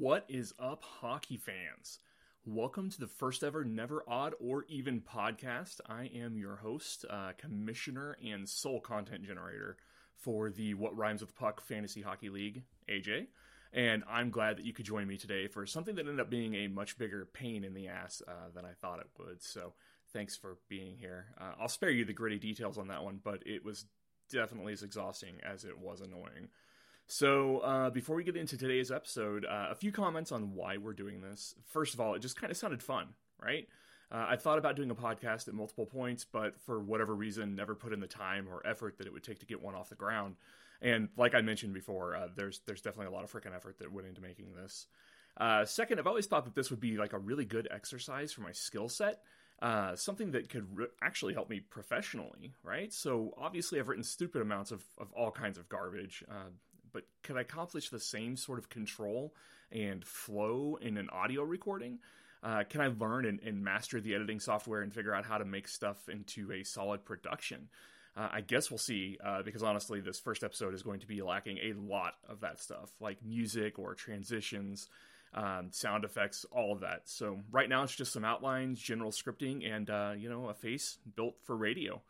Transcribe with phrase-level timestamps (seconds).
[0.00, 1.98] What is up, hockey fans?
[2.46, 5.78] Welcome to the first ever Never Odd or Even podcast.
[5.86, 9.76] I am your host, uh, commissioner, and sole content generator
[10.14, 13.26] for the What Rhymes with Puck Fantasy Hockey League, AJ.
[13.74, 16.54] And I'm glad that you could join me today for something that ended up being
[16.54, 19.42] a much bigger pain in the ass uh, than I thought it would.
[19.42, 19.74] So
[20.14, 21.26] thanks for being here.
[21.38, 23.84] Uh, I'll spare you the gritty details on that one, but it was
[24.30, 26.48] definitely as exhausting as it was annoying.
[27.12, 30.92] So, uh, before we get into today's episode, uh, a few comments on why we're
[30.92, 31.56] doing this.
[31.66, 33.08] First of all, it just kind of sounded fun,
[33.42, 33.66] right?
[34.12, 37.74] Uh, I thought about doing a podcast at multiple points, but for whatever reason, never
[37.74, 39.96] put in the time or effort that it would take to get one off the
[39.96, 40.36] ground.
[40.82, 43.92] And like I mentioned before, uh, there's there's definitely a lot of freaking effort that
[43.92, 44.86] went into making this.
[45.36, 48.42] Uh, second, I've always thought that this would be like a really good exercise for
[48.42, 49.22] my skill set.
[49.60, 52.92] Uh, something that could re- actually help me professionally, right?
[52.94, 56.50] So obviously, I've written stupid amounts of, of all kinds of garbage, uh,
[56.92, 59.34] but could I accomplish the same sort of control
[59.70, 61.98] and flow in an audio recording?
[62.42, 65.44] Uh, can I learn and, and, master the editing software and figure out how to
[65.44, 67.68] make stuff into a solid production?
[68.16, 71.22] Uh, I guess we'll see, uh, because honestly, this first episode is going to be
[71.22, 74.88] lacking a lot of that stuff, like music or transitions,
[75.34, 77.02] um, sound effects, all of that.
[77.04, 80.98] So right now, it's just some outlines, general scripting, and uh, you know, a face
[81.14, 82.02] built for radio.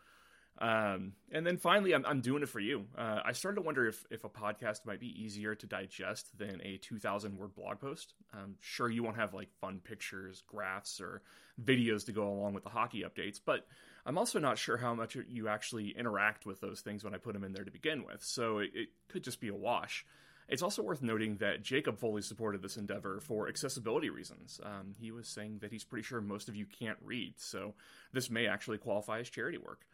[0.58, 2.84] Um, and then finally, I'm, I'm doing it for you.
[2.96, 6.60] Uh, I started to wonder if, if a podcast might be easier to digest than
[6.62, 8.12] a 2,000 word blog post.
[8.34, 11.22] I'm sure you won't have like fun pictures, graphs, or
[11.62, 13.66] videos to go along with the hockey updates, but
[14.04, 17.32] I'm also not sure how much you actually interact with those things when I put
[17.32, 18.22] them in there to begin with.
[18.22, 20.04] So it, it could just be a wash.
[20.50, 24.60] It's also worth noting that Jacob fully supported this endeavor for accessibility reasons.
[24.64, 27.74] Um, he was saying that he's pretty sure most of you can't read, so
[28.12, 29.86] this may actually qualify as charity work.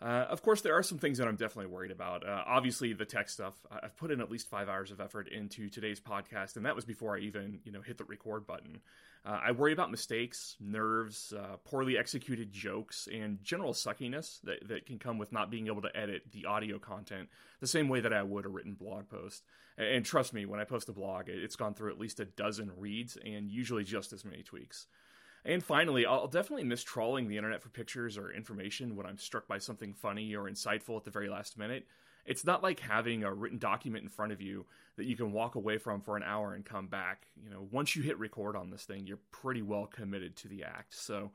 [0.00, 2.26] Uh, of course, there are some things that I'm definitely worried about.
[2.26, 3.54] Uh, obviously, the tech stuff.
[3.70, 6.84] I've put in at least five hours of effort into today's podcast, and that was
[6.84, 8.80] before I even, you know, hit the record button.
[9.24, 14.86] Uh, I worry about mistakes, nerves, uh, poorly executed jokes, and general suckiness that, that
[14.86, 17.28] can come with not being able to edit the audio content
[17.60, 19.44] the same way that I would a written blog post.
[19.78, 22.26] And, and trust me, when I post a blog, it's gone through at least a
[22.26, 24.86] dozen reads and usually just as many tweaks.
[25.46, 29.46] And finally, I'll definitely miss trawling the internet for pictures or information when I'm struck
[29.46, 31.86] by something funny or insightful at the very last minute.
[32.26, 35.54] It's not like having a written document in front of you that you can walk
[35.54, 37.28] away from for an hour and come back.
[37.40, 40.64] You know, once you hit record on this thing, you're pretty well committed to the
[40.64, 40.96] act.
[40.96, 41.30] So,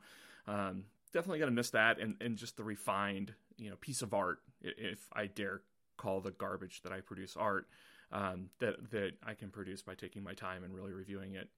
[0.46, 0.84] um,
[1.14, 5.08] definitely gonna miss that and, and just the refined, you know, piece of art, if
[5.14, 5.62] I dare
[5.96, 7.66] call the garbage that I produce art,
[8.12, 11.48] um, that that I can produce by taking my time and really reviewing it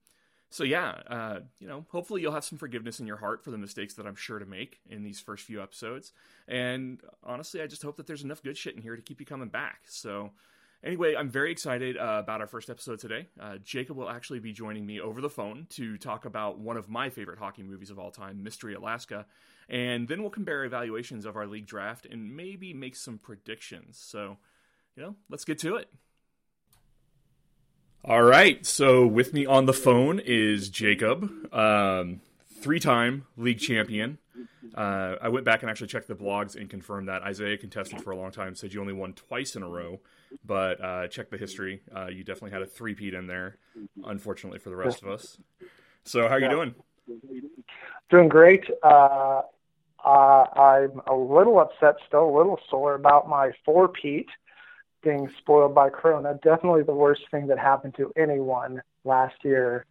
[0.55, 3.59] so yeah, uh, you know, hopefully you'll have some forgiveness in your heart for the
[3.59, 6.13] mistakes that I'm sure to make in these first few episodes.
[6.47, 9.27] And honestly, I just hope that there's enough good shit in here to keep you
[9.27, 9.81] coming back.
[9.89, 10.31] So
[10.85, 13.27] anyway, I'm very excited uh, about our first episode today.
[13.41, 16.89] Uh, Jacob will actually be joining me over the phone to talk about one of
[16.89, 19.27] my favorite hockey movies of all time, Mystery Alaska.
[19.69, 23.99] And then we'll compare evaluations of our league draft and maybe make some predictions.
[23.99, 24.37] So,
[24.95, 25.89] you know, let's get to it.
[28.07, 28.67] All right.
[28.67, 32.21] So with me on the phone is Jacob, um,
[32.61, 34.19] three-time league champion.
[34.75, 38.11] Uh, I went back and actually checked the blogs and confirmed that Isaiah contested for
[38.11, 38.55] a long time.
[38.57, 40.01] Said you only won twice in a row,
[40.45, 41.81] but uh, check the history.
[41.97, 43.57] Uh, you definitely had a three-peat in there.
[44.05, 45.39] Unfortunately for the rest of us.
[46.05, 46.75] So how are you doing?
[48.11, 48.65] Doing great.
[48.83, 49.43] Uh,
[50.05, 54.29] uh, I'm a little upset, still a little sore about my four-peat
[55.05, 56.39] being spoiled by Corona.
[56.43, 59.87] Definitely the worst thing that happened to anyone last year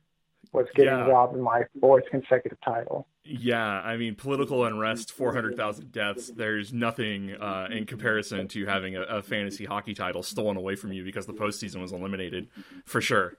[0.52, 1.08] was getting yeah.
[1.08, 3.08] robbed in my fourth consecutive title.
[3.24, 9.02] Yeah, I mean, political unrest, 400,000 deaths, there's nothing uh, in comparison to having a,
[9.04, 12.50] a, fantasy hockey title stolen away from you because the postseason was eliminated,
[12.86, 13.38] for sure.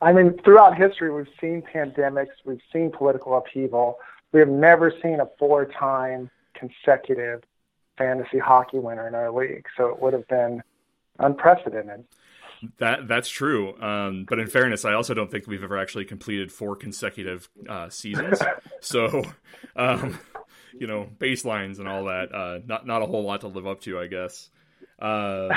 [0.00, 3.98] I mean, throughout history, we've seen pandemics, we've seen political upheaval.
[4.32, 7.42] We have never seen a four time consecutive
[7.96, 9.66] fantasy hockey winner in our league.
[9.76, 10.62] So it would have been
[11.18, 12.04] unprecedented.
[12.78, 13.80] That that's true.
[13.80, 17.90] Um, but in fairness, I also don't think we've ever actually completed four consecutive uh,
[17.90, 18.40] seasons.
[18.80, 19.24] so,
[19.76, 20.18] um,
[20.72, 22.34] you know, baselines and all that.
[22.34, 24.50] Uh, not not a whole lot to live up to, I guess.
[24.98, 25.48] Uh,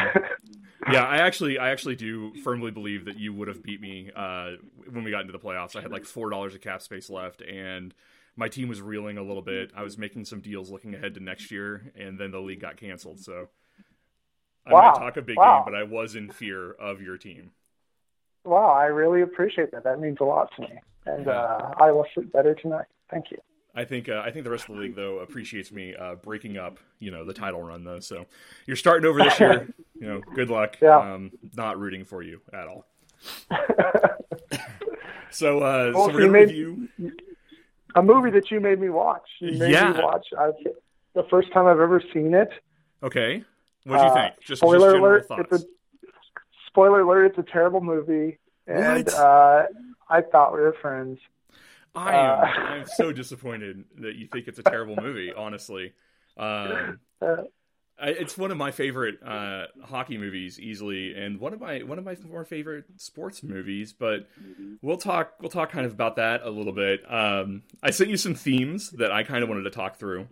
[0.91, 4.51] yeah, I actually I actually do firmly believe that you would have beat me uh,
[4.89, 5.75] when we got into the playoffs.
[5.75, 7.93] I had like four dollars of cap space left, and
[8.39, 9.71] my team was reeling a little bit.
[9.75, 12.77] I was making some deals looking ahead to next year, and then the league got
[12.77, 13.19] canceled.
[13.19, 13.49] So
[14.65, 14.93] I wow.
[14.93, 15.57] might talk a big wow.
[15.57, 17.51] game, but I was in fear of your team.
[18.45, 19.83] Wow, I really appreciate that.
[19.83, 21.33] That means a lot to me, and yeah.
[21.33, 22.85] uh, I will sleep better tonight.
[23.11, 23.37] Thank you.
[23.75, 26.57] I think uh, I think the rest of the league though appreciates me uh, breaking
[26.57, 27.99] up, you know, the title run though.
[27.99, 28.25] So
[28.65, 29.67] you're starting over this year.
[29.99, 30.77] you know, good luck.
[30.81, 30.97] Yeah.
[30.97, 32.85] Um, not rooting for you at all.
[35.31, 36.89] So, uh, Well, so so we're gonna made- review.
[37.95, 39.27] A movie that you made me watch.
[39.39, 39.93] You made Yeah.
[39.93, 40.27] me watch.
[40.37, 40.51] I,
[41.15, 42.49] the first time I've ever seen it.
[43.01, 43.43] Okay,
[43.85, 44.33] what do you Uh, think?
[44.45, 45.27] Just spoiler just alert!
[45.27, 45.53] thoughts.
[45.53, 45.67] It's a
[46.67, 47.25] spoiler alert.
[47.25, 48.37] It's a terrible movie,
[48.67, 49.63] and uh,
[50.09, 51.19] I thought we were friends.
[51.95, 52.39] I am.
[52.39, 55.33] uh, I'm so disappointed that you think it's a terrible movie.
[55.33, 55.93] Honestly,
[56.37, 57.43] um, Uh,
[58.01, 61.97] I, it's one of my favorite uh, hockey movies, easily, and one of my one
[61.97, 63.93] of my more favorite sports movies.
[63.93, 64.27] But
[64.81, 67.01] we'll talk we'll talk kind of about that a little bit.
[67.11, 70.27] Um, I sent you some themes that I kind of wanted to talk through.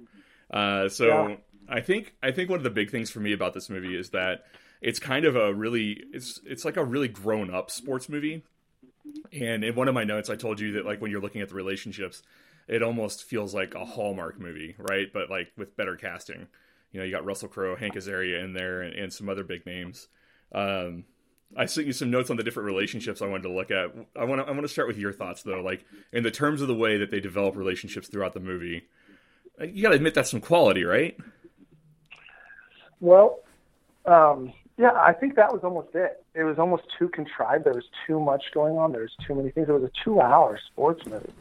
[0.49, 1.35] Uh, so Yeah.
[1.69, 4.11] I think I think one of the big things for me about this movie is
[4.11, 4.45] that
[4.81, 8.43] it's kind of a really it's it's like a really grown up sports movie.
[9.31, 11.49] And in one of my notes, I told you that like when you're looking at
[11.49, 12.23] the relationships,
[12.67, 15.07] it almost feels like a Hallmark movie, right?
[15.11, 16.47] But like with better casting.
[16.91, 19.65] You know, you got Russell Crowe, Hank Azaria in there, and, and some other big
[19.65, 20.07] names.
[20.51, 21.03] Um,
[21.55, 23.91] I sent you some notes on the different relationships I wanted to look at.
[24.15, 26.61] I want to I want to start with your thoughts though, like in the terms
[26.61, 28.87] of the way that they develop relationships throughout the movie.
[29.59, 31.17] uh, You got to admit that's some quality, right?
[32.99, 33.39] Well,
[34.05, 36.23] um, yeah, I think that was almost it.
[36.33, 37.65] It was almost too contrived.
[37.65, 38.91] There was too much going on.
[38.91, 39.69] There was too many things.
[39.69, 41.33] It was a two-hour sports movie,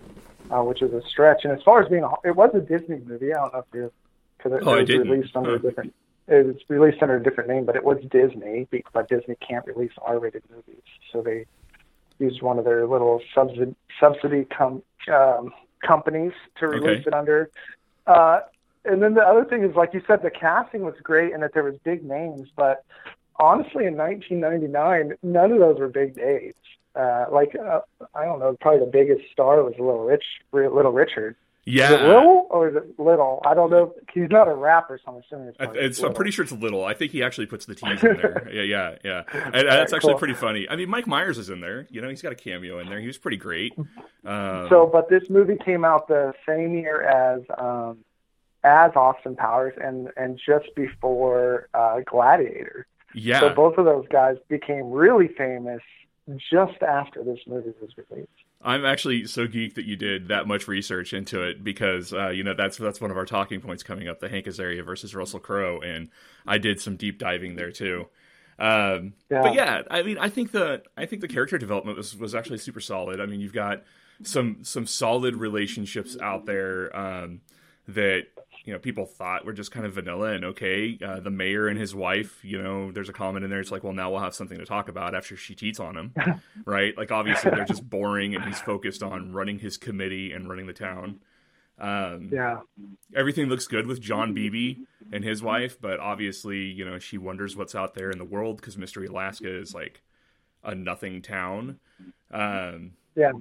[0.50, 1.44] uh, which is a stretch.
[1.44, 3.32] And as far as being, a, it was a Disney movie.
[3.34, 3.92] I don't know if you,
[4.36, 5.56] because it, Oh, it was released under Huh.
[5.56, 5.94] a different.
[6.28, 8.66] It was released under a different name, but it was Disney.
[8.92, 11.46] But Disney can't release R-rated movies, so they
[12.18, 15.52] used one of their little subsidy subsidy com- um,
[15.86, 17.08] companies to release Okay.
[17.08, 17.50] it under.
[18.06, 18.40] Uh,
[18.84, 21.52] and then the other thing is, like you said, the casting was great and that
[21.54, 22.84] there was big names, but
[23.36, 26.54] honestly, in 1999, none of those were big names.
[26.94, 27.80] Uh, like uh,
[28.14, 31.36] I don't know, probably the biggest star was Little Rich, Little Richard.
[31.68, 33.42] Yeah, Is it Little or is it Little?
[33.44, 33.92] I don't know.
[34.14, 35.58] He's not a rapper, so I'm assuming it's.
[35.74, 36.84] It's, I'm pretty sure it's little.
[36.84, 38.48] I think he actually puts the T's in there.
[38.52, 39.22] yeah, yeah, yeah.
[39.52, 40.18] And that's actually Cool.
[40.20, 40.68] pretty funny.
[40.70, 41.88] I mean, Mike Myers is in there.
[41.90, 43.00] You know, he's got a cameo in there.
[43.00, 43.74] He was pretty great.
[44.24, 47.98] Um, So, but this movie came out the same year as um,
[48.62, 52.86] as Austin Powers and and just before uh, Gladiator.
[53.12, 55.82] yeah, So both of those guys became really famous
[56.50, 58.30] just after this movie was released.
[58.66, 62.42] I'm actually so geeked that you did that much research into it because uh, you
[62.42, 65.38] know that's that's one of our talking points coming up: the Hank Azaria versus Russell
[65.38, 66.08] Crowe, and
[66.46, 68.08] I did some deep diving there too.
[68.58, 69.42] Um, Yeah.
[69.42, 72.58] But yeah, I mean, I think the I think the character development was was actually
[72.58, 73.20] super solid.
[73.20, 73.84] I mean, you've got
[74.24, 77.42] some some solid relationships out there um,
[77.86, 78.26] that
[78.66, 80.98] you know people thought were just kind of vanilla and okay.
[81.02, 83.60] Uh, the mayor and his wife, you know, there's a comment in there.
[83.60, 86.14] It's like, well, now we'll have something to talk about after she cheats on him,
[86.66, 86.96] right?
[86.98, 90.72] Like obviously they're just boring, and he's focused on running his committee and running the
[90.74, 91.20] town.
[91.78, 92.60] Um, Yeah.
[93.14, 94.78] everything looks good with John Biebe
[95.12, 98.56] and his wife, but obviously, you know, she wonders what's out there in the world
[98.56, 100.02] because Mystery Alaska is like
[100.64, 101.78] a nothing town.
[102.32, 103.32] Um, Yeah.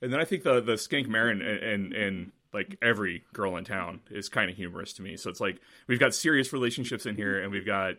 [0.00, 3.64] and then I think the the Skank Marden and, and and like every girl in
[3.64, 5.16] town is kind of humorous to me.
[5.18, 7.96] So it's like we've got serious relationships in here, and we've got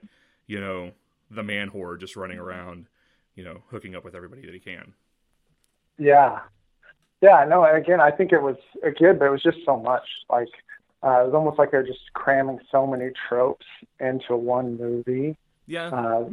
[0.48, 0.92] you know
[1.30, 2.88] the man whore just running around,
[3.36, 4.94] you know, hooking up with everybody that he can.
[6.00, 6.40] Yeah.
[7.22, 9.78] Yeah, no, and again, I think it was a good, but it was just so
[9.78, 10.04] much.
[10.30, 10.50] Like,
[11.04, 13.66] uh, it was almost like they're just cramming so many tropes
[14.00, 15.36] into one movie.
[15.66, 16.30] Yeah, uh,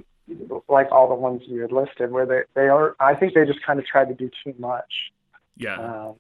[0.69, 2.97] like all the ones you had listed, where they they are.
[3.01, 5.11] I think they just kind of tried to do too much.
[5.57, 6.15] yeah, Um,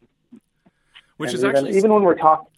[1.16, 2.48] which and is even, actually even when we're talking.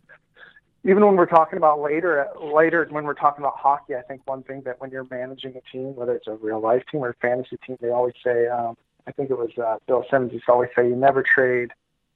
[0.84, 4.44] Even when we're talking about later, later when we're talking about hockey, I think one
[4.44, 7.14] thing that when you're managing a team, whether it's a real life team or a
[7.14, 8.46] fantasy team, they always say.
[8.46, 8.76] Um,
[9.08, 11.72] I think it was uh, Bill Simmons used to always say, "You never trade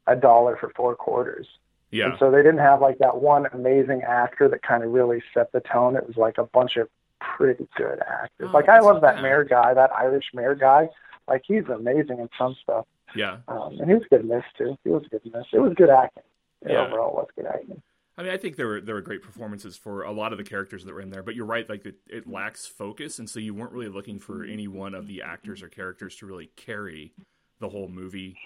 [0.07, 1.49] a dollar for four quarters."
[1.91, 5.23] yeah, And so they didn't have like that one amazing actor that kind of really
[5.35, 5.97] set the tone.
[5.97, 6.89] It was like a bunch of
[7.21, 8.49] pretty good actors.
[8.49, 10.89] Oh, like I love that mayor guy, that Irish mayor guy.
[11.27, 12.87] Like he's amazing in some stuff.
[13.15, 13.39] Yeah.
[13.49, 14.77] Um, and he was good in this too.
[14.85, 15.47] He was good in this.
[15.53, 16.23] It was good acting.
[16.63, 16.87] It Yeah.
[16.87, 17.83] overall was good acting.
[18.19, 20.45] I mean, I think there were there were great performances for a lot of the
[20.45, 23.41] characters that were in there, but you're right, like it, it lacks focus, and so
[23.41, 27.13] you weren't really looking for any one of the actors or characters to really carry
[27.61, 28.37] the whole movie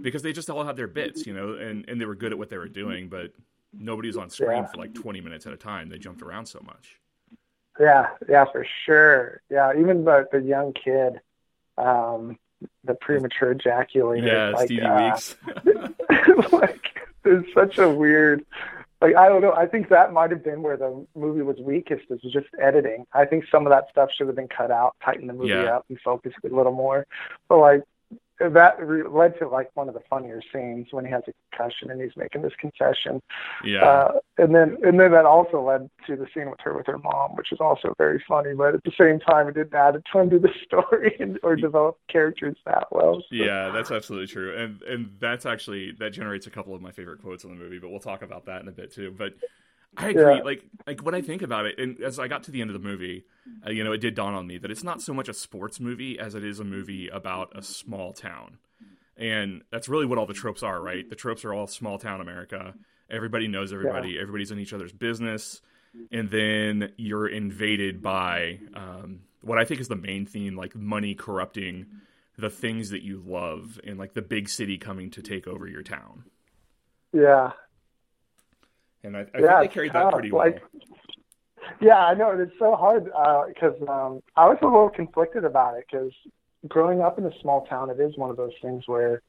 [0.00, 2.38] because they just all had their bits, you know, and and they were good at
[2.38, 3.32] what they were doing, but
[3.72, 4.66] nobody was on screen Yeah.
[4.66, 5.88] for like 20 minutes at a time.
[5.88, 7.00] They jumped around so much.
[7.80, 9.40] Yeah, yeah, for sure.
[9.50, 11.20] Yeah, even the the young kid,
[11.78, 12.38] um,
[12.84, 14.26] the premature ejaculator.
[14.26, 15.36] Yeah, like, Stevie uh, Weeks.
[16.52, 16.84] like
[17.24, 18.44] it's such a weird
[19.00, 19.52] like I don't know.
[19.52, 23.06] I think that might have been where the movie was weakest is just editing.
[23.12, 25.76] I think some of that stuff should have been cut out, tighten the movie Yeah.
[25.76, 27.06] up and focus it a little more.
[27.48, 27.82] But like
[28.48, 28.78] that
[29.12, 32.16] led to like one of the funnier scenes when he has a concussion and he's
[32.16, 33.20] making this concession.
[33.64, 33.84] Yeah.
[33.84, 36.98] Uh, and then and then that also led to the scene with her with her
[36.98, 38.54] mom, which is also very funny.
[38.54, 41.56] But at the same time, it didn't add a ton to the story and, or
[41.56, 43.20] develop characters that well.
[43.20, 43.26] So.
[43.30, 47.20] Yeah, that's absolutely true, and and that's actually that generates a couple of my favorite
[47.20, 47.78] quotes in the movie.
[47.78, 49.14] But we'll talk about that in a bit too.
[49.16, 49.34] But
[49.96, 50.36] I agree.
[50.36, 50.42] Yeah.
[50.42, 52.80] Like like when I think about it, and as I got to the end of
[52.80, 53.24] the movie,
[53.66, 55.80] uh, you know, it did dawn on me that it's not so much a sports
[55.80, 58.58] movie as it is a movie about a small town,
[59.16, 61.08] and that's really what all the tropes are, right?
[61.08, 62.74] The tropes are all small town America.
[63.10, 64.18] Everybody knows everybody.
[64.18, 65.60] Everybody's in each other's business,
[66.12, 71.14] and then you're invaded by um, what I think is the main theme, like money
[71.14, 71.86] corrupting
[72.38, 75.82] the things that you love, and like the big city coming to take over your
[75.82, 76.24] town.
[77.12, 77.52] Yeah,
[79.04, 80.46] And I, I Yeah, think they carried that pretty well.
[80.46, 80.62] Like-
[81.80, 85.76] yeah, I know and it's so hard because um, I was a little conflicted about
[85.76, 86.12] it because
[86.68, 89.22] growing up in a small town, it is one of those things where,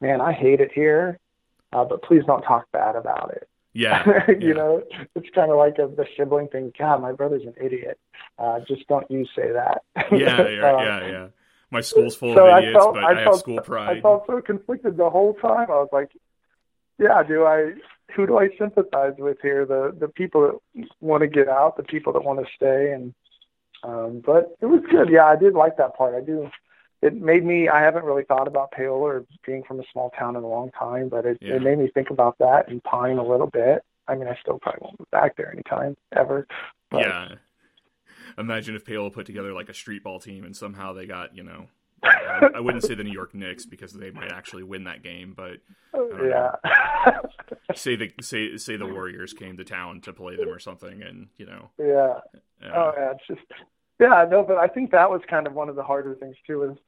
[0.00, 1.18] man, I hate it here,
[1.72, 3.48] uh, but please don't talk bad about it.
[3.72, 4.52] yeah, you yeah.
[4.54, 4.82] know,
[5.16, 6.72] it's kind of like a, the sibling thing.
[6.78, 7.98] God, my brother's an idiot.
[8.38, 9.82] Uh, just don't you say that.
[10.12, 11.26] yeah, yeah, Um, yeah, yeah.
[11.70, 13.98] My school's full so of I idiots, felt- but I I, have felt- school pride.
[13.98, 15.70] I felt so conflicted the whole time.
[15.70, 16.10] I was like,
[16.98, 17.74] yeah, do I?
[18.14, 19.64] Who do I sympathize with here?
[19.66, 23.14] The the people that want to get out, the people that want to stay, and
[23.82, 25.08] um, but it was good.
[25.10, 26.14] Yeah, I did like that part.
[26.14, 26.48] I do.
[27.02, 27.68] It made me.
[27.68, 30.70] I haven't really thought about Paola or being from a small town in a long
[30.72, 31.54] time, but it, Yeah.
[31.54, 33.82] it made me think about that and pine a little bit.
[34.06, 36.46] I mean, I still probably won't move back there anytime ever.
[36.90, 37.28] But, yeah.
[38.36, 41.42] Imagine if Paola put together like a street ball team and somehow they got, you
[41.42, 41.68] know,
[42.02, 45.34] I, I wouldn't say the New York Knicks because they might actually win that game,
[45.36, 45.58] but
[45.94, 46.52] yeah.
[47.74, 51.28] say the say say the Warriors came to town to play them or something, and
[51.36, 52.20] you know, yeah.
[52.64, 53.40] uh, Oh yeah, it's just
[53.98, 56.62] yeah, no, but I think that was kind of one of the harder things too.
[56.62, 56.78] Is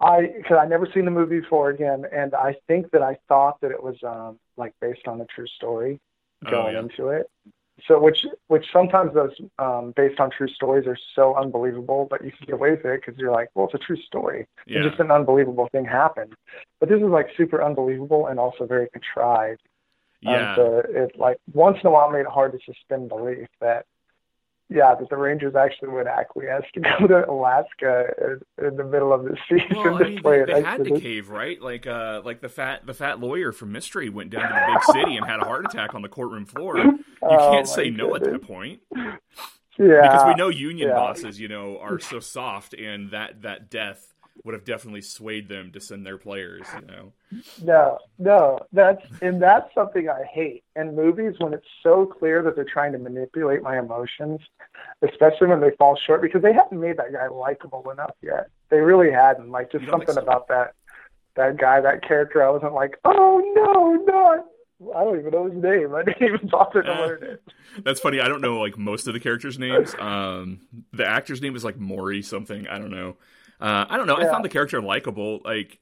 [0.00, 3.60] I because I never seen the movie before again, and I think that I thought
[3.62, 6.00] that it was um like based on a true story
[6.46, 6.80] Oh, going yeah.
[6.80, 7.30] into it.
[7.86, 12.30] So which which sometimes those um based on true stories are so unbelievable, but you
[12.32, 14.46] can get away with it because you're like, well, it's a true story.
[14.66, 16.34] yeah, And just an unbelievable thing happened.
[16.80, 19.62] But this is like super unbelievable and also very contrived.
[20.20, 23.48] yeah, And so it like once in a while made it hard to suspend belief
[23.60, 23.86] that
[24.70, 29.24] yeah, that the Rangers actually would acquiesce to go to Alaska in, the middle of
[29.24, 31.60] the season Well, to I mean, play they, they had to cave, right?
[31.60, 34.82] Like, uh, like the fat, the fat lawyer from Mystery went down to the big
[34.82, 36.92] city and had a heart attack on the courtroom floor.
[37.28, 38.80] You Oh, can't my say no at that point
[39.78, 40.92] Yeah, because we know union yeah.
[40.92, 44.09] bosses, you know, are so soft, and that that death
[44.44, 46.66] would have definitely swayed them to send their players.
[46.74, 47.12] You know,
[47.62, 52.56] No, no, that's and that's something I hate in movies when it's so clear that
[52.56, 54.40] they're trying to manipulate my emotions,
[55.02, 58.48] especially when they fall short because they haven't made that guy likable enough yet.
[58.70, 59.50] They really hadn't.
[59.50, 60.30] Like just You don't think something so?
[60.30, 60.74] about that
[61.36, 62.42] that guy, that character.
[62.44, 64.46] I wasn't like, oh no, not.
[64.96, 65.94] I don't even know his name.
[65.94, 67.42] I didn't even bother to Uh, learn it.
[67.84, 68.18] that's funny.
[68.20, 69.94] I don't know like most of the characters' names.
[69.98, 70.60] Um,
[70.92, 72.66] the actor's name is like Maury something.
[72.66, 73.16] I don't know.
[73.60, 74.16] Uh, I don't know.
[74.16, 75.40] I found the character likable.
[75.44, 75.78] Like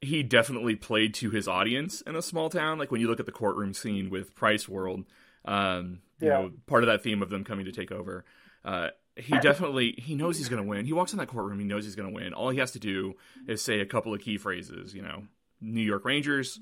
[0.00, 2.78] he definitely played to his audience in a small town.
[2.78, 5.04] Like when you look at the courtroom scene with Price World,
[5.44, 6.34] um, you Yeah.
[6.38, 8.24] know, part of that theme of them coming to take over.
[8.64, 10.86] Uh, he definitely he knows he's going to win.
[10.86, 12.32] He walks in that courtroom, he knows he's going to win.
[12.32, 13.14] All he has to do
[13.46, 14.94] is say a couple of key phrases.
[14.94, 15.24] You know,
[15.60, 16.58] New York Rangers,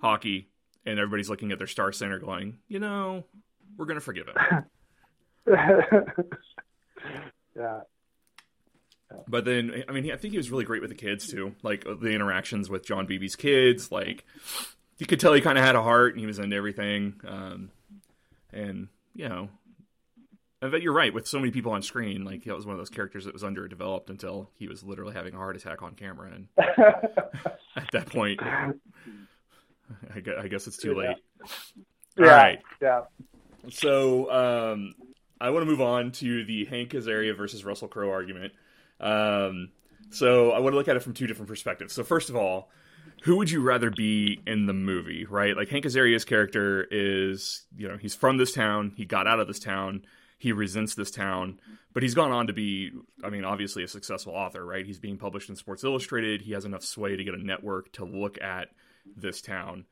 [0.00, 0.48] hockey,
[0.84, 3.24] and everybody's looking at their star center, going, you know,
[3.76, 4.64] we're going to forgive him.
[7.56, 7.80] yeah,
[9.28, 11.54] But then, I mean, I think he was really great with the kids too.
[11.62, 14.24] Like the interactions with John Biebe's kids, like
[14.98, 17.20] you could tell he kind of had a heart and he was into everything.
[17.26, 17.70] Um,
[18.52, 19.48] and you know,
[20.60, 21.12] I bet you're right.
[21.12, 23.42] With so many people on screen, like that was one of those characters that was
[23.44, 26.30] underdeveloped until he was literally having a heart attack on camera.
[26.32, 31.08] And at that point, I gue- I guess it's too Yeah.
[31.08, 31.16] late.
[32.18, 32.58] yeah, All right.
[32.80, 33.00] yeah.
[33.70, 34.30] So
[34.72, 34.94] um,
[35.40, 38.52] I want to move on to the Hank Azaria versus Russell Crowe argument.
[39.02, 39.70] Um,
[40.10, 41.92] so I want to look at it from two different perspectives.
[41.92, 42.70] So first of all,
[43.22, 45.56] who would you rather be in the movie, right?
[45.56, 49.46] Like Hank Azaria's character is, you know, he's from this town, he got out of
[49.46, 50.04] this town,
[50.38, 51.60] he resents this town,
[51.92, 52.90] but he's gone on to be,
[53.22, 54.84] I mean, obviously a successful author, right?
[54.84, 56.42] He's being published in Sports Illustrated.
[56.42, 58.68] He has enough sway to get a network to look at
[59.16, 59.84] this town.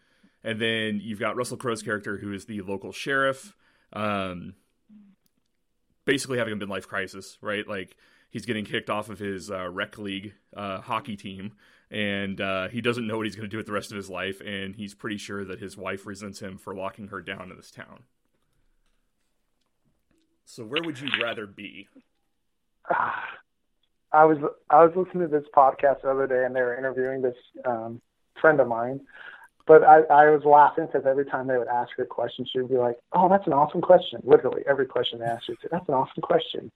[0.43, 3.55] And then you've got Russell Crowe's character, who is the local sheriff,
[3.93, 4.55] um,
[6.05, 7.67] basically having a midlife crisis, right?
[7.69, 7.97] Like
[8.31, 11.53] he's getting kicked off of his uh, rec league uh, hockey team,
[11.91, 14.09] and uh, he doesn't know what he's going to do with the rest of his
[14.09, 17.57] life, and he's pretty sure that his wife resents him for locking her down in
[17.57, 18.05] this town.
[20.45, 21.89] So where would you rather be?
[24.13, 27.23] I was I was listening to this podcast the other day, and they were interviewing
[27.23, 28.01] this um,
[28.41, 29.01] friend of mine.
[29.69, 32.59] But I, I was laughing because every time they would ask her a question, she
[32.59, 35.87] would be like, "Oh, that's an awesome question." Literally every question they asked, she'd "That's
[35.89, 36.73] an awesome question."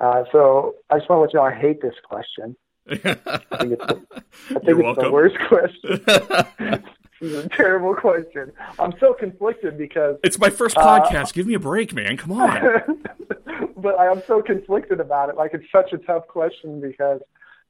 [0.00, 2.56] Uh, so I just want to let you know I hate this question.
[2.88, 3.04] I think
[3.72, 4.02] it's the,
[4.50, 6.02] I think it's the worst question.
[7.20, 8.52] this is a terrible question.
[8.78, 11.28] I'm so conflicted because it's my first podcast.
[11.28, 12.16] Uh, Give me a break, man.
[12.16, 13.04] Come on.
[13.76, 15.36] but I am so conflicted about it.
[15.36, 17.20] Like it's such a tough question because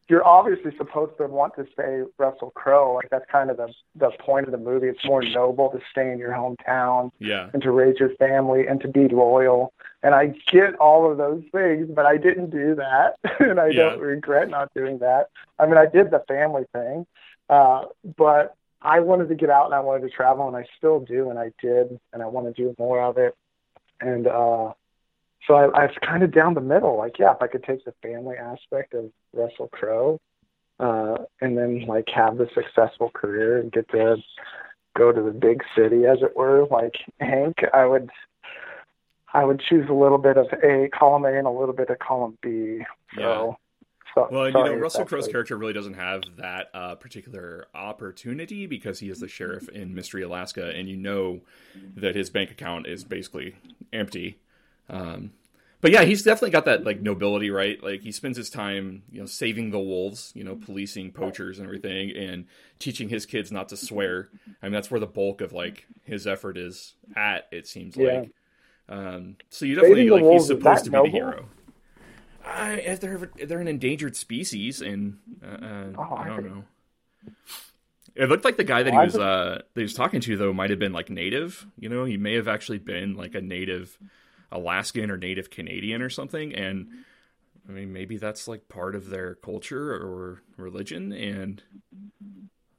[0.09, 2.95] you're obviously supposed to want to say Russell Crowe.
[2.95, 4.89] Like that's kind of the the point of the movie.
[4.89, 8.81] It's more noble to stay in your hometown, yeah, and to raise your family and
[8.81, 9.73] to be loyal.
[10.05, 13.85] And I get all of those things, but I didn't do that, and I yeah.
[13.85, 15.31] don't regret not doing that.
[15.59, 17.07] I mean, I did the family thing,
[17.49, 21.01] uh, but I wanted to get out and I wanted to travel, and I still
[21.01, 23.35] do, and I did, and I want to do more of it.
[24.01, 24.75] And uh,
[25.47, 26.99] so I, I was kind of down the middle.
[26.99, 30.21] Like, yeah, if I could take the family aspect of Russell Crowe,
[30.81, 34.17] uh, and then like have the successful career and get to
[34.97, 38.11] go to the big city, as it were, like Hank, I would,
[39.35, 41.99] I would choose a little bit of A, column A, and a little bit of
[41.99, 42.85] column B.
[43.15, 43.21] So.
[43.21, 43.53] Yeah.
[44.15, 49.01] So, well, you know, Russell Crowe's character really doesn't have that uh, particular opportunity because
[49.01, 51.41] he is the sheriff in Mystery Alaska, and you know
[51.97, 53.57] that his bank account is basically
[53.93, 54.39] empty.
[54.89, 55.33] Um,
[55.81, 57.83] but yeah, he's definitely got that like nobility, right?
[57.83, 61.67] Like he spends his time, you know, saving the wolves, you know, policing poachers and
[61.67, 62.47] everything, and
[62.79, 64.29] teaching his kids not to swear.
[64.63, 67.49] I mean, that's where the bulk of like his effort is at.
[67.51, 68.21] It seems yeah.
[68.21, 68.31] like.
[68.89, 71.11] Um, so you definitely like he's supposed to be noble?
[71.11, 71.49] the hero.
[72.47, 76.65] I, they're they're an endangered species, and uh, uh oh, I don't know.
[78.15, 80.53] It looked like the guy that he was uh, that he was talking to though
[80.53, 81.67] might have been like native.
[81.79, 83.99] You know, he may have actually been like a native
[84.53, 86.89] Alaskan or Native Canadian or something, and
[87.69, 91.63] I mean maybe that's like part of their culture or religion, and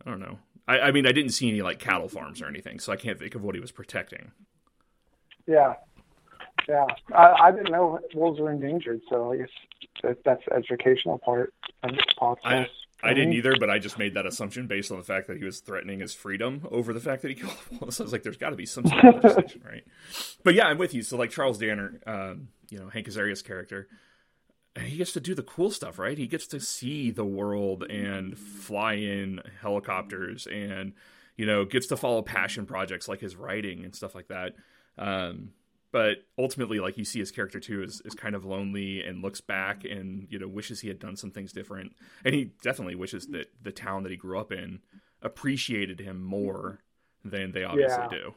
[0.06, 0.40] I don't know.
[0.68, 3.20] I, I mean I didn't see any like cattle farms or anything, so I can't
[3.20, 4.32] think of what he was protecting.
[5.48, 5.76] Yeah,
[6.68, 6.86] yeah.
[7.14, 9.50] I, I didn't know wolves were endangered, so I guess
[10.04, 11.54] that, that's the educational part
[11.84, 12.68] of this podcast.
[13.04, 13.38] I didn't mm-hmm.
[13.38, 16.00] either, but I just made that assumption based on the fact that he was threatening
[16.00, 18.00] his freedom over the fact that he killed wolves.
[18.00, 19.84] I was like, there's got to be some sort of legislation, right?
[20.44, 21.04] But yeah, I'm with you.
[21.04, 23.88] So like Charles Danner, um, you know, Hank Azaria's character,
[24.80, 26.18] he gets to do the cool stuff, right?
[26.18, 30.94] He gets to see the world and fly in helicopters and
[31.38, 34.54] you know gets to follow passion projects like his writing and stuff like that.
[34.98, 35.52] Um,
[35.96, 39.40] but ultimately like you see his character too is, is kind of lonely and looks
[39.40, 41.94] back and you know wishes he had done some things different
[42.26, 44.82] and he definitely wishes that the town that he grew up in
[45.22, 46.82] appreciated him more
[47.24, 48.10] than they obviously yeah.
[48.10, 48.34] do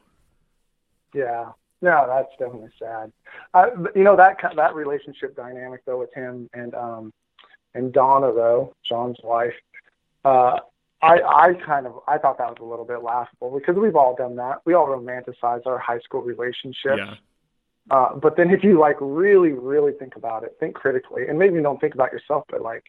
[1.13, 3.11] yeah no that's definitely sad
[3.53, 7.11] uh, you know that that relationship dynamic though with him and um
[7.75, 9.53] and donna though john's wife
[10.23, 10.57] uh
[11.01, 14.17] I, I kind of I thought that was a little bit laughable because we've all
[14.17, 14.57] done that.
[14.65, 16.97] We all romanticize our high school relationships.
[16.97, 17.15] Yeah.
[17.89, 21.61] Uh, but then if you like really, really think about it, think critically, and maybe
[21.61, 22.85] don't think about yourself, but like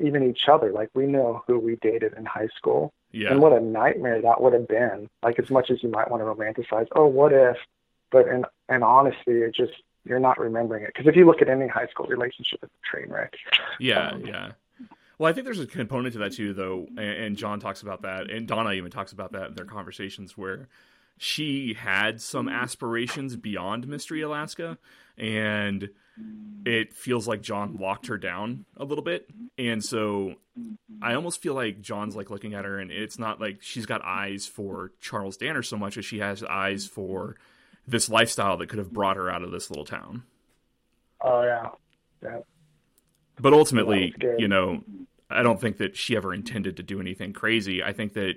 [0.00, 0.72] even each other.
[0.72, 3.30] Like we know who we dated in high school, yeah.
[3.30, 5.08] and what a nightmare that would have been.
[5.22, 7.56] Like as much as you might want to romanticize, oh, what if?
[8.10, 9.72] But in in honesty, it just
[10.04, 12.96] you're not remembering it because if you look at any high school relationship, it's a
[12.96, 13.34] train wreck.
[13.78, 14.52] Yeah, um, yeah.
[15.18, 18.30] Well, I think there's a component to that too, though, and John talks about that,
[18.30, 20.68] and Donna even talks about that in their conversations where
[21.18, 24.78] she had some aspirations beyond Mystery Alaska,
[25.16, 25.90] and
[26.64, 29.28] it feels like John locked her down a little bit.
[29.56, 30.34] And so
[31.02, 34.02] I almost feel like John's like looking at her, and it's not like she's got
[34.04, 37.36] eyes for Charles Danner so much as she has eyes for
[37.86, 40.22] this lifestyle that could have brought her out of this little town.
[41.20, 41.68] Oh, yeah.
[42.22, 42.38] Yeah.
[43.40, 44.82] But ultimately, you know,
[45.30, 47.82] I don't think that she ever intended to do anything crazy.
[47.82, 48.34] I think that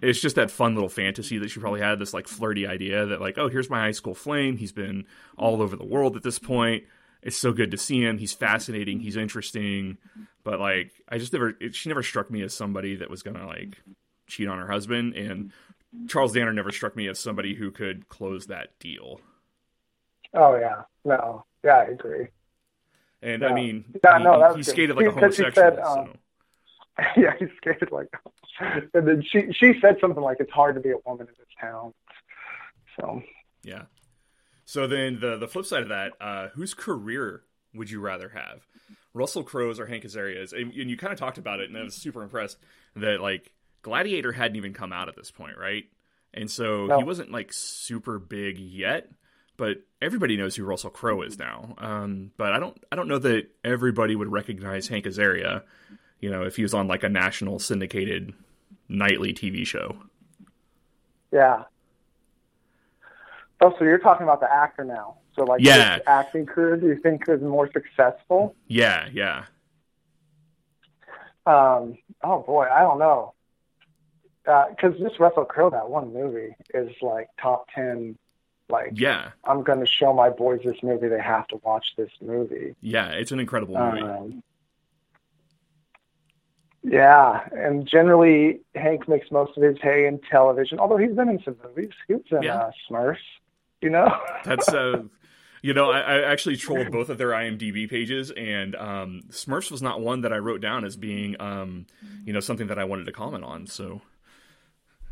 [0.00, 3.20] it's just that fun little fantasy that she probably had this like flirty idea that
[3.20, 4.56] like oh here's my high school flame.
[4.56, 6.84] He's been all over the world at this point.
[7.22, 8.18] It's so good to see him.
[8.18, 9.00] He's fascinating.
[9.00, 9.98] He's interesting.
[10.44, 13.46] But like i just never it, she never struck me as somebody that was gonna
[13.46, 13.78] like
[14.26, 15.14] cheat on her husband.
[15.14, 15.52] And
[16.08, 19.20] charles danner never struck me as somebody who could close that deal.
[20.34, 20.82] Oh yeah.
[21.04, 21.44] No.
[21.64, 22.28] Yeah i agree.
[23.22, 26.10] And i mean yeah, he, no, he, he skated like a homosexual said, um,
[26.98, 27.04] so.
[27.16, 28.08] yeah he skated like
[28.60, 31.48] and then she she said something like it's hard to be a woman in this
[31.60, 31.92] town.
[32.98, 33.22] So
[33.62, 33.82] yeah.
[34.64, 37.42] So then the the flip side of that, uh, whose career
[37.74, 38.66] would you rather have,
[39.12, 40.52] Russell Crowe's or Hank Azaria's?
[40.52, 42.58] And, and you kind of talked about it, and I was super impressed
[42.96, 45.84] that like Gladiator hadn't even come out at this point, right?
[46.34, 46.98] And so no.
[46.98, 49.08] he wasn't like super big yet,
[49.56, 51.74] but everybody knows who Russell Crowe is now.
[51.78, 55.62] Um, but I don't I don't know that everybody would recognize Hank Azaria,
[56.20, 58.34] you know, if he was on like a national syndicated
[58.88, 59.96] nightly TV show.
[61.32, 61.64] Yeah.
[63.60, 65.16] Oh, so you're talking about the actor now.
[65.34, 65.94] So like Yeah.
[65.94, 68.54] his acting career do you think is more successful?
[68.68, 69.44] Yeah, yeah.
[71.46, 73.32] Um, oh boy, I don't know.
[74.44, 78.16] Because this Russell Crowe, that one movie is like top ten.
[78.68, 79.30] Like, Yeah.
[79.44, 81.06] I'm going to show my boys this movie.
[81.08, 82.74] They have to watch this movie.
[82.80, 84.02] Yeah, it's an incredible movie.
[84.02, 84.42] Um,
[86.88, 90.78] yeah, and generally Hank makes most of his hay in television.
[90.78, 91.90] Although he's been in some movies.
[92.06, 92.56] He was in Yeah.
[92.56, 93.16] uh, Smurfs.
[93.82, 94.08] You know.
[94.44, 95.02] That's uh
[95.62, 99.82] you know, I, I actually trolled both of their IMDb pages, and um, Smurfs was
[99.82, 101.86] not one that I wrote down as being, um,
[102.24, 103.66] you know, something that I wanted to comment on.
[103.66, 104.00] So,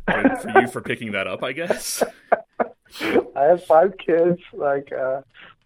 [0.07, 2.03] for you for picking that up, I guess.
[3.01, 4.39] I have five kids.
[4.53, 5.21] Like, uh,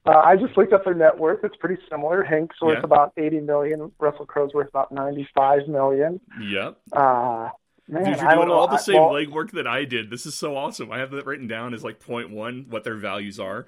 [0.05, 1.43] uh, I just looked up their net worth.
[1.43, 2.23] It's pretty similar.
[2.23, 2.83] Hank's worth Yeah.
[2.83, 3.91] about eighty million.
[3.99, 6.19] Russell Crowe's worth about ninety-five million.
[6.41, 6.77] Yep.
[6.91, 7.49] Uh,
[7.87, 10.09] man, Dude, you're doing all the same well, legwork that I did.
[10.09, 10.91] This is so awesome.
[10.91, 13.65] I have that written down as like point one, what their values are.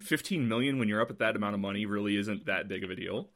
[0.00, 2.90] Fifteen million when you're up at that amount of money really isn't that big of
[2.90, 3.28] a deal.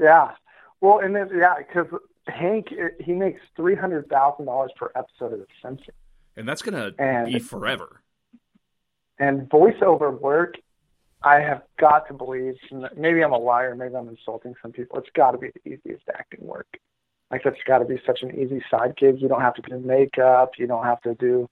[0.00, 0.32] Yeah.
[0.80, 1.86] Well, and then yeah, because
[2.26, 2.68] Hank
[3.00, 5.96] he makes three hundred thousand dollars per episode of The Simpsons,
[6.36, 8.00] And that's gonna And- be forever.
[9.18, 10.56] and voiceover work.
[11.26, 12.54] I have got to believe.
[12.96, 13.74] Maybe I'm a liar.
[13.74, 14.98] Maybe I'm insulting some people.
[14.98, 16.68] It's got to be the easiest acting work.
[17.30, 19.16] Like that's got to be such an easy side gig.
[19.20, 20.52] You don't have to do makeup.
[20.58, 21.48] You don't have to do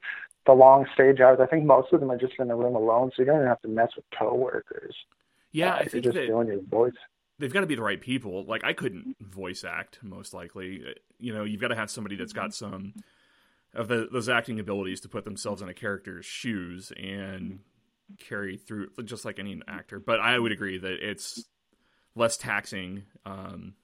[0.46, 1.40] the long stage hours.
[1.42, 3.48] I think most of them are just in a room alone, so you don't even
[3.48, 4.94] have to mess with coworkers.
[5.52, 6.92] Yeah, Uh, I you're think just that doing your voice.
[7.40, 8.44] they've got to be the right people.
[8.44, 10.84] Like I couldn't voice act most likely.
[11.18, 12.94] You know, you've got to have somebody that's got some
[13.74, 17.58] of the, those acting abilities to put themselves in a character's shoes and
[18.18, 19.98] carry through just like any actor.
[20.00, 21.44] But I would agree that it's
[22.14, 23.04] less taxing.
[23.24, 23.74] Um,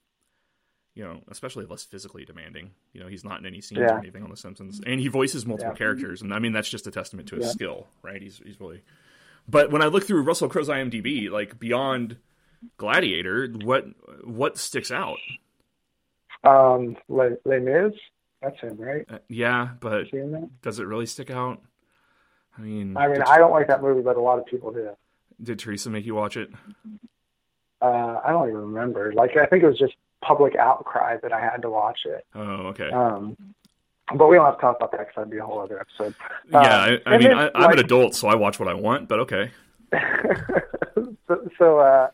[0.94, 2.72] you know, especially less physically demanding.
[2.92, 5.46] You know, he's not in any scenes or anything on The Simpsons, and he voices
[5.46, 5.78] multiple Yeah.
[5.78, 7.52] characters, and I mean that's just a testament to his Yeah.
[7.52, 8.20] skill, right?
[8.20, 8.82] He's he's really.
[9.48, 12.16] But when I look through Russell Crowe's IMDb, like beyond
[12.76, 13.86] Gladiator, what
[14.24, 15.18] what sticks out?
[16.44, 17.92] Um, Les, Les Mis,
[18.42, 19.04] that's him, right?
[19.08, 20.48] Uh, yeah, but Is he in that?
[20.62, 21.60] does it really stick out?
[22.58, 24.90] I mean, I mean, I don't like that movie, but a lot of people do.
[25.42, 26.50] did Teresa make you watch it?
[27.80, 29.12] Uh, I don't even remember.
[29.12, 32.26] Like, I think it was just public outcry that I had to watch it.
[32.34, 32.90] Oh, okay.
[32.90, 33.36] Um,
[34.14, 36.14] but we don't have to talk about that because that'd be a whole other episode.
[36.50, 36.62] yeah, uh,
[37.06, 39.08] I, I mean, then, I, I'm like- an adult, so I watch what I want.
[39.08, 39.50] But okay,
[41.28, 42.10] so, so uh,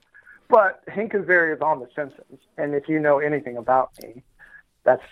[0.48, 4.22] but Hank Azaria is on The Simpsons, and if you know anything about me,
[4.84, 5.02] that's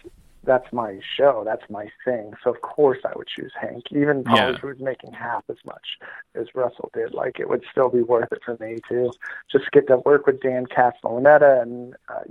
[0.44, 1.42] that's my show.
[1.44, 2.32] That's my thing.
[2.42, 4.54] So of course I would choose Hank, even probably Yeah.
[4.54, 5.98] if he was making half as much
[6.34, 7.12] as Russell did.
[7.14, 9.10] Like it would still be worth it for me to
[9.50, 12.24] just get to work with Dan Castellaneta and uh,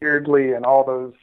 [0.00, 1.14] Yeardley and all those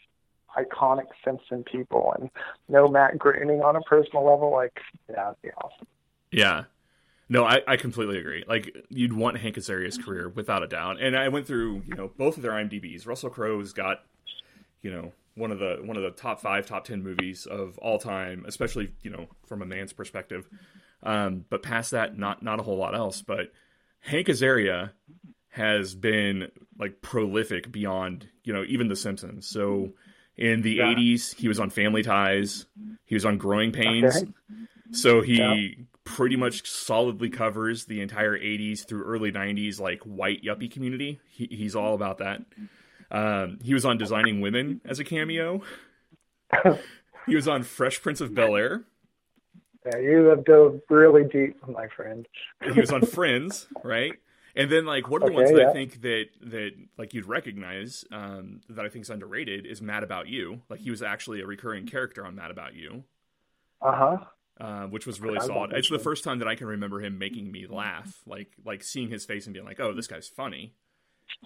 [0.58, 2.30] iconic Simpson people, and
[2.68, 4.52] know Matt Groening on a personal level.
[4.52, 5.88] Like yeah, it'd be awesome.
[6.32, 6.64] Yeah.
[7.32, 8.44] No, I, I completely agree.
[8.48, 11.00] Like you'd want Hank Azaria's career without a doubt.
[11.00, 13.06] And I went through, you know, both of their IMDb's.
[13.06, 14.04] Russell Crowe's got,
[14.82, 17.98] you know, one of the one of the top five, top ten movies of all
[18.00, 20.48] time, especially, you know, from a man's perspective.
[21.04, 23.22] Um, but past that, not not a whole lot else.
[23.22, 23.52] But
[24.00, 24.92] Hank Azaria
[25.50, 29.48] has been like prolific beyond, you know, even The Simpsons.
[29.48, 29.94] So
[30.38, 30.94] in the Yeah.
[30.94, 32.66] '80s, he was on Family Ties.
[33.06, 34.16] He was on Growing Pains.
[34.18, 34.28] Okay.
[34.92, 35.84] So he Yeah.
[36.04, 41.20] pretty much solidly covers the entire 80s through early 90s, like white yuppie community.
[41.30, 42.42] He, he's all about that.
[43.12, 45.62] Um, he was on Designing Women as a cameo.
[47.26, 48.86] he was on Fresh Prince of Bel Air.
[49.86, 52.28] Yeah, you have dove really deep, my friend.
[52.72, 54.20] He was on Friends, right?
[54.56, 55.62] And then like one of the Okay, ones that yeah.
[55.62, 60.04] I think that that like you'd recognize um, that I think is underrated is Mad
[60.04, 60.62] About You.
[60.70, 63.04] Like he was actually a recurring character on Mad About You.
[63.82, 64.26] Uh huh.
[64.60, 65.72] uh, which was really I solid.
[65.74, 69.10] It's the first time that I can remember him making me laugh, like like seeing
[69.10, 70.74] his face and being like, "Oh, this guy's funny."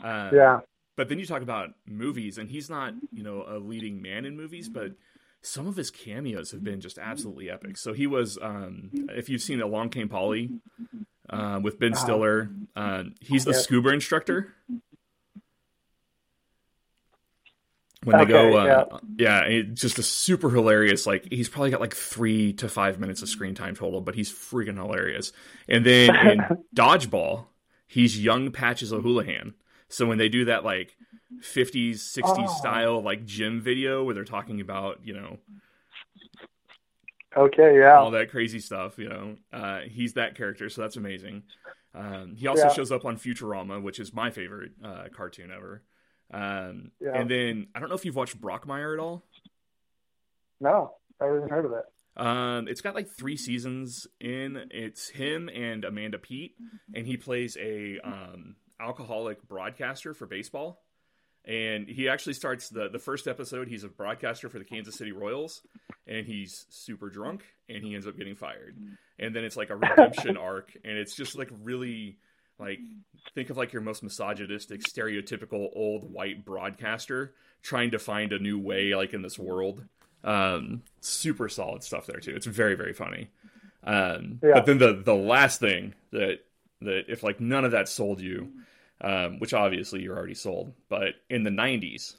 [0.03, 0.61] Uh, Yeah.
[0.95, 4.37] But then you talk about movies, and he's not, you know, a leading man in
[4.37, 4.93] movies, but
[5.41, 7.77] some of his cameos have been just absolutely epic.
[7.77, 10.53] So he was, um, if you've seen Along Came Polly
[11.29, 11.95] uh, with Ben Uh-huh.
[11.95, 13.55] Stiller, uh, he's the Yeah.
[13.55, 14.53] scuba instructor.
[18.03, 21.07] When they Okay, go, uh, yeah, it's just a super hilarious.
[21.07, 24.29] Like he's probably got like three to five minutes of screen time total, but he's
[24.31, 25.31] freaking hilarious.
[25.69, 27.45] And then in Dodgeball,
[27.87, 29.53] he's young Patches O'Houlihan.
[29.93, 30.97] So when they do that like
[31.39, 32.53] 50s, 60s Oh.
[32.57, 35.37] style like gym video where they're talking about, you know,
[37.37, 37.77] Okay.
[37.77, 37.99] Yeah.
[37.99, 40.67] all that crazy stuff, you know, uh, he's that character.
[40.69, 41.43] So that's amazing.
[41.93, 42.69] Um, he also Yeah.
[42.73, 45.83] shows up on Futurama, which is my favorite uh, cartoon ever.
[46.31, 47.19] Um, Yeah.
[47.19, 49.23] And then I don't know if you've watched Brockmire at all.
[50.59, 51.85] No, I haven't heard of it.
[52.15, 54.59] Um, it's got like three seasons in.
[54.71, 56.55] It's him and Amanda Peet,
[56.95, 60.81] and he plays a um, alcoholic broadcaster for baseball.
[61.45, 63.67] And he actually starts the the first episode.
[63.67, 65.61] He's a broadcaster for the Kansas City Royals,
[66.07, 68.77] and he's super drunk, and he ends up getting fired.
[69.19, 72.17] And then it's like a redemption arc, and it's just like really
[72.59, 72.79] like
[73.35, 78.57] think of like your most misogynistic, stereotypical old white broadcaster trying to find a new
[78.57, 79.83] way like in this world.
[80.23, 82.33] Um, super solid stuff there too.
[82.35, 83.29] It's very very funny.
[83.83, 84.53] Um, Yeah.
[84.53, 86.39] But then the the last thing that
[86.81, 88.51] that if like none of that sold you,
[89.03, 92.15] um, which obviously you're already sold, but in the '90s,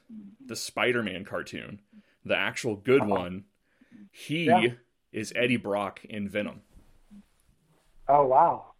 [0.46, 1.80] the Spider-Man cartoon,
[2.24, 3.10] the actual good Uh-huh.
[3.10, 3.44] one,
[4.10, 4.74] he Yeah.
[5.12, 6.60] is Eddie Brock in Venom.
[8.08, 8.74] Oh wow.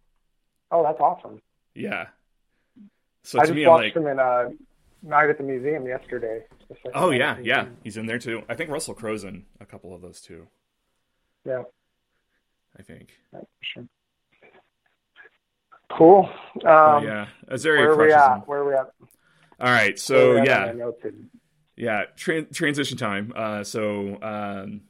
[0.71, 1.41] Oh, that's awesome.
[1.73, 2.07] Yeah.
[3.23, 4.49] So I to just me, watched like, him in uh,
[5.01, 6.43] Night at the Museum yesterday.
[6.67, 8.43] Second oh yeah, yeah, he's in there too.
[8.49, 10.47] I think Russell Crowe's in a couple of those too.
[11.45, 11.63] Yeah,
[12.77, 13.17] I think.
[13.31, 13.87] for sure.
[15.91, 16.29] Cool.
[16.65, 18.31] Oh, Um, yeah, Azaria where are we crushes him.
[18.41, 18.47] at?
[18.47, 18.91] Where are we at?
[19.59, 21.13] All right, so at yeah, my notes here?
[21.77, 23.31] yeah, tran- transition time.
[23.35, 24.81] Uh, so um,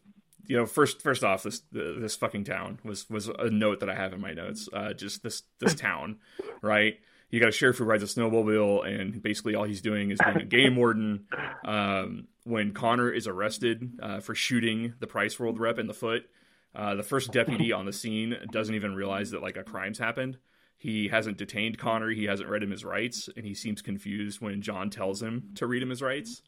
[0.48, 3.96] you know, first first off, this this fucking town was was a note that I
[3.96, 4.68] have in my notes.
[4.72, 6.18] Uh, just this this town,
[6.62, 6.96] right?
[7.30, 10.38] You got a sheriff who rides a snowmobile, and basically all he's doing is being
[10.38, 11.26] a game warden.
[11.66, 16.30] Um, when Connor is arrested uh, for shooting the Price World rep in the foot,
[16.76, 20.38] uh, the first deputy on the scene doesn't even realize that like a crime's happened.
[20.78, 22.10] He hasn't detained Connor.
[22.10, 25.68] He hasn't read him his rights, and he seems confused when John tells him to
[25.68, 26.42] read him his rights.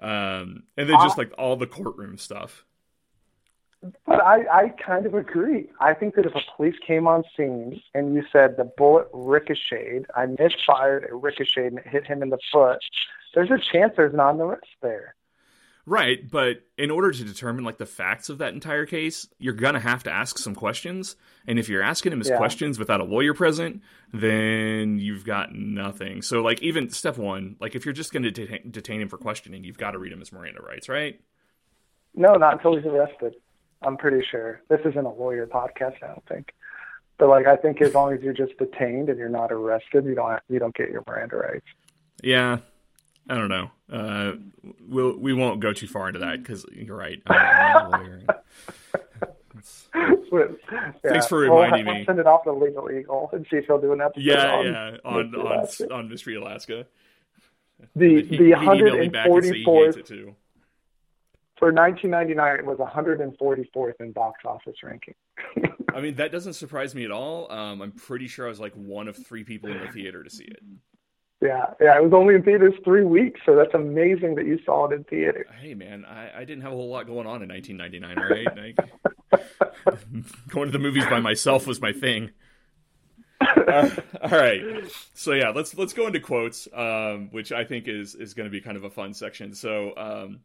[0.00, 2.64] Um, and then just like all the courtroom stuff.
[4.06, 5.70] But I, I kind of agree.
[5.80, 10.06] I think that if a police came on scene and you said the bullet ricocheted,
[10.14, 12.78] I misfired, it ricocheted, and it hit him in the foot,
[13.34, 15.14] there's a chance there's not an arrest there.
[15.84, 19.80] Right, but in order to determine like the facts of that entire case, you're gonna
[19.80, 21.16] have to ask some questions.
[21.46, 22.36] And if you're asking him his Yeah.
[22.36, 26.22] questions without a lawyer present, then you've got nothing.
[26.22, 29.64] So like even step one, like if you're just gonna detain, detain him for questioning,
[29.64, 31.20] you've got to read him his Miranda rights, right?
[32.14, 33.34] No, not until he's arrested.
[33.82, 34.60] I'm pretty sure.
[34.68, 36.54] This isn't a lawyer podcast, I don't think.
[37.18, 40.14] But like, I think as long as you're just detained and you're not arrested, you
[40.14, 41.66] don't have, you don't get your Miranda rights.
[42.22, 42.58] Yeah,
[43.28, 43.70] I don't know.
[43.90, 44.32] Uh,
[44.88, 47.22] we'll we won't go too far into that because you're right.
[47.26, 48.22] I'm, I'm a lawyer.
[49.54, 49.88] It's-
[51.02, 52.04] Thanks for reminding I'll me.
[52.06, 54.22] Send it off to Legal Eagle and see if he'll do an episode.
[54.24, 55.94] yeah, on yeah, on Mystery on Alaska.
[55.94, 56.86] on Mystery Alaska.
[57.94, 60.34] The He- the he emailed me back and said he 144th hates it too.
[61.58, 65.14] for 1999 it was 144th in box office ranking.
[65.94, 67.52] I mean, that doesn't surprise me at all.
[67.52, 70.30] Um, I'm pretty sure I was like one of three people in the theater to
[70.30, 70.60] see it.
[71.42, 74.86] Yeah, yeah, it was only in theaters three weeks, so that's amazing that you saw
[74.88, 75.46] it in theaters.
[75.60, 78.76] Hey, man, I, I didn't have a whole lot going on in 1999, right?
[80.48, 82.30] Going to the movies by myself was my thing.
[83.40, 83.90] Uh,
[84.22, 84.62] all right,
[85.14, 88.50] so yeah, let's let's go into quotes, um, which I think is is going to
[88.50, 89.54] be kind of a fun section.
[89.54, 90.40] So, um,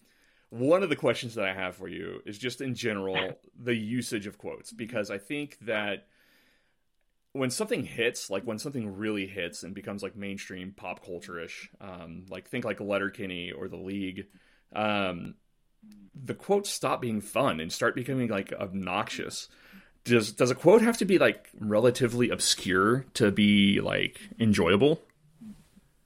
[0.49, 4.25] one of the questions that I have for you is just in general the usage
[4.25, 6.07] of quotes, because I think that
[7.37, 11.69] when something hits, like when something really hits and becomes like mainstream pop culture ish,
[11.79, 14.27] um, like think like Letterkenny or the League,
[14.75, 15.35] um,
[16.15, 19.49] the quotes stop being fun and start becoming like obnoxious.
[20.03, 25.01] Does does a quote have to be like relatively obscure to be like enjoyable?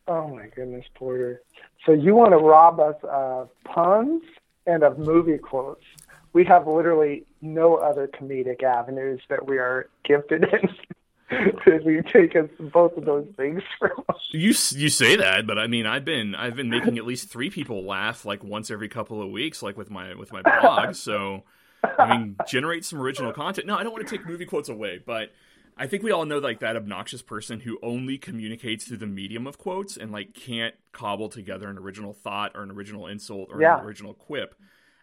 [0.08, 1.42] Oh my goodness, Porter.
[1.86, 4.24] So you want to rob us of puns
[4.66, 5.86] and of movie quotes?
[6.34, 10.70] We have literally no other comedic avenues that we are gifted in.
[11.32, 14.18] if you take us both of those things from us.
[14.32, 17.50] You you say that, but I mean, I've been I've been making at least three
[17.50, 20.96] people laugh like once every couple of weeks, like with my with my blog.
[21.02, 21.44] So,
[21.84, 23.66] I mean, generate some original content.
[23.68, 25.32] No, I don't want to take movie quotes away, but
[25.78, 29.48] I think we all know like that obnoxious person who only communicates through the medium
[29.48, 33.62] of quotes and like can't cobble together an original thought or an original insult or
[33.62, 33.80] Yeah.
[33.80, 34.54] an original quip.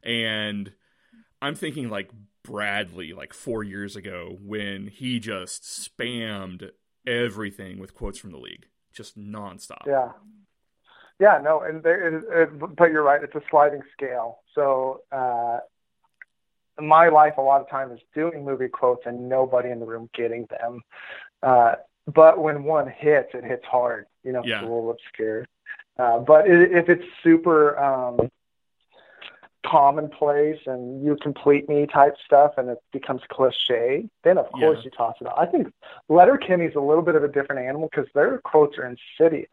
[0.05, 0.73] And
[1.43, 2.11] I'm thinking like
[2.43, 6.71] Bradley, like four years ago, when he just spammed
[7.07, 9.87] everything with quotes from the league, just nonstop.
[9.87, 10.13] Yeah.
[11.21, 13.23] Yeah, no, and there, it, it, but you're right.
[13.23, 14.39] It's a sliding scale.
[14.55, 15.59] So, uh,
[16.81, 20.09] my life a lot of time is doing movie quotes and nobody in the room
[20.15, 20.81] getting them.
[21.43, 21.75] Uh,
[22.07, 24.07] but when one hits, it hits hard.
[24.23, 24.59] You know, Yeah.
[24.59, 25.45] it's a little obscure.
[25.99, 28.31] Uh, but i if it's super, um,
[29.67, 34.85] commonplace and you complete me type stuff and it becomes cliche, then of course Yeah.
[34.85, 35.39] you toss it out.
[35.39, 35.73] I think
[36.09, 39.51] Letterkenny's a little bit of a different animal because their quotes are insidious.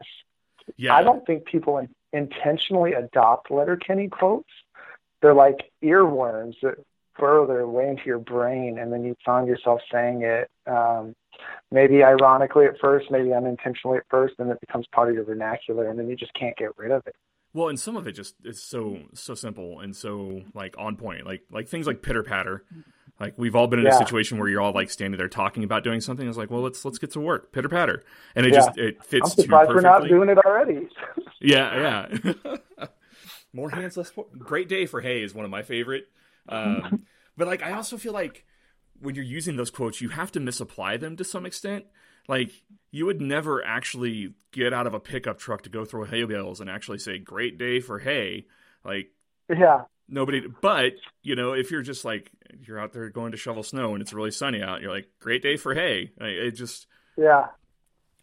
[0.76, 0.94] Yeah.
[0.94, 4.50] I don't think people in, intentionally adopt Letterkenny quotes.
[5.22, 6.76] They're like earworms that
[7.18, 10.50] burrow their way into your brain, and then you find yourself saying it.
[10.66, 11.14] Um,
[11.70, 15.88] maybe ironically at first, maybe unintentionally at first, and it becomes part of your vernacular,
[15.88, 17.16] and then you just can't get rid of it.
[17.56, 21.24] Well, and some of it just is so so simple and so like on point.
[21.24, 22.64] Like like things like pitter patter.
[23.18, 25.82] Like we've all been in a situation where you're all like standing there talking about
[25.82, 26.28] doing something.
[26.28, 27.52] It's like, well, let's let's get to work.
[27.52, 28.58] Pitter patter, and it Yeah.
[28.58, 30.88] just it I'm fits too surprised we're not doing it already.
[31.40, 32.86] Yeah, yeah.
[33.52, 34.10] More hands, less.
[34.10, 36.08] po- Great day for hay is one of my favorite.
[36.48, 37.04] Um,
[37.36, 38.44] but like, I also feel like
[39.00, 41.84] when you're using those quotes, you have to misapply them to some extent.
[42.28, 42.50] Like,
[42.90, 46.60] you would never actually get out of a pickup truck to go throw hay bales
[46.60, 48.46] and actually say "Great day for hay."
[48.84, 49.10] Like
[49.48, 50.42] yeah, nobody.
[50.60, 54.02] But you know, if you're just like you're out there going to shovel snow and
[54.02, 56.86] it's really sunny out, you're like, "Great day for hay." Like, it just
[57.16, 57.48] yeah,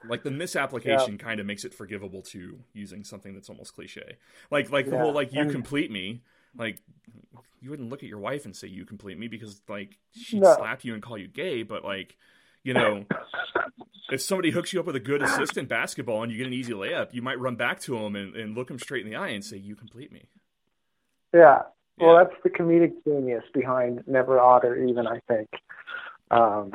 [0.05, 4.17] like the misapplication kind of makes it forgivable to using something that's almost cliche
[4.51, 6.21] like like the whole like you complete me
[6.57, 6.79] like
[7.61, 10.55] you wouldn't look at your wife and say you complete me because like she'd No.
[10.55, 12.17] slap you and call you gay but like
[12.63, 13.05] you know
[14.11, 16.53] if somebody hooks you up with a good assist in basketball and you get an
[16.53, 19.15] easy layup you might run back to him and, and look him straight in the
[19.17, 20.27] eye and say you complete me
[21.33, 21.63] yeah.
[21.97, 22.23] Well, Yeah.
[22.25, 25.49] that's the comedic genius behind Never Otter, even I think.
[26.29, 26.73] Um,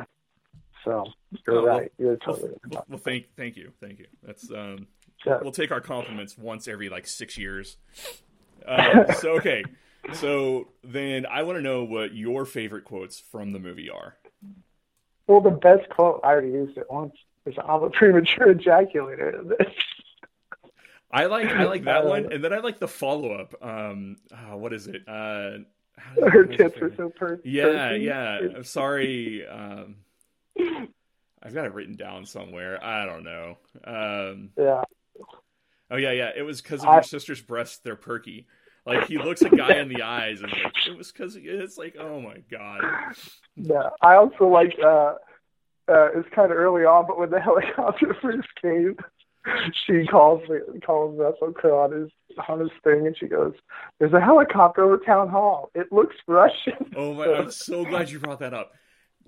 [0.83, 1.05] so
[1.47, 1.91] you're Oh, well- right.
[1.97, 2.59] You're well, totally right.
[2.71, 4.87] well, well thank thank you thank you that's um
[5.25, 5.39] Yeah.
[5.41, 7.77] we'll take our compliments once every like six years.
[8.65, 9.63] Uh, so okay,
[10.13, 14.15] so then I want to know what your favorite quotes from the movie are.
[15.29, 17.13] Well, the best quote I already used it once
[17.45, 19.55] is "I'm a premature ejaculator."
[21.11, 23.53] I like I like that one, and then I like the follow up.
[23.63, 25.07] Um, uh, what is it?
[25.07, 25.59] Uh,
[26.27, 28.39] Her tits are so per- Yeah, yeah.
[28.55, 29.45] I'm sorry.
[29.47, 29.97] Um,
[31.43, 32.83] I've got it written down somewhere.
[32.83, 33.57] I don't know.
[33.83, 34.83] Um, yeah.
[35.91, 36.31] oh yeah, yeah.
[36.35, 37.81] It was because of I- your sister's breasts.
[37.83, 38.47] They're perky.
[38.85, 41.95] Like he looks a guy in the eyes, and like, it was because it's like,
[41.99, 42.81] oh my god.
[43.55, 45.15] Yeah, I also like uh
[45.87, 48.97] uh it's kind of early on, but when the helicopter first came,
[49.85, 52.11] she calls me calls Russell Crowe on his
[52.47, 53.53] on his thing, and she goes,
[53.99, 55.71] "There's a helicopter over town hall.
[55.75, 57.25] It looks Russian." Oh my!
[57.25, 58.71] I'm so glad you brought that up.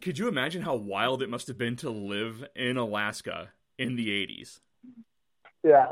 [0.01, 4.07] Could you imagine how wild it must have been to live in Alaska in the
[4.07, 4.59] 80s?
[5.63, 5.91] yeah,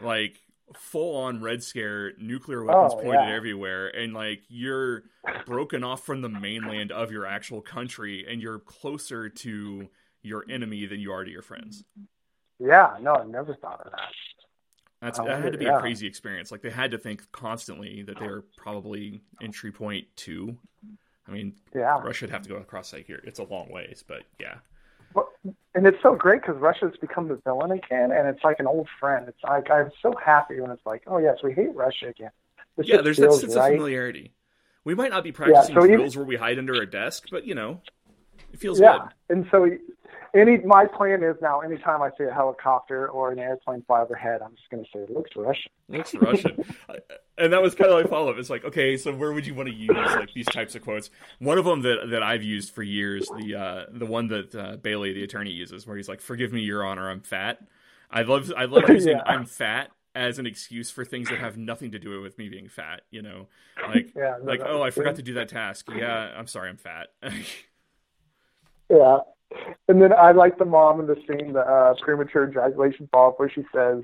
[0.00, 0.40] Like
[0.74, 3.34] full on Red Scare, nuclear weapons Oh, pointed yeah.
[3.34, 5.04] everywhere, and like you're
[5.46, 9.88] broken off from the mainland of your actual country, and you're closer to
[10.22, 11.84] your enemy than you are to your friends.
[12.58, 12.96] yeah.
[13.00, 14.10] No, I never thought of that.
[15.00, 15.78] That's that had to be yeah.
[15.78, 16.52] a crazy experience.
[16.52, 20.58] Like they had to think constantly that they were probably entry point two.
[21.26, 24.04] I mean, Yeah, Russia would have to go across like here It's a long ways,
[24.06, 24.56] but yeah.
[25.74, 28.88] And it's so great because Russia's become the villain again, and it's like an old
[28.98, 29.26] friend.
[29.28, 32.30] It's like I'm so happy when it's like, oh yes, we hate Russia again.
[32.76, 33.72] This yeah, there's that sense right.
[33.72, 34.32] of familiarity.
[34.84, 37.46] We might not be practicing so even- drills where we hide under a desk, but
[37.46, 37.80] you know,
[38.52, 39.36] it feels yeah, good.
[39.36, 39.68] and so
[40.34, 44.40] any my plan is now anytime I see a helicopter or an airplane fly overhead,
[44.42, 45.70] I'm just going to say it looks Russian.
[45.88, 46.64] Looks Russian,
[47.38, 48.38] and that was kind of my follow up.
[48.38, 51.10] It's like, okay, so where would you want to use like these types of quotes?
[51.38, 54.76] One of them that that I've used for years, the uh, the one that uh,
[54.76, 57.58] Bailey, the attorney, uses, where he's like, "Forgive me, Your Honor, I'm fat."
[58.10, 59.22] I love I love using Yeah.
[59.26, 62.68] "I'm fat" as an excuse for things that have nothing to do with me being
[62.68, 63.02] fat.
[63.10, 63.48] You know,
[63.88, 65.88] like Yeah, no, like oh, I forgot to do that task.
[65.94, 67.08] Yeah, I'm sorry, I'm fat.
[68.88, 69.18] Yeah.
[69.88, 73.50] And then I like the mom in the scene, the uh, premature ejaculation fall, where
[73.50, 74.02] she says,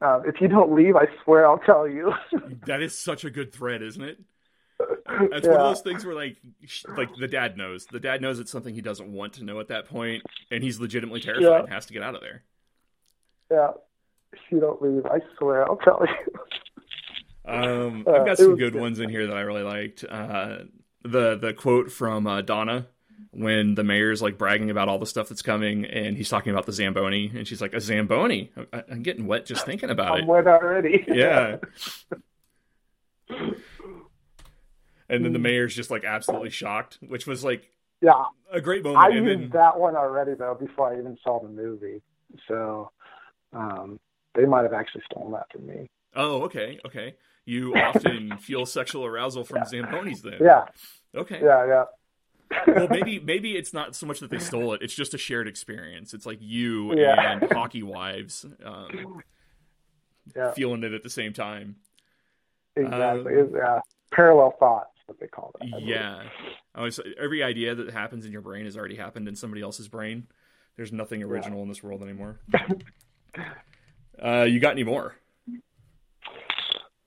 [0.00, 2.12] um, "If you don't leave, I swear I'll tell you."
[2.66, 4.18] that is such a good thread, isn't it?
[4.78, 5.52] That's yeah.
[5.52, 6.38] one of those things where like
[6.96, 7.84] like the dad knows.
[7.84, 10.80] The dad knows it's something he doesn't want to know at that point, and he's
[10.80, 11.60] legitimately terrified Yeah.
[11.60, 12.42] and has to get out of there.
[13.50, 13.72] Yeah.
[14.32, 16.32] If you don't leave, I swear I'll tell you.
[17.42, 18.80] Um, Uh, I've got some good good.
[18.80, 20.04] ones in here that I really liked.
[20.08, 20.58] Uh,
[21.02, 22.86] the the quote from uh, Donna
[23.30, 26.66] when the mayor's like bragging about all the stuff that's coming, and he's talking about
[26.66, 28.50] the zamboni, and she's like, "A zamboni?
[28.72, 30.22] I- I'm getting wet just thinking about it.
[30.22, 31.04] I'm wet already.
[31.08, 31.56] Yeah.
[35.08, 38.24] And then the mayor's just like absolutely shocked, which was like yeah.
[38.52, 39.02] a great moment.
[39.02, 42.00] I and used then that one already though before I even saw the movie,
[42.46, 42.92] so
[43.52, 43.98] um,
[44.34, 45.88] they might have actually stolen that from me.
[46.14, 47.16] Oh, okay, okay.
[47.44, 50.38] You often feel sexual arousal from Zambonis then.
[50.40, 50.66] Yeah.
[51.16, 51.40] Okay.
[51.42, 51.66] Yeah.
[51.66, 51.84] Yeah.
[52.66, 55.48] Well, maybe maybe it's not so much that they stole it; it's just a shared
[55.48, 56.14] experience.
[56.14, 57.32] It's like you Yeah.
[57.32, 59.22] and hockey wives um,
[60.34, 60.52] Yeah.
[60.52, 61.76] feeling it at the same time.
[62.76, 63.36] Exactly.
[63.40, 63.80] Um, yeah.
[64.12, 65.68] parallel thoughts, what they call it.
[65.82, 66.22] Yeah.
[66.74, 69.88] Oh, so every idea that happens in your brain has already happened in somebody else's
[69.88, 70.26] brain.
[70.76, 71.62] There's nothing original yeah.
[71.64, 72.38] in this world anymore.
[74.22, 75.14] uh, you got any more?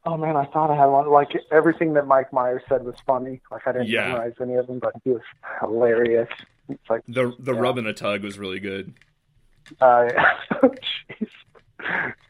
[0.06, 1.10] Oh man, I thought I had one.
[1.10, 3.42] Like everything that Mike Myers said was funny.
[3.50, 4.10] Like I didn't yeah.
[4.10, 5.22] memorize any of them, but he was
[5.62, 6.30] hilarious.
[6.68, 7.60] It's like the the yeah.
[7.60, 8.94] rub and a tug was really good.
[9.80, 10.10] Uh,
[11.10, 11.30] jeez,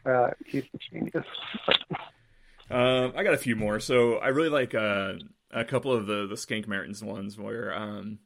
[0.06, 1.24] uh, he's a genius.
[2.70, 3.80] um, I got a few more.
[3.80, 5.14] So I really like uh,
[5.50, 8.20] a couple of the the Skank Marden's ones where um,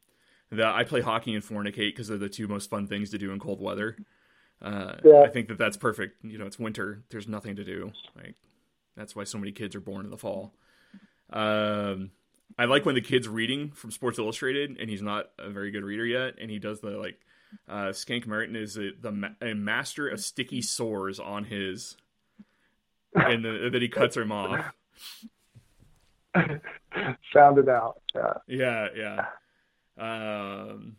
[0.50, 3.32] the I play hockey and fornicate because they're the two most fun things to do
[3.32, 3.96] in cold weather.
[4.60, 5.20] Uh, yeah.
[5.20, 6.22] I think that that's perfect.
[6.22, 7.04] You know, it's winter.
[7.10, 7.92] There's nothing to do.
[8.16, 8.34] Like
[8.98, 10.54] that's why so many kids are born in the fall.
[11.30, 12.10] Um,
[12.58, 15.84] I like when the kid's reading from Sports Illustrated, and he's not a very good
[15.84, 17.20] reader yet, and he does the like.
[17.66, 21.96] Uh, Skank Marden is a, the a master of sticky sores on his,
[23.14, 24.72] and then he cuts him off.
[26.34, 28.02] Found it out.
[28.14, 28.34] Yeah.
[28.46, 28.88] Yeah.
[28.94, 29.26] Yeah.
[29.98, 30.96] Um,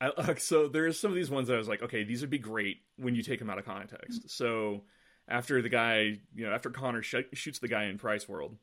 [0.00, 2.38] I, so there's some of these ones that I was like, okay, these would be
[2.38, 4.30] great when you take them out of context.
[4.30, 4.82] So
[5.30, 8.56] after the guy, you know, after Connor sh- shoots the guy in Price World,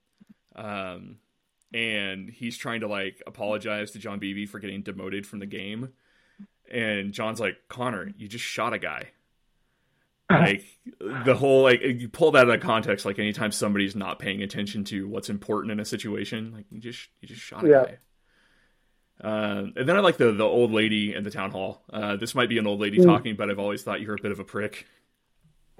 [0.56, 1.18] um,
[1.74, 5.94] and he's trying to like apologize to John Biebe for getting demoted from the game,
[6.70, 9.10] and John's like, Connor, you just shot a guy.
[10.30, 10.66] Like
[11.00, 13.06] the whole like you pull that out of context.
[13.06, 17.08] Like anytime somebody's not paying attention to what's important in a situation, like you just
[17.22, 17.86] you just shot a yeah.
[17.86, 17.98] guy.
[19.24, 21.82] Uh, and then I like the the old lady in the town hall.
[21.94, 23.06] Uh, this might be an old lady mm.
[23.06, 24.86] talking, but I've always thought you're a bit of a prick.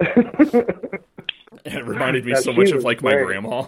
[0.00, 3.18] it reminded me yeah, so much of like great.
[3.18, 3.66] my grandma.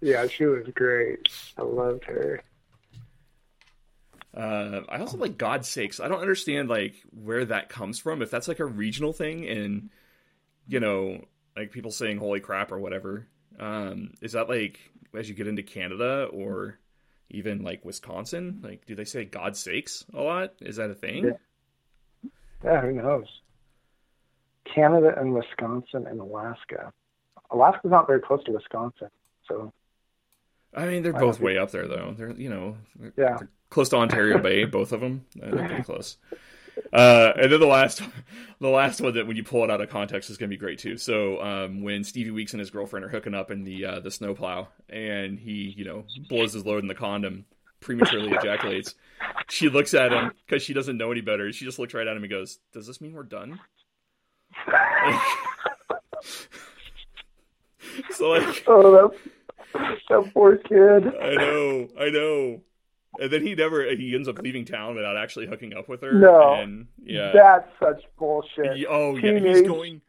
[0.00, 1.28] Yeah, she was great.
[1.56, 2.42] I loved her.
[4.36, 5.98] Uh, I also like God's sakes.
[5.98, 8.20] I don't understand like where that comes from.
[8.20, 9.90] If that's like a regional thing, and
[10.68, 11.24] you know,
[11.56, 13.26] like people saying "holy crap" or whatever.
[13.58, 14.78] Um, is that like
[15.14, 16.78] as you get into Canada or
[17.30, 18.60] even like Wisconsin?
[18.62, 20.52] Like, do they say "God's sakes" a lot?
[20.60, 21.24] Is that a thing?
[21.24, 22.30] Yeah,
[22.62, 23.40] yeah who knows?
[24.74, 26.92] Canada and Wisconsin and Alaska.
[27.50, 29.08] Alaska's not very close to Wisconsin,
[29.48, 29.72] so.
[30.74, 32.14] I mean, they're both way up there, though.
[32.16, 32.76] They're you know,
[33.16, 33.38] yeah,
[33.70, 35.24] close to Ontario Bay, both of them.
[35.34, 36.18] They're pretty close.
[36.92, 38.02] Uh, and then the last,
[38.60, 40.60] the last one that when you pull it out of context is going to be
[40.60, 40.96] great too.
[40.96, 44.10] So um, when Stevie Weeks and his girlfriend are hooking up in the uh, the
[44.10, 47.46] snowplow, and he you know blows his load in the condom,
[47.80, 48.94] prematurely ejaculates,
[49.48, 51.50] she looks at him because she doesn't know any better.
[51.52, 53.58] She just looks right at him and goes, "Does this mean we're done?"
[58.12, 59.12] So like, oh,
[59.72, 61.06] that, that poor kid.
[61.20, 62.60] I know, I know.
[63.18, 66.12] And then he never he ends up leaving town without actually hooking up with her.
[66.12, 68.76] No, and yeah, that's such bullshit.
[68.76, 69.42] He, oh Teenage...
[69.42, 70.02] yeah, he's going.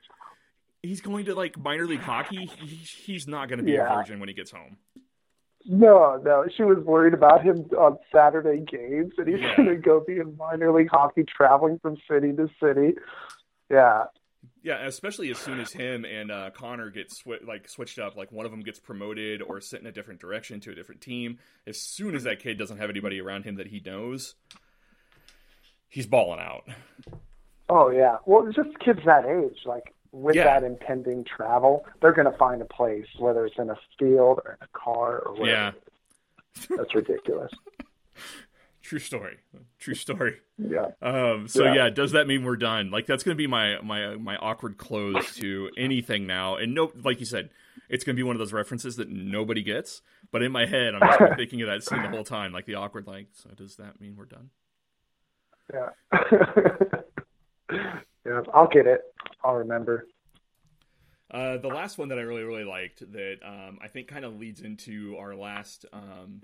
[0.84, 2.46] He's going to like minor league hockey.
[2.46, 3.92] He, he's not going to be yeah.
[3.92, 4.78] a virgin when he gets home.
[5.70, 9.56] No, no, she was worried about him on Saturday games, and he's yeah.
[9.58, 12.94] going to go be in minor league hockey, traveling from city to city.
[13.70, 14.06] Yeah,
[14.64, 18.32] yeah, especially as soon as him and uh, Connor get sw- like switched up, like
[18.32, 21.40] one of them gets promoted or sent in a different direction to a different team.
[21.66, 24.36] As soon as that kid doesn't have anybody around him that he knows,
[25.88, 26.68] he's balling out.
[27.70, 30.46] Oh yeah, well, just kids that age, like with yeah.
[30.46, 34.58] that impending travel, they're going to find a place, whether it's in a field or
[34.60, 35.50] in a car or whatever.
[35.50, 35.72] Yeah,
[36.76, 37.52] that's ridiculous.
[38.88, 39.36] True story.
[39.80, 40.38] True story.
[40.58, 40.92] Yeah.
[41.02, 41.50] Um.
[41.50, 41.74] So yeah.
[41.74, 41.90] yeah.
[41.90, 42.90] does that mean we're done?
[42.90, 46.56] Like that's gonna be my my my awkward close to anything now.
[46.56, 47.50] And no, like you said,
[47.90, 50.02] it's gonna be one of those references that nobody gets.
[50.32, 52.76] But in my head, I'm just thinking of that scene the whole time, like the
[52.76, 53.28] awkward, like.
[53.34, 54.52] So does that mean we're done?
[55.74, 55.90] Yeah.
[58.26, 58.42] yeah.
[58.54, 59.02] I'll get it.
[59.44, 60.08] I'll remember.
[61.30, 64.40] Uh, the last one that I really really liked that um, I think kind of
[64.40, 66.42] leads into our last um,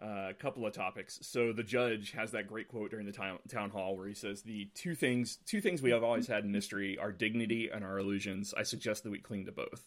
[0.00, 1.18] a uh, couple of topics.
[1.22, 4.42] So the judge has that great quote during the town, town hall where he says,
[4.42, 7.98] "The two things, two things we have always had in mystery: our dignity and our
[7.98, 8.54] illusions.
[8.56, 9.84] I suggest that we cling to both."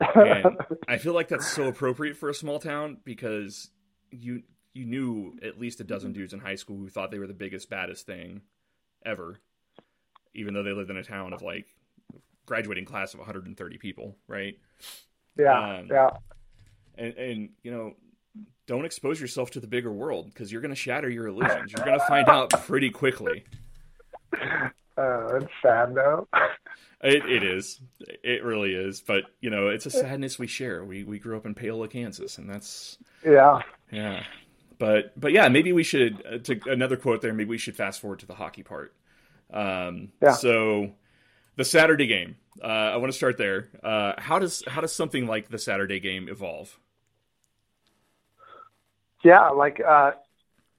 [0.00, 0.58] And
[0.88, 3.70] I feel like that's so appropriate for a small town because
[4.10, 4.42] you
[4.74, 7.32] you knew at least a dozen dudes in high school who thought they were the
[7.32, 8.42] biggest, baddest thing
[9.04, 9.40] ever,
[10.34, 11.66] even though they lived in a town of like
[12.44, 14.58] graduating class of 130 people, right?
[15.38, 16.10] Yeah, um, yeah.
[16.98, 17.94] And and you know
[18.66, 21.72] don't expose yourself to the bigger world because you're going to shatter your illusions.
[21.72, 23.44] You're going to find out pretty quickly.
[24.98, 26.26] Oh, it's sad though.
[27.02, 27.80] It, it is.
[28.00, 29.02] It really is.
[29.02, 30.84] But you know, it's a sadness we share.
[30.84, 33.60] We we grew up in Paola, Kansas, and that's yeah,
[33.92, 34.22] yeah.
[34.78, 37.34] But but yeah, maybe we should uh, to another quote there.
[37.34, 38.94] Maybe we should fast forward to the hockey part.
[39.52, 40.32] Um, yeah.
[40.32, 40.92] So
[41.56, 42.36] the Saturday game.
[42.62, 43.68] Uh, I want to start there.
[43.82, 46.78] Uh, how does how does something like the Saturday game evolve?
[49.26, 50.12] Yeah, like uh,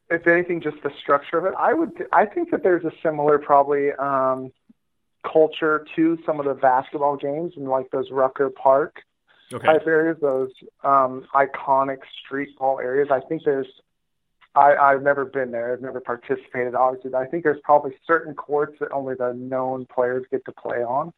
[0.10, 1.54] if anything, just the structure of it.
[1.60, 1.92] I would.
[2.14, 4.54] I think that there's a similar probably um,
[5.30, 9.02] culture to some of the basketball games in like those Rucker Park
[9.52, 9.68] okay.
[9.68, 10.52] type areas, those
[10.86, 13.10] um, iconic street ball areas.
[13.12, 13.68] I think there's.
[14.56, 15.74] I, I've never been there.
[15.74, 16.74] I've never participated.
[16.74, 20.78] Obviously, I think there's probably certain courts that only the known players get to play
[20.78, 21.12] on.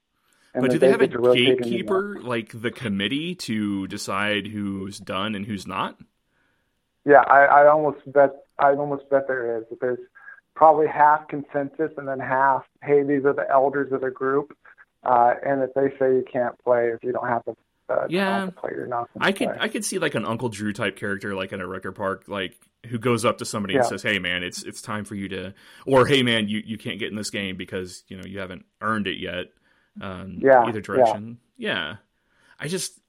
[0.55, 5.45] but do they, they have a gatekeeper, like the committee, to decide who's done and
[5.45, 5.99] who's not?
[7.09, 9.63] Yeah, I, I almost bet I almost bet there is.
[9.71, 9.99] That there's
[10.55, 14.55] probably half consensus and then half, hey, these are the elders of the group,
[15.03, 17.55] uh, and if they say you can't play if you don't have the
[17.91, 19.09] uh, yeah, play, you're not.
[19.19, 21.91] I could I could see like an Uncle Drew type character, like in a Rucker
[21.91, 22.55] Park, like
[22.85, 23.79] who goes up to somebody yeah.
[23.79, 25.55] and says, "Hey, man, it's it's time for you to,"
[25.87, 28.65] or "Hey, man, you you can't get in this game because you know you haven't
[28.81, 29.47] earned it yet."
[29.99, 31.39] Um, yeah, either direction.
[31.57, 31.73] Yeah.
[31.73, 31.95] yeah,
[32.59, 32.99] I just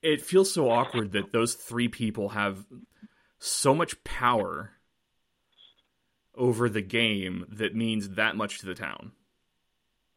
[0.00, 2.64] it feels so awkward that those three people have
[3.42, 4.70] so much power
[6.36, 9.12] over the game that means that much to the town.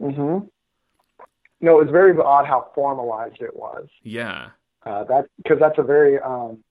[0.01, 0.45] Mm-hmm.
[1.61, 3.87] No, it was very odd how formalized it was.
[4.03, 4.49] Yeah.
[4.85, 6.63] Uh, that because that's a very um,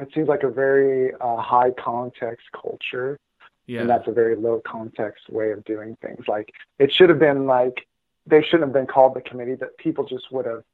[0.00, 3.18] it seems like a very uh, high context culture.
[3.66, 3.82] Yeah.
[3.82, 6.26] And that's a very low context way of doing things.
[6.26, 7.86] Like it should have been like
[8.26, 9.56] they shouldn't have been called the committee.
[9.56, 10.64] That people just would have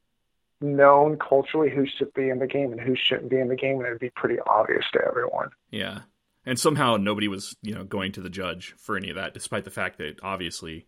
[0.61, 3.78] known culturally who should be in the game and who shouldn't be in the game,
[3.78, 5.50] and it'd be pretty obvious to everyone.
[5.70, 6.00] Yeah,
[6.44, 9.64] and somehow nobody was, you know, going to the judge for any of that, despite
[9.64, 10.86] the fact that obviously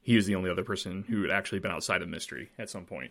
[0.00, 2.84] he was the only other person who had actually been outside of mystery at some
[2.84, 3.10] point.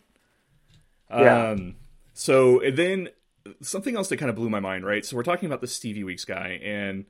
[1.09, 1.49] Yeah.
[1.49, 1.75] Um,
[2.13, 3.09] so then
[3.61, 5.05] something else that kind of blew my mind, right?
[5.05, 7.05] So we're talking about the Stevie Weeks guy, and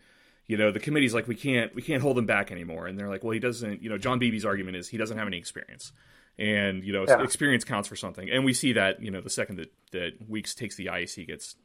[0.48, 3.10] you know the committee's like, we can't, we can't hold him back anymore, and they're
[3.10, 3.82] like, well, he doesn't.
[3.82, 5.92] You know, John Biebe's argument is he doesn't have any experience
[6.38, 7.24] and you know yeah.
[7.24, 8.30] experience counts for something.
[8.30, 11.26] And we see that you know the second that that weeks takes the ice he
[11.26, 11.56] gets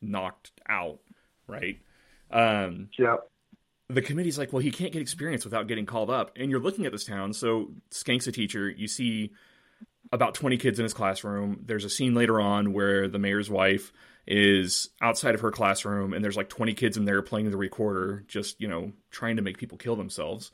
[0.00, 1.00] knocked out
[1.46, 1.78] right?
[2.30, 3.16] Um yeah.
[3.88, 6.32] the committee's like well he can't get experience without getting called up.
[6.36, 8.68] And you're looking at this town so skank's a teacher.
[8.68, 9.32] You see
[10.10, 11.60] about 20 kids in his classroom.
[11.64, 13.92] There's a scene later on where the mayor's wife
[14.26, 18.24] is outside of her classroom and there's like 20 kids in there playing the recorder
[18.28, 20.50] just you know trying to make people kill themselves.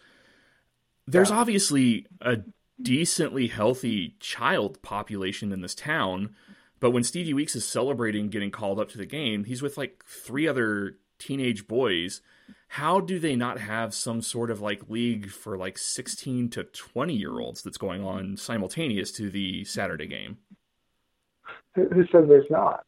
[1.07, 1.39] There's yeah.
[1.39, 2.39] obviously a
[2.81, 6.35] decently healthy child population in this town.
[6.81, 10.05] But when Stevie Weeks is celebrating getting called up to the game, he's with like
[10.07, 12.21] three other teenage boys.
[12.69, 17.15] How do they not have some sort of like league for like 16 to 20
[17.15, 20.39] year olds that's going on simultaneous to the Saturday game?
[21.75, 22.85] Who says there's not?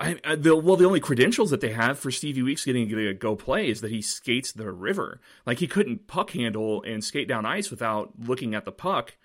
[0.00, 3.12] I, I, the, well, the only credentials that they have for Stevie Weeks getting to
[3.12, 5.20] go play is that he skates the river.
[5.44, 9.16] Like he couldn't puck handle and skate down ice without looking at the puck.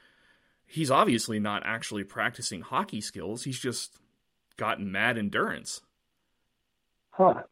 [0.66, 3.46] He's obviously not actually practicing hockey skills.
[3.46, 4.00] He's just
[4.58, 5.80] gotten mad endurance.
[7.12, 7.44] Huh.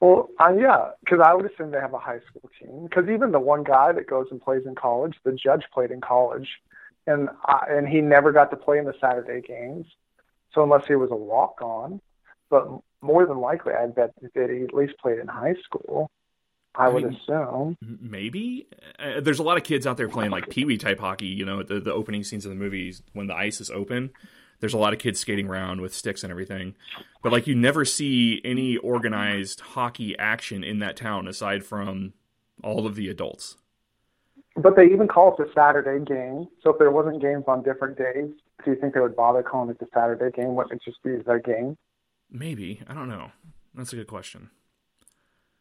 [0.00, 2.84] Well, uh, yeah, because I would assume they have a high school team.
[2.84, 6.00] Because even the one guy that goes and plays in college, the judge played in
[6.00, 6.48] college,
[7.06, 9.86] and uh, and he never got to play in the Saturday games.
[10.52, 12.00] So unless he was a walk on,
[12.50, 12.68] but
[13.00, 16.10] more than likely, I bet that he at least played in high school.
[16.74, 17.76] I, I would mean, assume.
[17.80, 18.66] Maybe
[18.98, 21.26] uh, there's a lot of kids out there playing like pee wee type hockey.
[21.26, 24.10] You know, the the opening scenes of the movies when the ice is open.
[24.60, 26.74] There's a lot of kids skating around with sticks and everything,
[27.22, 32.14] but like you never see any organized hockey action in that town aside from
[32.62, 33.56] all of the adults.
[34.56, 36.48] But they even call it the Saturday game.
[36.62, 38.30] So if there wasn't games on different days,
[38.64, 40.54] do you think they would bother calling it the Saturday game?
[40.54, 41.76] Wouldn't it just be their game?
[42.30, 43.30] Maybe I don't know.
[43.74, 44.50] That's a good question.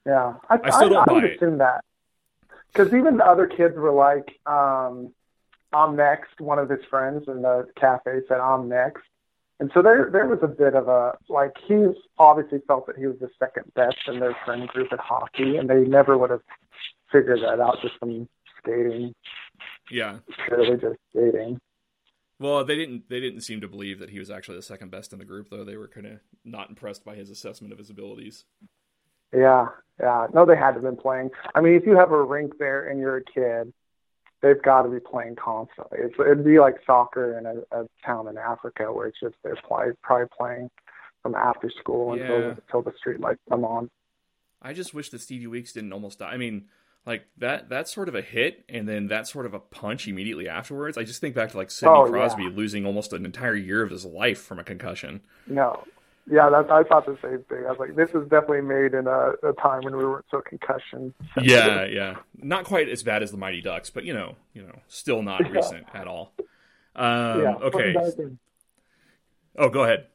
[0.05, 1.83] Yeah, I, I still don't I, I would assume that
[2.71, 5.13] because even the other kids were like, um,
[5.73, 9.03] "I'm next." One of his friends in the cafe said, "I'm next,"
[9.59, 11.87] and so there there was a bit of a like he
[12.17, 15.69] obviously felt that he was the second best in their friend group at hockey, and
[15.69, 16.41] they never would have
[17.11, 18.27] figured that out just from
[18.59, 19.13] skating.
[19.89, 21.59] Yeah, purely just skating.
[22.39, 23.09] Well, they didn't.
[23.09, 25.49] They didn't seem to believe that he was actually the second best in the group,
[25.49, 25.63] though.
[25.63, 28.43] They were kind of not impressed by his assessment of his abilities.
[29.33, 29.67] Yeah,
[29.99, 30.27] yeah.
[30.33, 31.29] No, they had to have been playing.
[31.53, 33.73] I mean, if you have a rink there and you're a kid,
[34.41, 35.99] they've got to be playing constantly.
[36.01, 39.55] It's, it'd be like soccer in a, a town in Africa where it's just they're
[39.67, 40.69] play, probably playing
[41.23, 42.23] from after school yeah.
[42.23, 43.89] until until the street lights come on.
[44.61, 46.31] I just wish that Stevie Weeks didn't almost die.
[46.31, 46.65] I mean,
[47.05, 50.49] like that that's sort of a hit and then that sort of a punch immediately
[50.49, 50.97] afterwards.
[50.97, 52.49] I just think back to like Sidney oh, Crosby yeah.
[52.49, 55.21] losing almost an entire year of his life from a concussion.
[55.47, 55.83] No.
[56.27, 57.65] Yeah, that, I thought the same thing.
[57.67, 60.41] I was like, this is definitely made in a, a time when we weren't so
[60.41, 61.13] concussion.
[61.39, 64.79] Yeah, yeah, not quite as bad as the Mighty Ducks, but you know, you know,
[64.87, 65.51] still not yeah.
[65.51, 66.33] recent at all.
[66.95, 67.55] Um, yeah.
[67.61, 67.95] okay.
[69.55, 70.07] Oh, go ahead.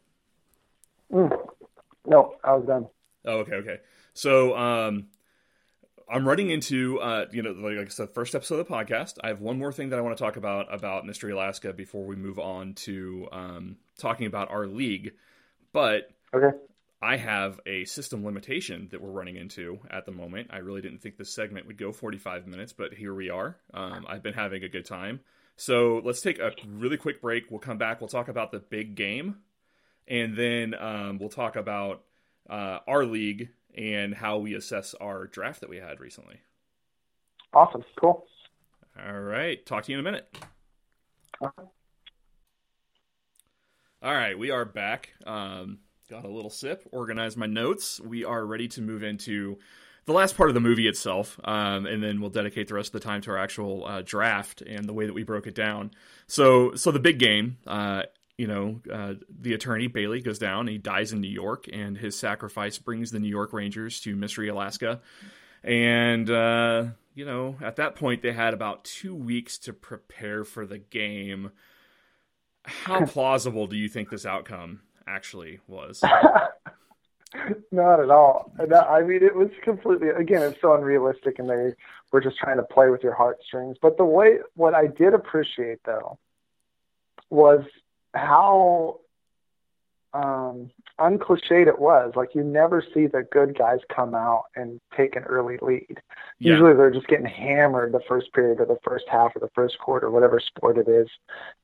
[1.13, 1.49] Mm.
[2.07, 2.89] No, I was done.
[3.25, 3.79] Oh, okay, okay.
[4.13, 5.07] So, um,
[6.11, 9.19] I'm running into, uh, you know, like I said, first episode of the podcast.
[9.23, 12.05] I have one more thing that I want to talk about about Mystery Alaska before
[12.05, 15.13] we move on to um, talking about our league.
[15.73, 16.57] But Okay.
[17.03, 20.49] I have a system limitation that we're running into at the moment.
[20.51, 23.57] I really didn't think this segment would go 45 minutes, but here we are.
[23.73, 25.21] Um, I've been having a good time.
[25.57, 27.51] So let's take a really quick break.
[27.51, 28.01] We'll come back.
[28.01, 29.37] We'll talk about the big game,
[30.09, 32.03] and then um, we'll talk about
[32.49, 36.41] uh, our league and how we assess our draft that we had recently.
[37.53, 37.85] Awesome.
[37.99, 38.25] Cool.
[39.07, 39.65] All right.
[39.67, 40.29] Talk to you in a minute.
[41.43, 41.69] Okay.
[44.03, 44.39] All right.
[44.39, 45.11] We are back.
[45.27, 48.01] Um, got a little sip, organized my notes.
[48.01, 49.59] We are ready to move into
[50.07, 52.93] the last part of the movie itself, um, and then we'll dedicate the rest of
[53.01, 55.93] the time to our actual uh, draft and the way that we broke it down.
[56.27, 58.05] So, so the big game, uh,
[58.41, 60.67] you know, uh, the attorney Bailey goes down.
[60.67, 64.49] He dies in New York, and his sacrifice brings the New York Rangers to Mystery,
[64.49, 65.03] Alaska.
[65.63, 70.65] And uh, you know, at that point, they had about two weeks to prepare for
[70.65, 71.51] the game.
[72.65, 76.03] How plausible do you think this outcome actually was?
[77.71, 78.55] Not at all.
[78.59, 81.75] I mean, it was completely, again, it's so unrealistic and they
[82.11, 83.77] were just trying to play with your heartstrings.
[83.81, 86.19] But the way, what I did appreciate though,
[87.29, 87.61] was
[88.15, 89.01] how
[90.13, 92.13] um, uncliched it was.
[92.17, 96.01] Like you never see the good guys come out and take an early lead.
[96.39, 96.53] Yeah.
[96.53, 99.79] Usually they're just getting hammered the first period or the first half or the first
[99.79, 101.09] quarter, whatever sport it is.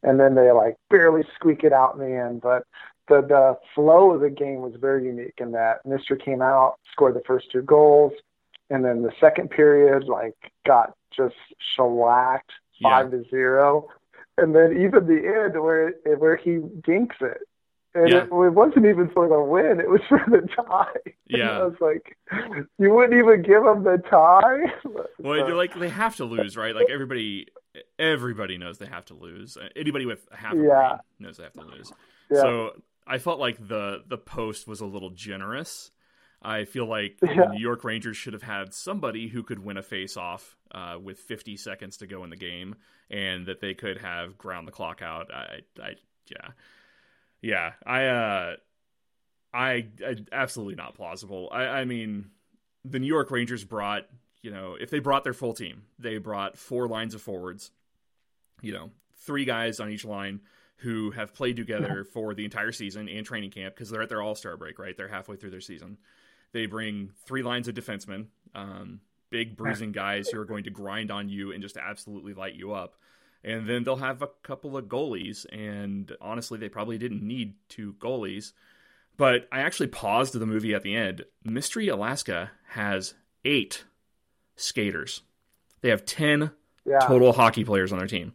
[0.03, 2.41] And then they like barely squeak it out in the end.
[2.41, 2.65] But
[3.09, 7.15] the, the flow of the game was very unique in that Mystery came out, scored
[7.15, 8.13] the first two goals,
[8.71, 10.35] and then the second period like
[10.67, 11.37] got just
[11.75, 12.51] shellacked
[12.83, 13.89] five to zero.
[14.39, 17.39] And then even the end where where he dinks it.
[17.95, 18.17] And Yeah.
[18.25, 20.87] it, it wasn't even for the win; it was for the tie.
[21.05, 21.59] And Yeah.
[21.61, 22.17] I was like,
[22.79, 24.73] you wouldn't even give him the tie.
[25.19, 26.75] Well, So- you're like they have to lose, right?
[26.75, 27.47] Like everybody,
[27.99, 29.57] everybody knows they have to lose.
[29.75, 30.97] Anybody with half a Yeah.
[31.19, 31.91] knows they have to lose.
[32.31, 32.41] yeah.
[32.41, 32.71] So
[33.07, 35.91] I felt like the the post was a little generous.
[36.47, 37.35] I feel like Yeah.
[37.35, 40.97] the New York Rangers should have had somebody who could win a face off uh,
[41.03, 42.77] with 50 seconds to go in the game,
[43.11, 45.33] and that they could have ground the clock out.
[45.33, 45.95] I, I
[46.29, 46.49] yeah,
[47.43, 47.73] yeah.
[47.85, 48.57] I, uh,
[49.53, 51.49] I, I absolutely not plausible.
[51.53, 52.31] I, I mean,
[52.85, 54.07] the New York Rangers brought,
[54.43, 57.71] you know, if they brought their full team, they brought four lines of forwards,
[58.61, 60.41] you know, three guys on each line
[60.81, 64.23] who have played together for the entire season and training camp because they're at their
[64.23, 64.97] All Star break, right?
[64.97, 65.97] They're halfway through their season.
[66.53, 71.11] They bring three lines of defensemen, um, big bruising guys who are going to grind
[71.11, 72.95] on you and just absolutely light you up.
[73.45, 77.95] And then they'll have a couple of goalies, and honestly, they probably didn't need two
[77.95, 78.53] goalies.
[79.17, 81.25] But I actually paused the movie at the end.
[81.45, 83.85] Mystery Alaska has eight
[84.57, 85.23] skaters.
[85.81, 86.51] They have 10
[86.85, 86.99] yeah.
[87.01, 88.35] total hockey players on their team.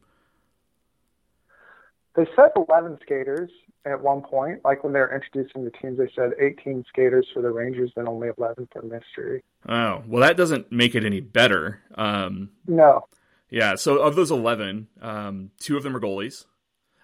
[2.16, 3.52] They said 11 skaters
[3.86, 4.62] at one point.
[4.64, 8.08] Like when they were introducing the teams, they said 18 skaters for the Rangers and
[8.08, 9.44] only 11 for Mystery.
[9.68, 11.82] Oh, well, that doesn't make it any better.
[11.96, 13.08] Um, No.
[13.50, 16.46] yeah, so of those 11, um, two of them are goalies.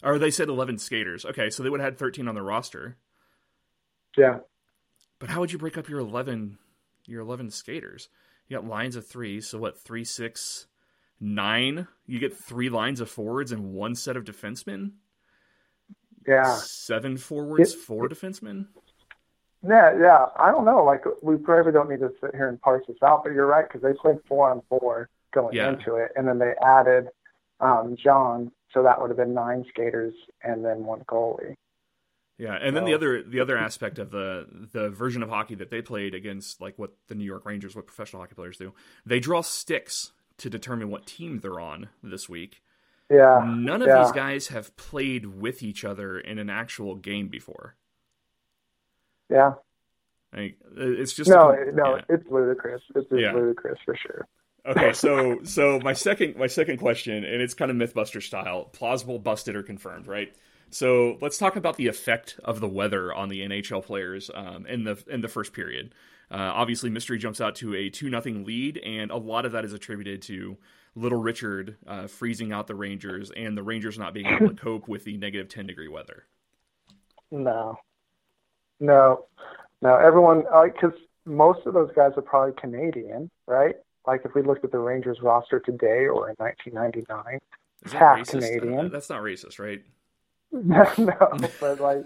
[0.04, 1.26] Or they said 11 skaters.
[1.26, 2.98] Okay, so they would have had 13 on their roster.
[4.16, 4.40] Yeah.
[5.20, 6.60] But how would you break up your 11
[7.08, 8.10] your 11 skaters?
[8.48, 9.78] You got lines of 3, so what?
[9.80, 10.68] Three, six,
[11.20, 11.88] nine?
[12.06, 14.92] You get 3 lines of forwards and one set of defensemen?
[16.28, 16.56] Yeah.
[16.56, 18.68] Seven forwards, It- four defensemen?
[19.68, 20.26] Yeah, yeah.
[20.36, 20.84] I don't know.
[20.84, 23.68] Like we probably don't need to sit here and parse this out, but you're right
[23.68, 25.70] because they played four on four going Yeah.
[25.70, 27.10] into it, and then they added
[27.60, 30.14] um, John, so that would have been nine skaters
[30.44, 31.56] and then one goalie.
[32.38, 35.72] Yeah, and then the other the other aspect of the the version of hockey that
[35.72, 38.74] they played against like what the New York Rangers, what professional hockey players do,
[39.08, 42.62] they draw sticks to determine what team they're on this week.
[43.10, 43.44] Yeah.
[43.48, 44.04] None of yeah.
[44.04, 47.76] these guys have played with each other in an actual game before.
[49.30, 49.54] Yeah.
[50.36, 52.02] Like, it's just No, a- no, yeah.
[52.10, 52.82] it's ludicrous.
[52.96, 53.34] It's Yeah.
[53.34, 54.28] ludicrous for sure.
[54.66, 59.18] Okay, so so my second my second question, and it's kind of MythBuster style, plausible,
[59.18, 60.36] busted, or confirmed, right?
[60.70, 64.84] So let's talk about the effect of the weather on the NHL players um, in
[64.84, 65.94] the in the first period.
[66.30, 69.64] Uh, obviously, Mystery jumps out to a two nothing lead, and a lot of that
[69.64, 70.58] is attributed to
[70.98, 74.88] Little Richard uh, freezing out the Rangers, and the Rangers not being able to cope
[74.88, 76.26] with the negative ten degree weather.
[77.30, 77.78] No.
[78.80, 79.26] No.
[79.82, 79.96] No.
[79.96, 80.44] Everyone,
[80.74, 83.76] because most of those guys are probably Canadian, right?
[84.08, 87.40] Like if we looked at the Rangers roster today or in 1999,
[87.92, 88.90] half Canadian.
[88.90, 89.84] That's not racist, right?
[90.52, 92.06] no, but like,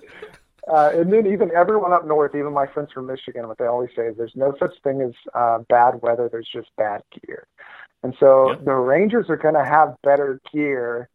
[0.68, 3.92] uh, and then even everyone up north, even my friends from Michigan, what they always
[3.96, 6.28] say is there's no such thing as uh, bad weather.
[6.30, 7.48] There's just bad gear.
[8.04, 11.10] And so the Rangers are going to have better gear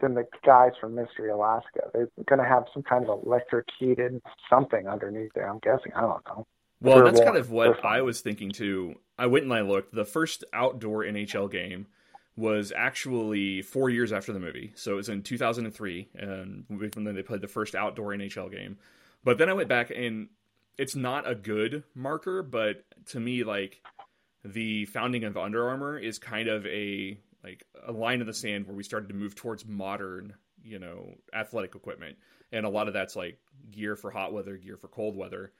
[0.00, 1.82] than the guys from Mystery Alaska.
[1.92, 5.48] They're going to have some kind of electric heated something underneath there.
[5.48, 5.92] I'm guessing.
[5.94, 6.46] I don't know.
[6.80, 7.26] Well, They're that's warm.
[7.26, 8.96] kind of what I was thinking too.
[9.16, 9.94] I went and I looked.
[9.94, 11.86] The first outdoor NHL game
[12.34, 14.72] was actually four years after the movie.
[14.74, 18.78] So it was in 2003, and then they played the first outdoor NHL game.
[19.22, 20.30] But then I went back, and
[20.78, 23.80] it's not a good marker, but to me, like
[24.44, 28.66] the founding of Under Armour is kind of a like a line in the sand
[28.66, 32.16] where we started to move towards modern, you know, athletic equipment,
[32.52, 33.38] and a lot of that's like
[33.70, 35.52] gear for hot weather, gear for cold weather.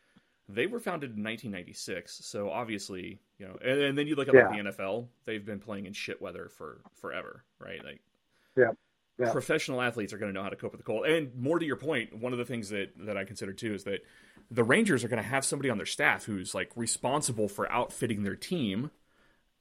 [0.49, 4.35] They were founded in 1996, so obviously, you know, and, and then you look at
[4.35, 4.49] yeah.
[4.49, 7.83] like the NFL, they've been playing in shit weather for forever, right?
[7.85, 8.01] Like,
[8.57, 8.73] yeah.
[9.19, 9.31] Yeah.
[9.31, 11.07] professional athletes are going to know how to cope with the cold.
[11.07, 13.85] And more to your point, one of the things that that I consider too is
[13.85, 14.01] that
[14.53, 18.23] the Rangers are going to have somebody on their staff who's like responsible for outfitting
[18.23, 18.91] their team.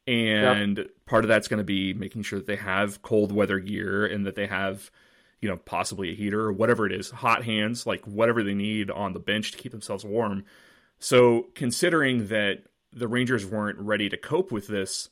[0.06, 0.88] And yep.
[1.06, 4.26] part of that's going to be making sure that they have cold weather gear and
[4.26, 4.92] that they have,
[5.40, 8.92] you know, possibly a heater or whatever it is, hot hands, like whatever they need
[8.92, 10.44] on the bench to keep themselves warm.
[11.00, 15.10] So, considering that the Rangers weren't ready to cope with this,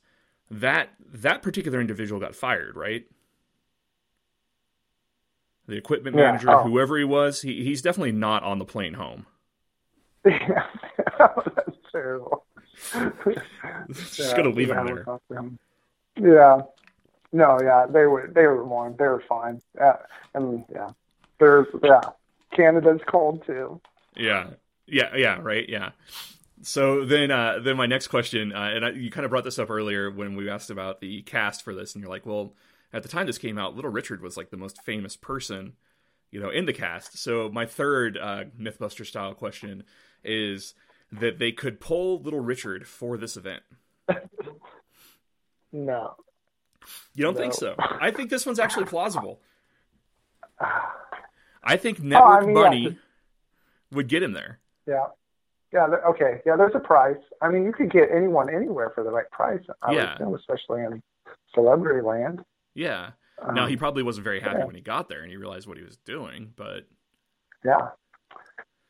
[0.52, 3.06] that that particular individual got fired, right?
[5.68, 6.58] The equipment manager, yeah.
[6.58, 6.64] oh.
[6.64, 9.26] whoever he was, he, he's definitely not on the plane home.
[10.30, 10.66] Yeah,
[11.18, 12.46] that's terrible.
[13.92, 15.06] Just yeah, gonna leave him there.
[16.18, 16.62] Yeah,
[17.32, 18.96] no, yeah, they were they were warm.
[18.98, 19.62] They were fine.
[19.80, 19.94] Uh,
[20.34, 20.90] and yeah,
[21.40, 22.02] there's yeah,
[22.56, 23.82] Canada's cold too.
[24.16, 24.52] Yeah,
[24.88, 25.92] yeah, yeah, right, yeah.
[26.62, 29.60] So then, uh, then my next question, uh, and I, you kind of brought this
[29.60, 32.54] up earlier when we asked about the cast for this, and you're like, well,
[32.92, 35.74] at the time this came out, Little Richard was like the most famous person,
[36.32, 37.18] you know, in the cast.
[37.18, 39.84] So my third uh, MythBuster style question
[40.24, 40.74] is
[41.12, 43.64] that they could pull Little Richard for this event.
[45.72, 46.16] no.
[47.14, 47.42] You don't no.
[47.42, 47.76] think so?
[47.78, 49.40] I think this one's actually plausible.
[51.64, 52.92] I think Network oh, I mean, Bunny yeah.
[53.92, 54.60] would get him there.
[54.88, 55.08] Yeah.
[55.72, 56.42] Yeah, okay.
[56.46, 57.18] Yeah, there's a price.
[57.42, 59.62] I mean, you could get anyone anywhere for the right price.
[59.84, 60.16] I yeah.
[60.16, 61.04] Assume, especially in
[61.54, 62.44] celebrity land.
[62.74, 63.12] Yeah.
[63.42, 64.66] Um, now he probably wasn't very happy yeah.
[64.66, 66.88] when he got there and he realized what he was doing, but
[67.64, 67.90] yeah,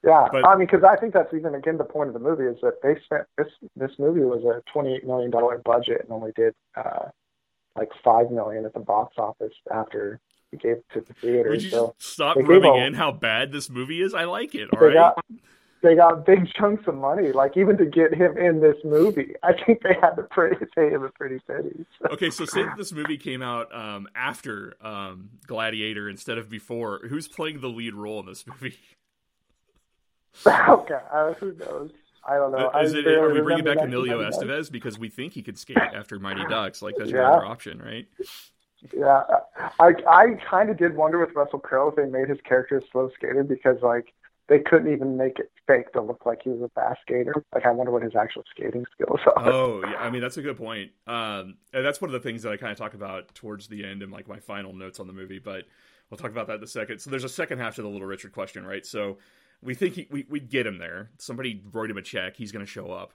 [0.03, 2.45] yeah, but, I mean, because I think that's even again the point of the movie
[2.45, 6.11] is that they spent this this movie was a twenty eight million dollar budget and
[6.11, 7.09] only did uh,
[7.75, 10.19] like five million at the box office after
[10.51, 11.49] we gave it to the theater.
[11.49, 14.13] Would you so stop rubbing in how bad this movie is?
[14.13, 14.69] I like it.
[14.73, 14.93] All they right.
[14.93, 15.25] Got,
[15.81, 19.33] they got big chunks of money, like even to get him in this movie.
[19.43, 21.85] I think they had to pay, pay him a pretty penny.
[22.01, 22.09] So.
[22.13, 27.01] Okay, so say this movie came out um, after um, Gladiator instead of before.
[27.07, 28.77] Who's playing the lead role in this movie?
[30.45, 31.91] Okay, uh, who knows?
[32.27, 32.69] I don't know.
[32.79, 36.19] Is it, are we bringing back Emilio Estevez because we think he could skate after
[36.19, 36.81] Mighty Ducks?
[36.81, 37.31] Like that's your yeah.
[37.31, 38.07] other option, right?
[38.95, 39.23] Yeah,
[39.79, 42.81] I I kind of did wonder with Russell Crowe if they made his character a
[42.91, 44.13] slow skater because like
[44.47, 47.33] they couldn't even make it fake to look like he was a fast skater.
[47.53, 49.49] Like I wonder what his actual skating skills are.
[49.49, 50.91] Oh yeah, I mean that's a good point.
[51.07, 53.85] Um, and that's one of the things that I kind of talk about towards the
[53.85, 55.65] end in like my final notes on the movie, but
[56.09, 56.99] we'll talk about that in a second.
[56.99, 58.85] So there's a second half to the Little Richard question, right?
[58.85, 59.17] So
[59.61, 61.11] we think he, we, we'd get him there.
[61.17, 62.37] Somebody wrote him a check.
[62.37, 63.13] He's going to show up.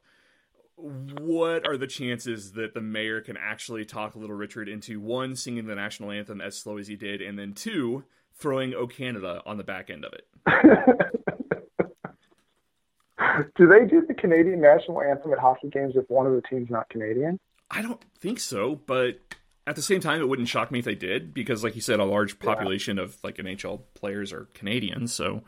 [0.76, 5.66] What are the chances that the mayor can actually talk Little Richard into one, singing
[5.66, 8.02] the national anthem as slow as he did, and then two,
[8.34, 10.26] throwing "O Canada" on the back end of it?
[13.56, 16.68] do they do the Canadian national anthem at hockey games if one of the teams
[16.70, 17.38] not Canadian?
[17.70, 19.20] I don't think so, but
[19.66, 22.00] at the same time, it wouldn't shock me if they did because, like you said,
[22.00, 23.04] a large population yeah.
[23.04, 25.14] of like NHL players are Canadians.
[25.14, 25.42] So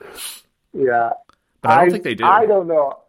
[0.77, 1.11] yeah.
[1.63, 2.25] But I don't I, think they do.
[2.25, 3.01] I don't know.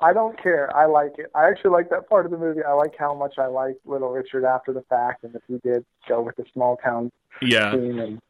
[0.00, 0.74] I don't care.
[0.76, 1.30] I like it.
[1.34, 2.62] I actually like that part of the movie.
[2.66, 5.84] I like how much I like Little Richard after the fact, and if he did
[6.08, 7.72] go with the small town yeah.
[7.72, 8.20] scene, and,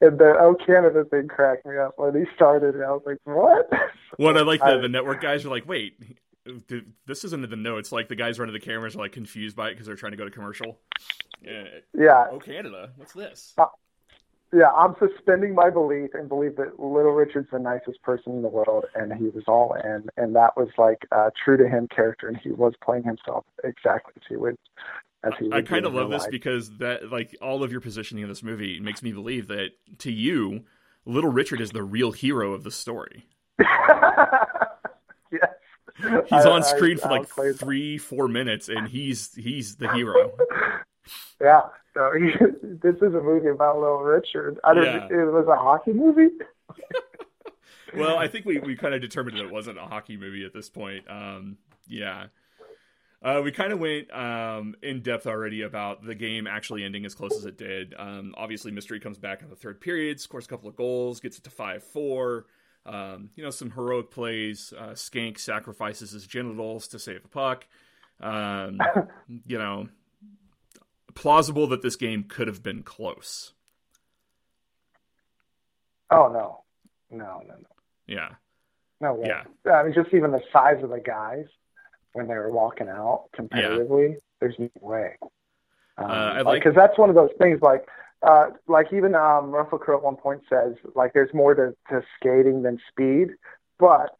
[0.00, 3.18] and the Oh Canada thing cracked me up when he started, and I was like,
[3.24, 3.70] what?
[4.16, 6.00] What I like the, I, the network guys are like, wait,
[7.06, 7.92] this isn't in the notes.
[7.92, 10.16] Like the guys running the cameras are like confused by it because they're trying to
[10.16, 10.78] go to commercial.
[11.42, 11.64] Yeah.
[11.94, 12.26] Yeah.
[12.30, 13.54] Oh Canada, what's this?
[13.58, 13.66] Uh,
[14.52, 18.48] Yeah, I'm suspending my belief and believe that Little Richard's the nicest person in the
[18.48, 22.28] world, and he was all in, and that was like a true to him character,
[22.28, 24.56] and he was playing himself exactly as he would.
[25.22, 26.30] As he would I kind of love this life.
[26.30, 30.10] because that, like, all of your positioning in this movie makes me believe that to
[30.10, 30.64] you,
[31.04, 33.26] Little Richard is the real hero of the story.
[33.58, 33.68] yes.
[35.98, 40.32] He's I, on screen I, for like three, four minutes, and he's he's the hero.
[41.40, 41.62] Yeah,
[41.94, 42.12] though.
[42.62, 44.58] this is a movie about Little Richard.
[44.64, 44.84] I don't.
[44.84, 45.06] Yeah.
[45.06, 46.30] It was a hockey movie.
[47.96, 50.52] well, I think we, we kind of determined that it wasn't a hockey movie at
[50.52, 51.04] this point.
[51.10, 52.26] Um, yeah.
[53.20, 57.16] Uh, we kind of went um, in depth already about the game actually ending as
[57.16, 57.92] close as it did.
[57.98, 61.36] Um, obviously, Mystery comes back in the third period, scores a couple of goals, gets
[61.36, 62.46] it to 5 4.
[62.86, 64.72] Um, you know, some heroic plays.
[64.76, 67.66] Uh, Skank sacrifices his genitals to save a puck.
[68.20, 68.78] Um,
[69.46, 69.88] you know,
[71.18, 73.52] plausible that this game could have been close.
[76.10, 76.64] Oh no,
[77.10, 77.66] no, no, no,
[78.06, 78.30] Yeah.
[79.00, 79.26] no way.
[79.28, 79.72] Yeah.
[79.72, 81.46] I mean, just even the size of the guys
[82.12, 85.16] when they were walking out competitively, there's no way.
[85.98, 87.86] Uh, I like- because that's one of those things like.
[88.20, 92.02] Uh, like even um, Russell Crowe at one point says, like there's more to, to
[92.16, 93.28] skating than speed,
[93.78, 94.17] but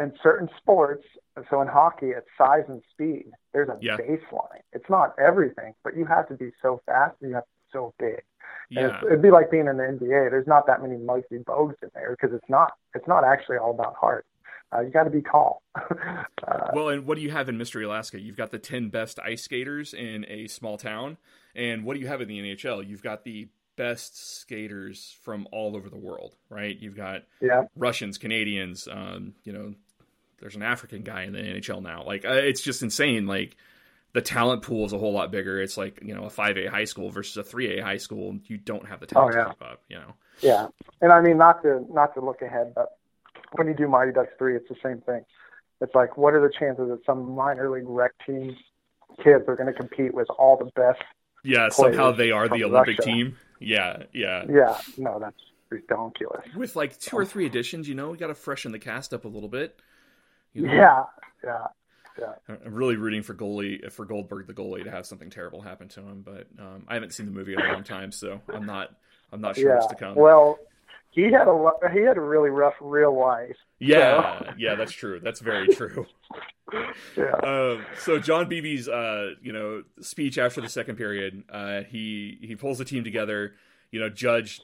[0.00, 1.04] in certain sports,
[1.50, 3.30] so in hockey, it's size and speed.
[3.52, 3.96] There's a Yeah.
[3.98, 4.62] baseline.
[4.72, 7.70] It's not everything, but you have to be so fast and you have to be
[7.72, 8.22] so big.
[8.70, 9.00] And Yeah.
[9.04, 10.30] it'd be like being in the NBA.
[10.30, 12.72] There's not that many Muggsy Bogues in there because it's not.
[12.94, 14.26] It's not actually all about heart.
[14.72, 15.62] Uh, you got to be tall.
[15.74, 18.20] uh, Well, and what do you have in Mystery Alaska?
[18.20, 21.18] You've got the 10 best ice skaters in a small town.
[21.54, 22.86] And what do you have in the NHL?
[22.86, 26.76] You've got the best skaters from all over the world, right?
[26.78, 29.74] You've got yeah, Russians, Canadians, um, you know,
[30.40, 32.04] there's an African guy in the NHL now.
[32.04, 33.26] Like, uh, it's just insane.
[33.26, 33.56] Like,
[34.12, 35.60] the talent pool is a whole lot bigger.
[35.60, 38.38] It's like, you know, a 5A high school versus a 3A high school.
[38.46, 39.44] You don't have the talent Oh, yeah.
[39.44, 40.14] to keep up, you know?
[40.40, 40.66] yeah.
[41.00, 42.98] And I mean, not to not to look ahead, but
[43.52, 45.24] when you do Mighty Ducks three, it's the same thing.
[45.80, 48.56] It's like, what are the chances that some minor league rec team
[49.22, 51.00] kids are going to compete with all the best?
[51.44, 53.10] Yeah, somehow they are the Olympic Russia.
[53.10, 53.36] team.
[53.60, 54.44] Yeah, yeah.
[54.48, 55.36] Yeah, no, that's
[55.70, 56.44] ridiculous.
[56.56, 59.24] with like two or three additions, you know, we got to freshen the cast up
[59.24, 59.78] a little bit.
[60.52, 60.72] You know?
[60.72, 61.04] Yeah,
[61.44, 61.66] yeah.
[62.48, 66.00] I'm really rooting for goalie for Goldberg, the goalie, to have something terrible happen to
[66.00, 66.22] him.
[66.24, 68.90] But um, I haven't seen the movie in a long time, so I'm not
[69.32, 69.74] I'm not sure yeah.
[69.76, 70.16] what's to come.
[70.16, 70.58] Well,
[71.10, 73.56] he had a lo- he had a really rough real life.
[73.78, 75.20] yeah, yeah, that's true.
[75.22, 76.06] That's very true.
[77.16, 77.32] Yeah.
[77.42, 82.54] Um, so John Biebe's uh, you know speech after the second period, uh, he he
[82.54, 83.54] pulls the team together.
[83.90, 84.60] You know, Judge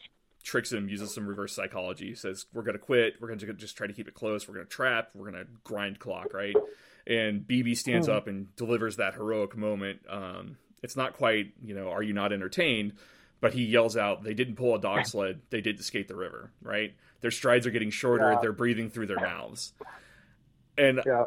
[0.46, 3.92] tricks him, uses some reverse psychology, says we're gonna quit, we're gonna just try to
[3.92, 6.54] keep it close, we're gonna trap, we're gonna grind clock, right?
[7.04, 8.12] And Biebe stands Hmm.
[8.14, 10.00] up and delivers that heroic moment.
[10.08, 12.92] Um, it's not quite, you know, are you not entertained?
[13.40, 16.52] But he yells out, they didn't pull a dog sled, they did skate the river,
[16.62, 16.94] right?
[17.20, 18.38] Their strides are getting shorter, Yeah.
[18.40, 19.74] they're breathing through their mouths.
[20.78, 21.24] And Yeah.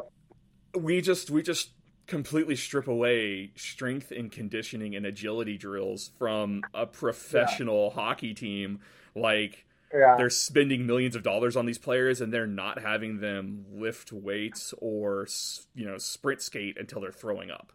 [0.74, 1.72] we just we just
[2.06, 8.80] completely strip away strength and conditioning and agility drills from a professional hockey team
[9.14, 10.16] like Yeah.
[10.16, 14.72] they're spending millions of dollars on these players and they're not having them lift weights
[14.78, 15.26] or
[15.74, 17.72] you know sprint skate until they're throwing up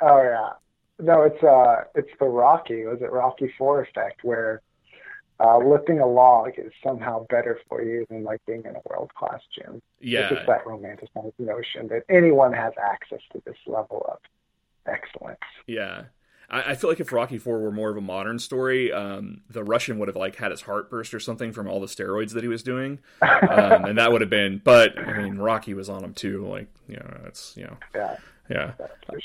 [0.00, 0.50] Oh yeah.
[1.00, 4.62] No, it's uh it's the Rocky, was it Rocky Four effect where
[5.40, 9.12] uh lifting a log is somehow better for you than like being in a world
[9.14, 9.76] class gym.
[9.76, 14.18] It's yeah just that romanticized notion that anyone has access to this level of
[14.86, 15.38] excellence.
[15.66, 16.04] yeah
[16.50, 19.62] I, I feel like if Rocky Four were more of a modern story, um, the
[19.62, 22.42] Russian would have like had his heart burst or something from all the steroids that
[22.42, 24.60] he was doing, um, and that would have been.
[24.62, 26.46] But I mean, Rocky was on him too.
[26.46, 28.16] Like you know, it's you know, yeah,
[28.48, 28.72] yeah.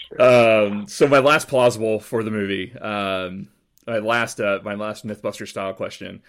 [0.09, 0.65] sure.
[0.65, 3.47] Um, so my last plausible for the movie, um,
[3.87, 6.21] my last uh, my last MythBuster style question: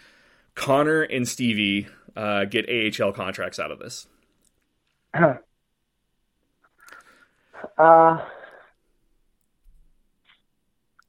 [0.55, 4.07] Connor and Stevie uh, get AHL contracts out of this.
[7.79, 8.23] Uh,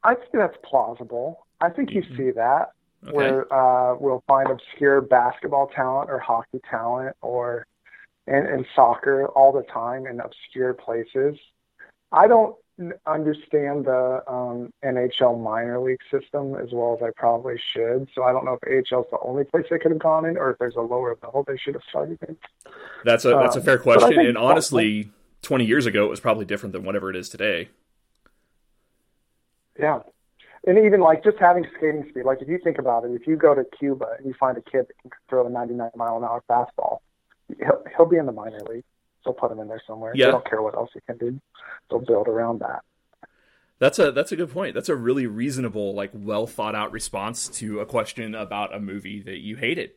[0.05, 1.45] I think that's plausible.
[1.59, 2.17] I think you Mhm.
[2.17, 2.71] see that
[3.07, 3.15] Okay.
[3.15, 7.65] where uh, we'll find obscure basketball talent or hockey talent or
[8.27, 11.37] in, in soccer all the time in obscure places.
[12.11, 12.55] I don't
[13.05, 18.07] understand the um, NHL minor league system as well as I probably should.
[18.13, 20.37] So I don't know if AHL is the only place they could have gone in
[20.37, 22.37] or if there's a lower level they should have started in.
[23.03, 26.45] That's a that's a Um, fair question, and honestly, twenty years ago it was probably
[26.45, 27.69] different than whatever it is today.
[29.79, 29.99] Yeah.
[30.67, 33.35] And even like just having skating speed, like if you think about it, if you
[33.35, 36.23] go to Cuba and you find a kid that can throw a 99 mile an
[36.23, 36.99] hour fastball,
[37.59, 38.83] he'll, he'll be in the minor league.
[39.23, 40.13] They'll put him in there somewhere.
[40.15, 40.27] Yeah.
[40.27, 41.39] They don't care what else he can do.
[41.89, 42.83] They'll build around that.
[43.77, 44.73] That's a that's a good point.
[44.73, 49.21] That's a really reasonable, like well thought out response to a question about a movie
[49.23, 49.91] that you hated.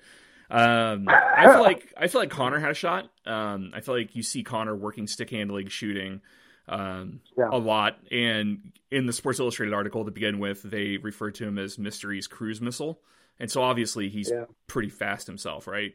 [0.50, 3.08] Um, I feel like I feel like Connor had a shot.
[3.24, 6.22] Um, I feel like you see Connor working stick handling, shooting
[6.68, 7.48] um, Yeah.
[7.50, 11.58] a lot, and in the Sports Illustrated article to begin with, they referred to him
[11.58, 13.00] as Mystery's cruise missile,
[13.38, 14.44] and so obviously he's Yeah.
[14.66, 15.94] pretty fast himself, right?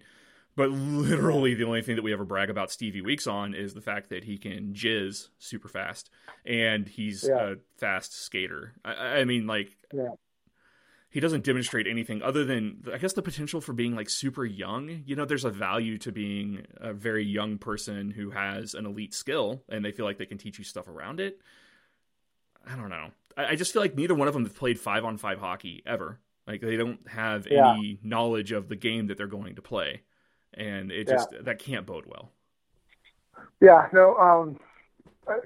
[0.56, 3.82] But literally, the only thing that we ever brag about Stevie Weeks on is the
[3.82, 6.12] fact that he can jizz super fast,
[6.46, 7.54] and he's Yeah.
[7.54, 8.74] a fast skater.
[8.86, 10.10] I, I mean, like, Yeah.
[11.14, 15.04] He doesn't demonstrate anything other than, I guess, the potential for being like super young.
[15.06, 19.14] You know, there's a value to being a very young person who has an elite
[19.14, 21.40] skill, and they feel like they can teach you stuff around it.
[22.68, 23.12] I don't know.
[23.38, 25.84] I, I just feel like neither one of them have played five on five hockey
[25.86, 26.20] ever.
[26.48, 27.74] Like they don't have Yeah.
[27.74, 30.02] any knowledge of the game that they're going to play,
[30.52, 32.32] and it just that can't bode well.
[33.62, 34.60] Yeah, no, um,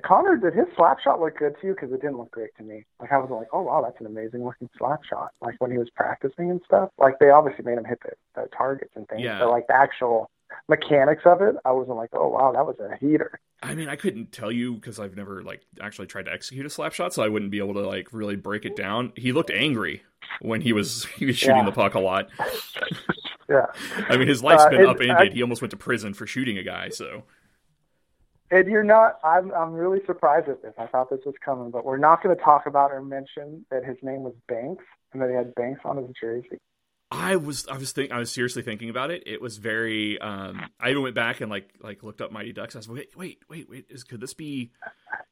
[0.03, 1.73] Connor, did his slap shot look good to you?
[1.73, 2.85] Because it didn't look great to me.
[2.99, 5.31] Like, I was like, oh, wow, that's an amazing looking slap shot.
[5.41, 6.89] Like, when he was practicing and stuff.
[6.97, 8.11] Like, they obviously made him hit the,
[8.41, 9.21] the targets and things.
[9.21, 9.39] Yeah.
[9.39, 10.29] But, like, the actual
[10.67, 13.39] mechanics of it, I wasn't like, oh, wow, that was a heater.
[13.63, 16.69] I mean, I couldn't tell you because I've never like actually tried to execute a
[16.69, 19.13] slap shot, so I wouldn't be able to like really break it down.
[19.15, 20.03] He looked angry
[20.41, 21.65] when he was he was shooting Yeah.
[21.65, 22.29] the puck a lot.
[23.49, 23.65] Yeah.
[24.09, 25.15] I mean, his life's Uh, been and upended.
[25.17, 26.89] I- he almost went to prison for shooting a guy.
[26.89, 27.23] So
[28.49, 30.73] And you're not, I'm, I'm really surprised at this.
[30.77, 33.83] I thought this was coming, but we're not going to talk about or mention that
[33.83, 36.59] his name was Banks and that he had Banks on his jersey.
[37.09, 39.23] I was I was think I was seriously thinking about it.
[39.25, 40.19] It was very.
[40.19, 42.75] um I even went back and like like looked up Mighty Ducks.
[42.75, 43.85] I was like, wait wait wait wait.
[43.89, 44.71] Is could this be,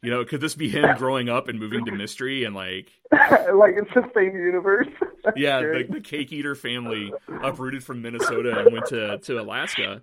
[0.02, 3.76] you know, could this be him growing up and moving to mystery and like like,
[3.76, 4.88] it's the same universe.
[5.36, 10.00] Yeah, the, the cake eater family uprooted from Minnesota and went to, to Alaska,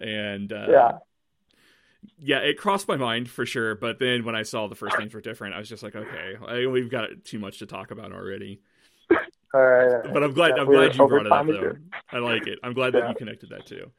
[0.00, 0.92] and uh, yeah.
[2.18, 3.74] Yeah, it crossed my mind for sure.
[3.74, 6.34] But then when I saw the first names were different, I was just like, okay,
[6.46, 8.60] I, we've got too much to talk about already.
[9.10, 9.90] All right.
[9.92, 10.12] all right.
[10.14, 11.76] But I'm glad Yeah, I'm glad you brought it up though.
[12.10, 12.58] I like it.
[12.62, 13.08] I'm glad that Yeah.
[13.10, 13.90] you connected that too.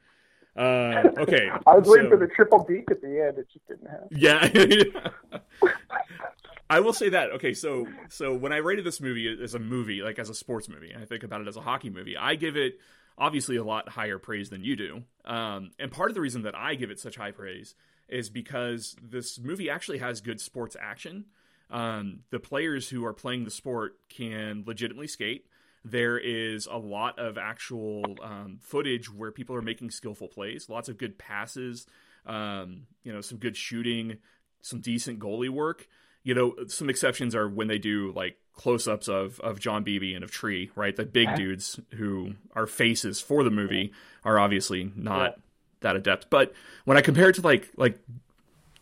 [0.55, 3.37] Uh, okay, I was waiting for the triple deke at the end.
[3.39, 4.07] It just didn't happen.
[4.11, 5.39] Yeah.
[6.69, 7.31] I will say that.
[7.33, 10.69] Okay, so so when I rated this movie as a movie, like as a sports
[10.69, 12.17] movie, I think about it as a hockey movie.
[12.17, 12.79] I give it
[13.17, 15.03] obviously a lot higher praise than you do.
[15.25, 17.75] Um, and part of the reason that I give it such high praise
[18.13, 21.25] is because this movie actually has good sports action.
[21.71, 25.47] Um, the players who are playing the sport can legitimately skate.
[25.83, 30.87] There is a lot of actual um, footage where people are making skillful plays, lots
[30.87, 31.87] of good passes,
[32.25, 34.17] um, you know, some good shooting,
[34.61, 35.87] some decent goalie work.
[36.23, 40.23] You know, some exceptions are when they do like close-ups of of John Biebe and
[40.23, 40.95] of Tree, right?
[40.95, 43.91] The big dudes who are faces for the movie
[44.23, 45.37] are obviously not
[45.83, 46.29] that adept.
[46.29, 46.53] But
[46.85, 47.97] when I compare it to like like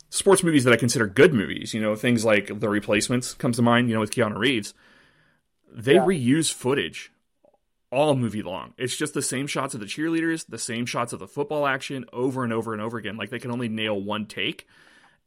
[0.10, 3.62] sports movies that I consider good movies, you know, things like The Replacements comes to
[3.62, 4.74] mind, you know, with Keanu Reeves.
[5.74, 6.06] They Yeah.
[6.06, 7.12] reuse footage
[7.92, 8.74] all movie long.
[8.78, 12.06] It's just the same shots of the cheerleaders, the same shots of the football action
[12.14, 13.18] over and over and over again.
[13.18, 14.68] Like they can only nail one take.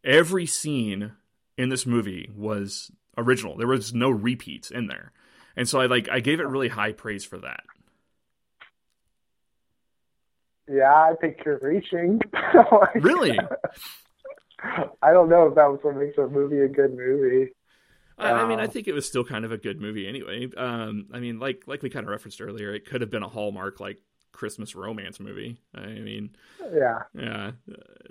[0.02, 1.12] Every scene
[1.56, 3.56] in this movie was original.
[3.56, 5.12] There was no repeats in there.
[5.56, 7.64] And so I like I gave it really high praise for that.
[10.68, 12.20] Yeah, I think you're reaching.
[12.72, 13.50] Like, Really?
[15.02, 17.52] I don't know if that was what makes a movie a good movie.
[18.18, 20.48] I, I mean, I Uh, think it was still kind of a good movie anyway.
[20.56, 23.28] Um, I mean, like like we kind of referenced earlier, it could have been a
[23.28, 23.98] Hallmark like
[24.32, 25.58] Christmas romance movie.
[25.74, 27.04] I mean, Yeah.
[27.14, 27.52] yeah,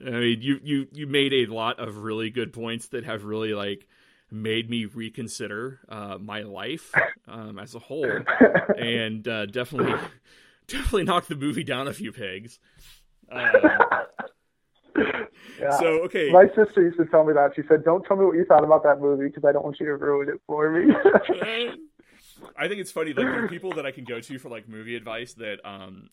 [0.06, 3.54] I mean, you you you made a lot of really good points that have really
[3.54, 3.88] like
[4.32, 8.30] made me reconsider uh, my life um, as a whole,
[8.76, 10.02] and uh, definitely
[10.68, 12.60] definitely knocked the movie down a few pegs.
[13.32, 13.52] Um,
[15.60, 15.72] yeah.
[15.80, 17.54] so okay, My sister used to tell me that.
[17.56, 19.80] She said, "Don't tell me what you thought about that movie because I don't want
[19.80, 20.94] you to ruin it for me."
[22.56, 23.08] I think it's funny.
[23.08, 26.10] Like there are people that I can go to for like movie advice that um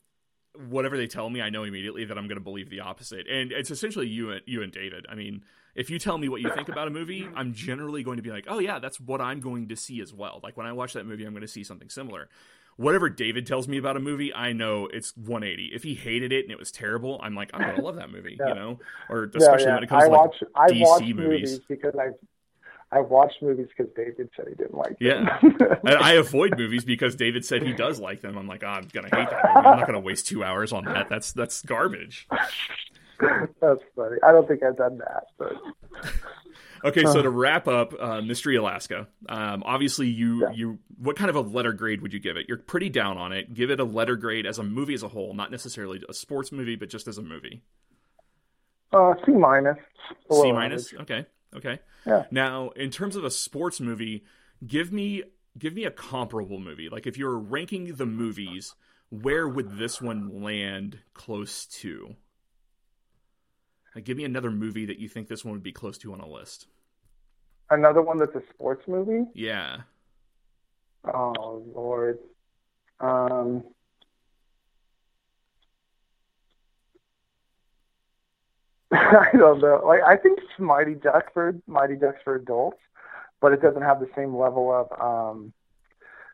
[0.69, 3.27] whatever they tell me, I know immediately that I'm going to believe the opposite.
[3.29, 5.07] And it's essentially you and you and David.
[5.09, 5.45] I mean,
[5.75, 8.31] if you tell me what you think about a movie, I'm generally going to be
[8.31, 10.95] like, "Oh yeah, that's what I'm going to see as well." Like when I watch
[10.95, 12.29] that movie, I'm going to see something similar.
[12.81, 15.67] Whatever David tells me about a movie, I know it's 180.
[15.75, 18.11] If he hated it and it was terrible, I'm like, I'm going to love that
[18.11, 18.49] movie, Yeah.
[18.49, 18.79] you know?
[19.11, 19.75] Or especially yeah.
[19.75, 21.17] when it comes I to like I DC watch movies.
[21.19, 22.09] movies because I
[22.97, 25.29] I watched movies because David said he didn't like them.
[25.29, 25.39] Yeah.
[25.59, 25.79] them.
[25.85, 28.37] I, avoid movies because David said he does like them.
[28.39, 29.67] I'm like, oh, I'm gonna hate that movie.
[29.69, 31.09] I'm not gonna waste two hours on that.
[31.11, 32.27] That's that's garbage.
[33.61, 34.17] That's funny.
[34.27, 35.53] I don't think I've done that, but
[36.85, 39.09] Okay, so to wrap up, uh, Mystery Alaska.
[39.29, 40.53] Um, obviously, you Yeah.
[40.53, 42.47] you what kind of a letter grade would you give it?
[42.49, 43.53] You're pretty down on it.
[43.55, 46.53] Give it a letter grade as a movie as a whole, not necessarily a sports
[46.53, 47.63] movie, but just as a movie.
[48.93, 49.77] uh, C minus.
[50.31, 50.93] C minus.
[50.95, 51.27] Okay.
[51.55, 51.79] Okay.
[52.07, 52.25] Yeah.
[52.31, 54.25] Now, in terms of a sports movie,
[54.67, 55.23] give me
[55.59, 56.89] give me a comparable movie.
[56.89, 58.75] Like if you're ranking the movies,
[59.11, 62.17] where would this one land close to?
[63.95, 66.21] Like, give me another movie that you think this one would be close to on
[66.21, 66.67] a list.
[67.71, 69.31] Another one that's a sports movie.
[69.35, 69.83] Yeah.
[71.05, 72.19] Oh Lord.
[72.99, 73.65] Um,
[78.93, 79.83] I don't know.
[79.87, 82.79] Like I think it's Mighty Duck for Mighty Ducks for adults,
[83.41, 85.53] but it doesn't have the same level of um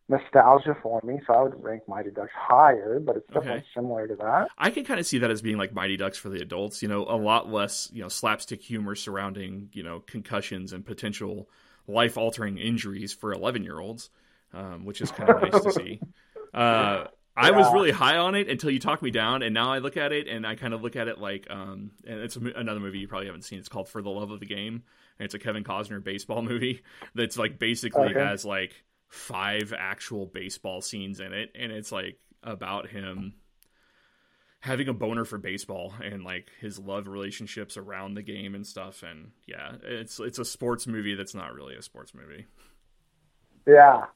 [0.08, 3.66] nostalgia for me, so I would rank Mighty Ducks higher, but it's definitely okay.
[3.74, 4.48] similar to that.
[4.56, 6.88] I can kind of see that as being like Mighty Ducks for the adults, you
[6.88, 11.48] know, a lot less, you know, slapstick humor surrounding, you know, concussions and potential
[11.88, 14.10] life altering injuries for 11 year olds,
[14.52, 16.00] um, which is kind of nice to see.
[16.54, 19.78] Uh, I was really high on it until you talked me down, and now I
[19.78, 22.40] look at it and I kind of look at it like, um, and it's a,
[22.40, 23.58] another movie you probably haven't seen.
[23.58, 24.82] It's called For the Love of the Game,
[25.18, 26.82] and it's a Kevin Costner baseball movie
[27.14, 28.20] that's like basically okay.
[28.20, 33.34] has like five actual baseball scenes in it, and it's like about him
[34.60, 39.02] having a boner for baseball and like his love relationships around the game and stuff.
[39.02, 42.46] And yeah, it's it's a sports movie that's not really a sports movie.
[43.66, 44.06] Yeah.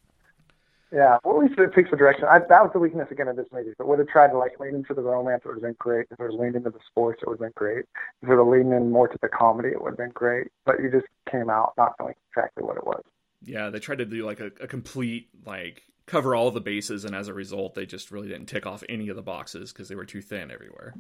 [0.92, 2.24] Yeah, well, at least it takes the direction.
[2.28, 3.70] I, that was the weakness again of this movie.
[3.78, 6.08] But would have tried to like lean into the romance, it would have been great.
[6.10, 7.84] If it would leaned into the sports, it would have been great.
[8.22, 10.48] If it would leaned in more to the comedy, it would have been great.
[10.66, 13.04] But you just came out not knowing exactly what it was
[13.42, 17.14] yeah, they tried to do like a, a complete like cover all the bases, and
[17.14, 19.94] as a result, they just really didn't tick off any of the boxes because they
[19.94, 20.94] were too thin everywhere.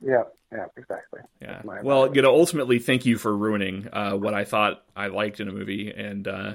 [0.00, 1.20] Yeah, yeah, exactly.
[1.40, 1.62] Yeah.
[1.82, 5.48] Well, you know, ultimately, thank you for ruining uh, what I thought I liked in
[5.48, 6.54] a movie, and uh,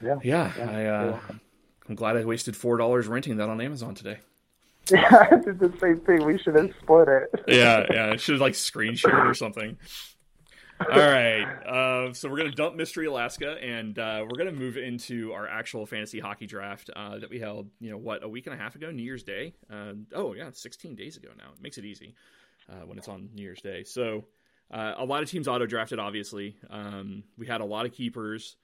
[0.00, 1.20] yeah, yeah, yeah I, uh,
[1.88, 4.18] I'm glad I wasted four dollars renting that on Amazon today.
[4.90, 6.24] Yeah, I did the same thing.
[6.24, 7.28] We should have split it.
[7.46, 9.76] yeah, yeah, I should have like screen shared or something.
[10.80, 11.44] All right.
[11.66, 15.32] Uh, so we're going to dump Mystery Alaska, and uh, we're going to move into
[15.32, 18.54] our actual fantasy hockey draft uh, that we held, you know, what, a week and
[18.54, 19.54] a half ago, New Year's Day?
[19.70, 21.50] Uh, oh, yeah, 16 days ago now.
[21.54, 22.14] It makes it easy
[22.70, 23.82] uh, when it's on New Year's Day.
[23.84, 24.24] So
[24.70, 26.56] uh, a lot of teams auto drafted, obviously.
[26.70, 28.56] Um, we had a lot of keepers.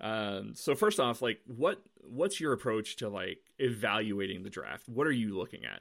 [0.00, 4.88] Um, so first off, like, what what's your approach to like evaluating the draft?
[4.88, 5.80] What are you looking at?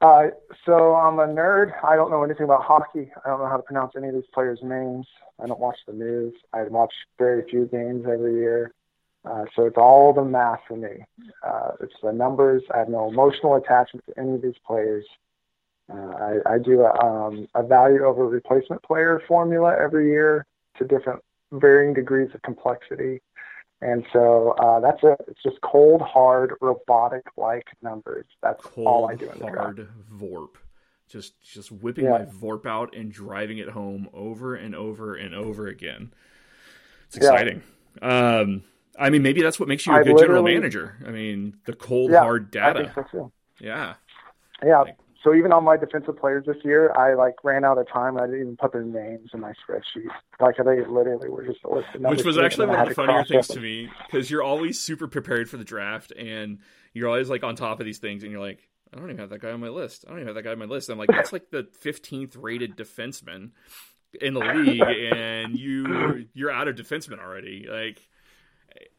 [0.00, 0.28] Uh,
[0.64, 1.72] so I'm a nerd.
[1.82, 3.10] I don't know anything about hockey.
[3.24, 5.06] I don't know how to pronounce any of these players' names.
[5.42, 6.34] I don't watch the news.
[6.52, 8.72] I watch very few games every year.
[9.24, 11.04] Uh, so it's all the math for me.
[11.42, 12.62] Uh, it's the numbers.
[12.72, 15.04] I have no emotional attachment to any of these players.
[15.92, 20.46] Uh, I, I do a, um, a value over replacement player formula every year
[20.76, 21.22] to different
[21.52, 23.20] varying degrees of complexity.
[23.80, 25.24] And so uh, that's it.
[25.28, 28.26] It's just cold, hard, robotic-like numbers.
[28.42, 30.56] That's cold, all I do in the hard VORP.
[31.08, 32.10] Just just whipping yeah.
[32.10, 36.12] my VORP out and driving it home over and over and over again.
[37.06, 37.62] It's exciting.
[38.02, 38.38] Yeah.
[38.40, 38.64] Um,
[38.98, 40.96] I mean, maybe that's what makes you a good general manager.
[41.06, 42.92] I mean, the cold, yeah, hard data.
[43.12, 43.94] So yeah.
[44.62, 44.80] Yeah.
[44.80, 48.16] Like, so even on my defensive players this year, I like ran out of time.
[48.16, 50.08] I didn't even put their names in my spreadsheet.
[50.40, 52.02] Like they literally were just listed.
[52.02, 55.50] Which was actually one of the funnier things to me because you're always super prepared
[55.50, 56.58] for the draft and
[56.92, 59.30] you're always like on top of these things and you're like, I don't even have
[59.30, 60.04] that guy on my list.
[60.06, 60.88] I don't even have that guy on my list.
[60.88, 63.50] And I'm like, that's like the 15th rated defenseman
[64.20, 64.80] in the league,
[65.14, 67.66] and you you're out of defenseman already.
[67.70, 68.08] Like,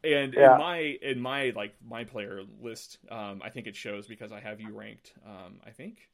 [0.04, 0.54] and yeah.
[0.54, 4.40] in my in my like my player list, um, I think it shows because I
[4.40, 5.14] have you ranked.
[5.26, 6.10] Um, I think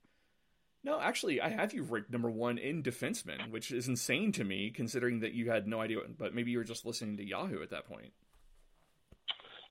[0.85, 4.69] no, actually, I have you ranked number one in defenseman, which is insane to me,
[4.69, 5.97] considering that you had no idea.
[6.15, 8.13] But maybe you were just listening to Yahoo at that point.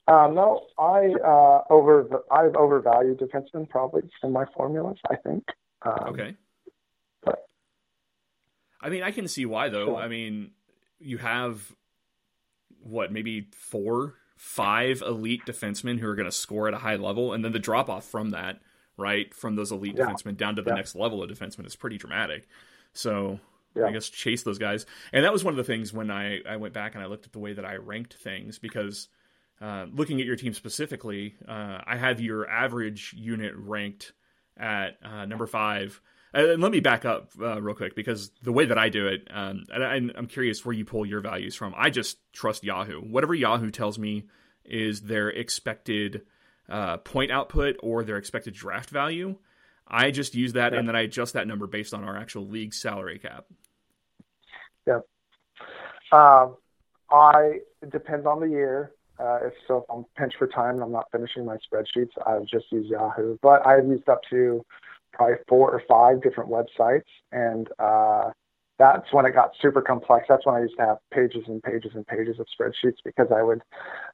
[0.08, 4.98] Um, no, I uh, over I've overvalued defensemen probably in my formulas.
[5.08, 5.44] I think.
[5.82, 6.36] Um, okay.
[7.22, 7.46] But
[8.80, 9.86] I mean, I can see why though.
[9.86, 9.96] Sure.
[9.96, 10.50] I mean,
[10.98, 11.72] you have
[12.84, 17.32] what maybe four, five elite defensemen who are going to score at a high level,
[17.32, 18.60] and then the drop off from that
[18.96, 19.34] right?
[19.34, 20.06] From those elite yeah.
[20.06, 20.76] defensemen down to the yeah.
[20.76, 22.46] next level of defensemen is pretty dramatic.
[22.92, 23.40] So
[23.74, 23.86] yeah.
[23.86, 24.86] I guess chase those guys.
[25.12, 27.26] And that was one of the things when I, I went back and I looked
[27.26, 29.08] at the way that I ranked things because
[29.60, 34.12] uh, looking at your team specifically, uh, I have your average unit ranked
[34.56, 36.00] at uh, number five.
[36.34, 39.28] And let me back up uh, real quick because the way that I do it,
[39.30, 41.74] um, and I'm curious where you pull your values from.
[41.76, 43.00] I just trust Yahoo.
[43.00, 44.24] Whatever Yahoo tells me
[44.64, 46.22] is their expected
[46.68, 49.36] uh, point output or their expected draft value.
[49.86, 52.74] I just use that and then I adjust that number based on our actual league
[52.74, 53.44] salary cap.
[54.86, 55.00] Yeah.
[56.10, 56.56] Um,
[57.10, 58.92] I it depends on the year.
[59.20, 62.38] Uh, if so, if I'm pinched for time and I'm not finishing my spreadsheets, I
[62.38, 63.38] would just use Yahoo.
[63.42, 64.64] But I've used up to
[65.14, 68.30] probably four or five different websites, and uh,
[68.78, 70.26] that's when it got super complex.
[70.28, 73.42] That's when I used to have pages and pages and pages of spreadsheets because I
[73.42, 73.62] would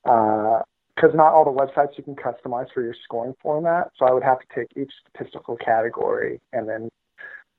[0.05, 0.63] uh,
[0.95, 3.91] because not all the websites you can customize for your scoring format.
[3.97, 6.91] So I would have to take each statistical category and then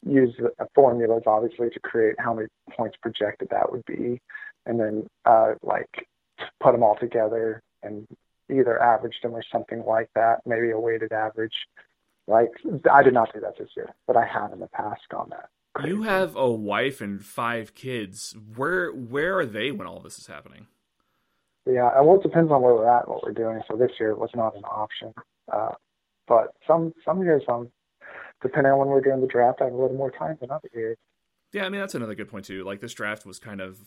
[0.06, 0.34] use
[0.76, 4.20] formulas, obviously, to create how many points projected that would be,
[4.66, 6.08] and then uh, like
[6.62, 8.06] put them all together and
[8.52, 11.56] either average them or something like that, maybe a weighted average.
[12.28, 12.50] Like
[12.92, 15.50] I did not do that this year, but I have in the past on that.
[15.88, 18.36] you have a wife and five kids.
[18.56, 20.68] Where where are they when all this is happening?
[21.66, 23.62] Yeah, well, it depends on where we're at, what we're doing.
[23.70, 25.14] So this year it was not an option,
[25.52, 25.74] uh,
[26.28, 27.70] but some some years, um,
[28.42, 30.70] depending on when we're doing the draft, I have a little more time than other
[30.74, 30.98] years.
[31.54, 32.64] Yeah, I mean that's another good point too.
[32.64, 33.78] Like this draft was kind of,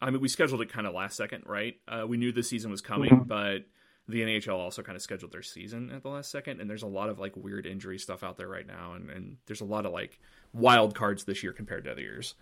[0.00, 1.74] I mean we scheduled it kind of last second, right?
[1.88, 3.28] Uh, we knew the season was coming, mm-hmm.
[3.28, 3.64] but
[4.08, 6.88] the NHL also kind of scheduled their season at the last second, and there's a
[6.88, 9.86] lot of like weird injury stuff out there right now, and, and there's a lot
[9.86, 10.20] of like
[10.52, 12.34] wild cards this year compared to other years.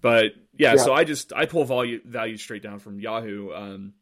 [0.00, 0.82] But yeah, yeah.
[0.82, 3.52] so I just I pull value value straight down from Yahoo.
[3.52, 3.92] Um,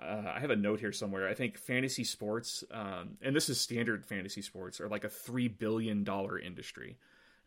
[0.00, 1.28] uh, I have a note here somewhere.
[1.28, 5.48] I think fantasy sports, um, and this is standard fantasy sports, are like a three
[5.48, 6.98] billion dollar industry.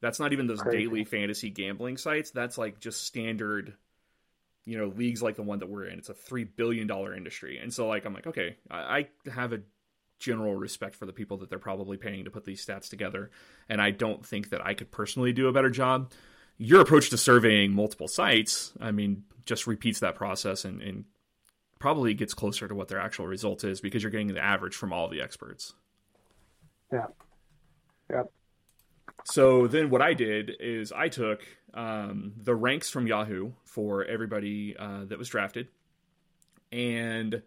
[0.02, 0.86] That's not even those Crazy.
[0.86, 2.32] daily fantasy gambling sites.
[2.32, 3.74] That's like just standard,
[4.70, 6.00] you know, leagues like the one that we're in.
[6.00, 9.54] It's a three billion dollar industry, and so like I'm like, okay, I, I have
[9.54, 9.62] a
[10.20, 13.32] general respect for the people that they're probably paying to put these stats together,
[13.68, 16.12] and I don't think that I could personally do a better job.
[16.58, 21.06] Your approach to surveying multiple sites, I mean, just repeats that process and, and
[21.80, 24.92] probably gets closer to what their actual result is because you're getting the average from
[24.92, 25.74] all the experts.
[26.92, 27.08] Yeah.
[28.10, 28.24] Yeah.
[29.26, 31.42] So then what I did is I took
[31.74, 35.68] um, the ranks from Yahoo for everybody uh, that was drafted,
[36.72, 37.42] and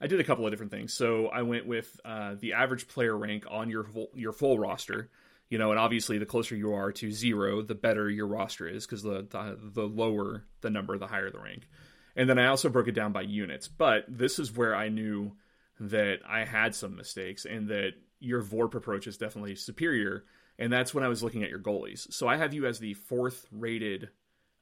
[0.00, 0.94] I did a couple of different things.
[0.94, 5.10] So I went with uh, the average player rank on your full, your full roster.
[5.50, 8.84] You know, and obviously the closer you are to zero, the better your roster is
[8.84, 11.66] because the, the the lower the number, the higher the rank.
[12.14, 13.66] And then I also broke it down by units.
[13.66, 15.32] But this is where I knew
[15.80, 20.24] that I had some mistakes and that your VORP approach is definitely superior.
[20.58, 22.12] And that's when I was looking at your goalies.
[22.12, 24.08] So I have you as the fourth rated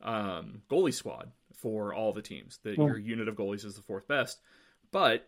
[0.02, 2.58] um, goalie squad for all the teams.
[2.64, 4.40] That your unit of goalies is the fourth best.
[4.92, 5.26] But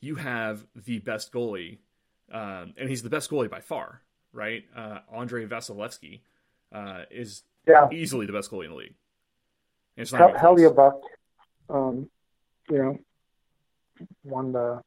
[0.00, 1.78] you have the best goalie,
[2.32, 4.02] um, and he's the best goalie by far,
[4.32, 4.64] right?
[4.74, 6.20] Uh, Andrei Vasilevskiy
[6.72, 7.88] uh, is yeah.
[7.92, 8.94] easily the best goalie in the league.
[9.96, 11.00] It's not Hell, Hellebuyck
[11.68, 12.08] um,
[12.70, 12.98] you know,
[14.24, 14.80] won the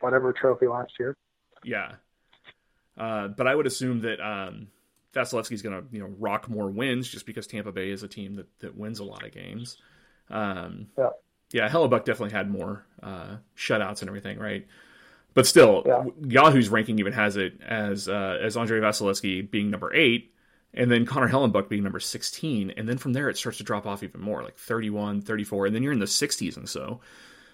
[0.00, 1.16] whatever trophy last year.
[1.64, 1.92] Yeah.
[2.96, 4.68] Uh, but I would assume that um,
[5.14, 8.36] Vasilevskiy's going to you know rock more wins just because Tampa Bay is a team
[8.36, 9.78] that, that wins a lot of games.
[10.30, 11.10] Um, yeah,
[11.52, 11.68] yeah.
[11.68, 14.66] Hellebuyck definitely had more uh, shutouts and everything, right?
[15.34, 16.04] But still, yeah.
[16.20, 20.32] Yahoo's ranking even has it as uh, as Andrei Vasilevskiy being number eight,
[20.74, 23.86] and then Connor Hellebuyck being number 16 and then from there it starts to drop
[23.86, 27.00] off even more like 31 34 and then you're in the 60s and so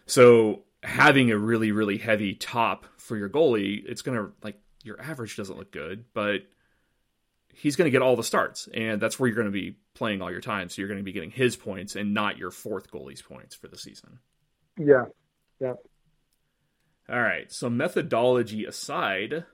[0.06, 5.00] so having a really really heavy top for your goalie it's going to like your
[5.00, 6.42] average doesn't look good but
[7.52, 10.22] he's going to get all the starts and that's where you're going to be playing
[10.22, 12.90] all your time so you're going to be getting his points and not your fourth
[12.90, 14.18] goalie's points for the season
[14.78, 15.04] yeah
[15.60, 15.74] yeah
[17.08, 19.44] all right so methodology aside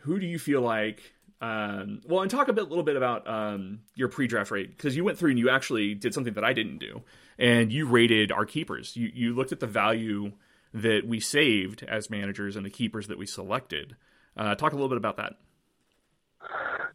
[0.00, 1.02] who do you feel like
[1.42, 5.02] um, well, and talk a bit, little bit about um, your pre-draft rate because you
[5.02, 7.02] went through and you actually did something that I didn't do,
[7.36, 8.96] and you rated our keepers.
[8.96, 10.32] You you looked at the value
[10.72, 13.96] that we saved as managers and the keepers that we selected.
[14.36, 15.34] Uh, talk a little bit about that.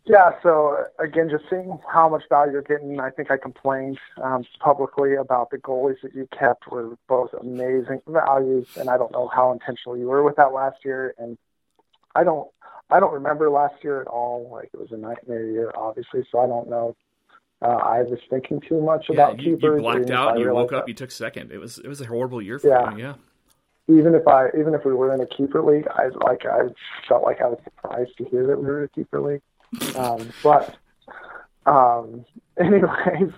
[0.05, 4.45] Yeah, so again, just seeing how much value you're getting, I think I complained um,
[4.59, 9.27] publicly about the goalies that you kept were both amazing values, and I don't know
[9.27, 11.37] how intentional you were with that last year, and
[12.15, 12.49] I don't
[12.89, 14.49] I don't remember last year at all.
[14.51, 16.25] Like it was a nightmare year, obviously.
[16.31, 16.95] So I don't know.
[17.61, 19.77] Uh, I was thinking too much yeah, about you, keepers.
[19.77, 20.39] You blacked out.
[20.39, 20.85] You woke up.
[20.85, 20.87] That.
[20.87, 21.51] You took second.
[21.51, 22.91] It was it was a horrible year for yeah.
[22.91, 22.97] you.
[22.97, 23.13] Yeah.
[23.89, 26.63] Even if I even if we were in a keeper league, I like I
[27.07, 29.41] felt like I was surprised to hear that we were in a keeper league.
[29.97, 30.77] Um, but
[31.65, 32.25] um,
[32.57, 33.33] anyways,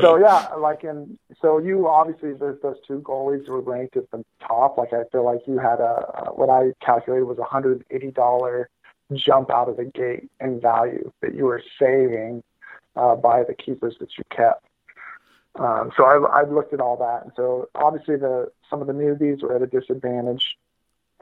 [0.00, 4.24] so yeah, like in so you obviously those those two goalies were ranked at the
[4.40, 4.78] top.
[4.78, 8.70] Like I feel like you had a what I calculated was a hundred eighty dollar
[9.12, 12.42] jump out of the gate in value that you were saving
[12.96, 14.64] uh, by the keepers that you kept.
[15.58, 18.92] Um, so I, I looked at all that, and so obviously the some of the
[18.92, 20.56] newbies were at a disadvantage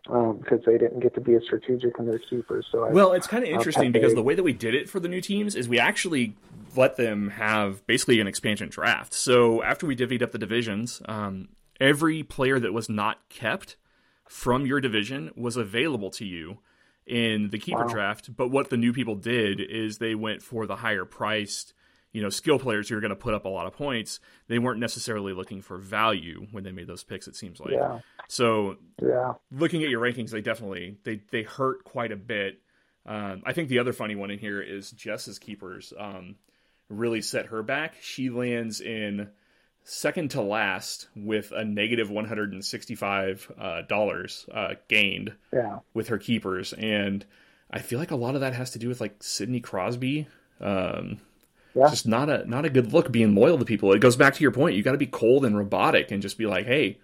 [0.09, 2.66] um, because they didn't get to be as strategic in their keepers.
[2.72, 5.00] So I, well, it's kind of interesting because the way that we did it for
[5.00, 6.34] the new teams is we actually
[6.76, 9.12] let them have basically an expansion draft.
[9.12, 11.48] So after we divvied up the divisions, um,
[11.80, 13.76] every player that was not kept
[14.26, 16.59] from your division was available to you
[17.06, 17.92] in the keeper wow.
[17.92, 18.34] draft.
[18.34, 21.74] But what the new people did is they went for the higher priced,
[22.12, 24.20] you know, skill players who are going to put up a lot of points.
[24.48, 27.26] They weren't necessarily looking for value when they made those picks.
[27.26, 27.72] It seems like.
[27.72, 28.01] Yeah.
[28.28, 32.60] So yeah, looking at your rankings, they definitely they they hurt quite a bit.
[33.05, 36.36] Um, I think the other funny one in here is Jess's keepers um,
[36.89, 37.97] really set her back.
[38.01, 39.28] She lands in
[39.84, 45.34] second to last with a negative one hundred and sixty five uh, dollars uh, gained
[45.52, 45.80] yeah.
[45.94, 47.24] with her keepers, and
[47.70, 50.28] I feel like a lot of that has to do with like Sidney Crosby.
[50.60, 51.18] Um,
[51.74, 51.88] yeah.
[51.88, 53.92] just not a not a good look being loyal to people.
[53.92, 54.76] It goes back to your point.
[54.76, 56.98] You got to be cold and robotic and just be like, hey,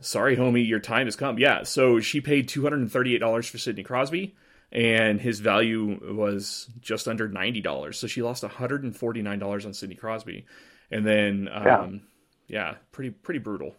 [0.00, 1.38] sorry, homie, your time has come.
[1.38, 1.62] Yeah.
[1.62, 4.34] So she paid two hundred and thirty eight dollars for Sidney Crosby,
[4.72, 7.98] and his value was just under ninety dollars.
[7.98, 10.46] So she lost one hundred and forty nine dollars on Sidney Crosby,
[10.90, 11.88] and then um, yeah.
[12.48, 13.74] yeah, pretty pretty brutal.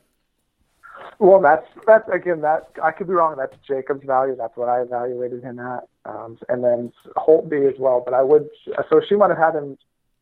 [1.19, 3.36] Well, that's that's again that I could be wrong.
[3.38, 4.36] That's Jacob's value.
[4.38, 8.02] That's what I evaluated him at, um, and then Holtby as well.
[8.03, 8.49] But I would
[8.90, 9.77] so she might have had him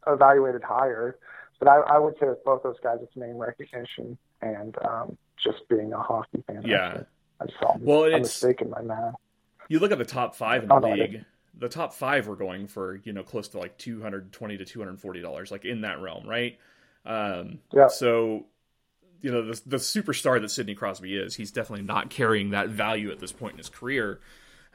[0.08, 1.18] evaluated higher,
[1.60, 5.68] but I, I would say with both those guys, it's name recognition and um, just
[5.70, 6.64] being a hockey fan.
[6.66, 7.04] Yeah,
[7.42, 7.76] I saw.
[7.80, 9.16] Well, I'm it's mistaken my math.
[9.70, 11.26] You look at the top five in the league.
[11.60, 14.66] The top five were going for you know close to like two hundred twenty to
[14.66, 16.58] two hundred forty dollars, like in that realm, right?
[17.06, 17.88] Um, yeah.
[17.88, 18.46] So
[19.22, 23.12] you know the the superstar that Sidney Crosby is, he's definitely not carrying that value
[23.12, 24.20] at this point in his career.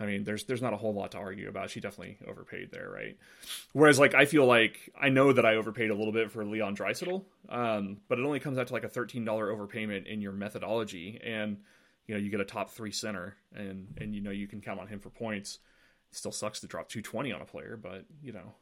[0.00, 1.70] I mean, there's there's not a whole lot to argue about.
[1.70, 3.16] She definitely overpaid there, right?
[3.72, 6.76] Whereas, like, I feel like I know that I overpaid a little bit for Leon
[6.76, 10.32] Draisaitl, um, but it only comes out to like a thirteen dollar overpayment in your
[10.32, 11.58] methodology, and
[12.06, 14.80] you know you get a top three center, and and you know you can count
[14.80, 15.58] on him for points.
[16.10, 18.54] It still sucks to drop two twenty on a player, but you know,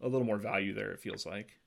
[0.00, 0.92] a little more value there.
[0.92, 1.58] It feels like.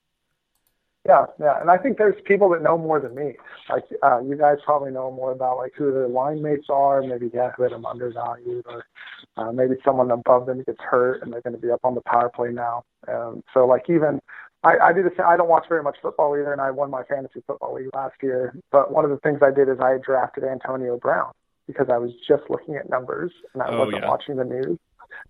[1.05, 3.35] Yeah, yeah, and I think there's people that know more than me.
[3.69, 7.29] Like uh, you guys probably know more about like who their line mates are, maybe
[7.33, 8.85] yeah, who had them undervalued, or
[9.35, 12.01] uh, maybe someone above them gets hurt and they're going to be up on the
[12.01, 12.85] power play now.
[13.09, 14.21] Um, so like even
[14.63, 15.25] I, I do the same.
[15.27, 18.15] I don't watch very much football either, and I won my fantasy football league last
[18.21, 18.55] year.
[18.71, 21.33] But one of the things I did is I drafted Antonio Brown
[21.67, 24.09] because I was just looking at numbers and I oh, wasn't yeah.
[24.09, 24.79] watching the news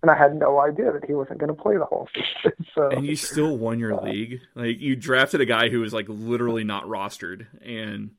[0.02, 2.52] and I had no idea that he wasn't going to play the whole season.
[2.74, 4.40] So, and you still won your uh, league.
[4.56, 8.10] Like you drafted a guy who was like literally not rostered and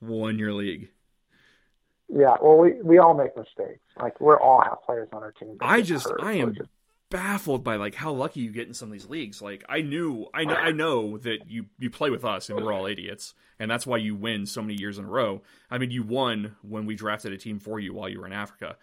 [0.00, 0.90] won your league.
[2.08, 3.80] Yeah, well, we we all make mistakes.
[4.00, 5.56] Like we're all have players on our team.
[5.60, 6.68] I just hurt, I am just...
[7.10, 9.42] baffled by like how lucky you get in some of these leagues.
[9.42, 12.72] Like I knew I know I know that you you play with us and we're
[12.72, 15.42] all idiots, and that's why you win so many years in a row.
[15.70, 18.32] I mean, you won when we drafted a team for you while you were in
[18.32, 18.76] Africa.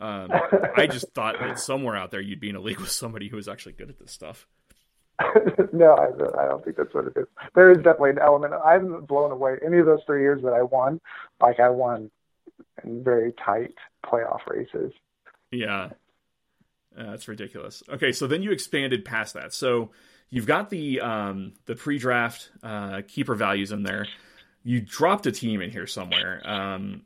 [0.00, 0.30] Um,
[0.76, 3.38] I just thought that somewhere out there you'd be in a league with somebody who
[3.38, 4.46] is actually good at this stuff.
[5.72, 7.26] no, I, I don't think that's what it is.
[7.54, 8.54] There is definitely an element.
[8.54, 11.00] I haven't blown away any of those three years that I won.
[11.40, 12.10] Like I won
[12.84, 13.74] in very tight
[14.04, 14.92] playoff races.
[15.50, 15.90] Yeah,
[16.96, 17.82] uh, that's ridiculous.
[17.88, 19.52] Okay, so then you expanded past that.
[19.52, 19.90] So
[20.30, 24.06] you've got the um, the pre-draft uh, keeper values in there.
[24.62, 27.02] You dropped a team in here somewhere um,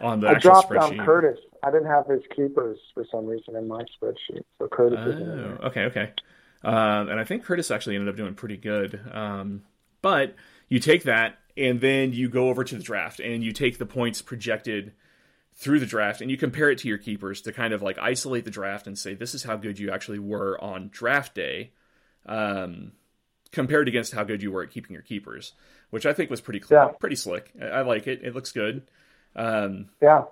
[0.00, 1.00] on the I dropped spreadsheet.
[1.00, 1.38] Um, Curtis.
[1.66, 4.42] I didn't have his keepers for some reason in my spreadsheet.
[4.58, 5.58] So Curtis oh, is in there.
[5.64, 6.12] Okay, okay.
[6.62, 9.00] Um, and I think Curtis actually ended up doing pretty good.
[9.12, 9.62] Um,
[10.00, 10.36] but
[10.68, 13.86] you take that and then you go over to the draft and you take the
[13.86, 14.92] points projected
[15.54, 18.44] through the draft and you compare it to your keepers to kind of like isolate
[18.44, 21.72] the draft and say this is how good you actually were on draft day
[22.26, 22.92] um,
[23.50, 25.54] compared against how good you were at keeping your keepers
[25.90, 26.88] which i think was pretty yeah.
[27.00, 28.82] pretty slick I, I, like it it looks good
[29.34, 30.24] um, yeah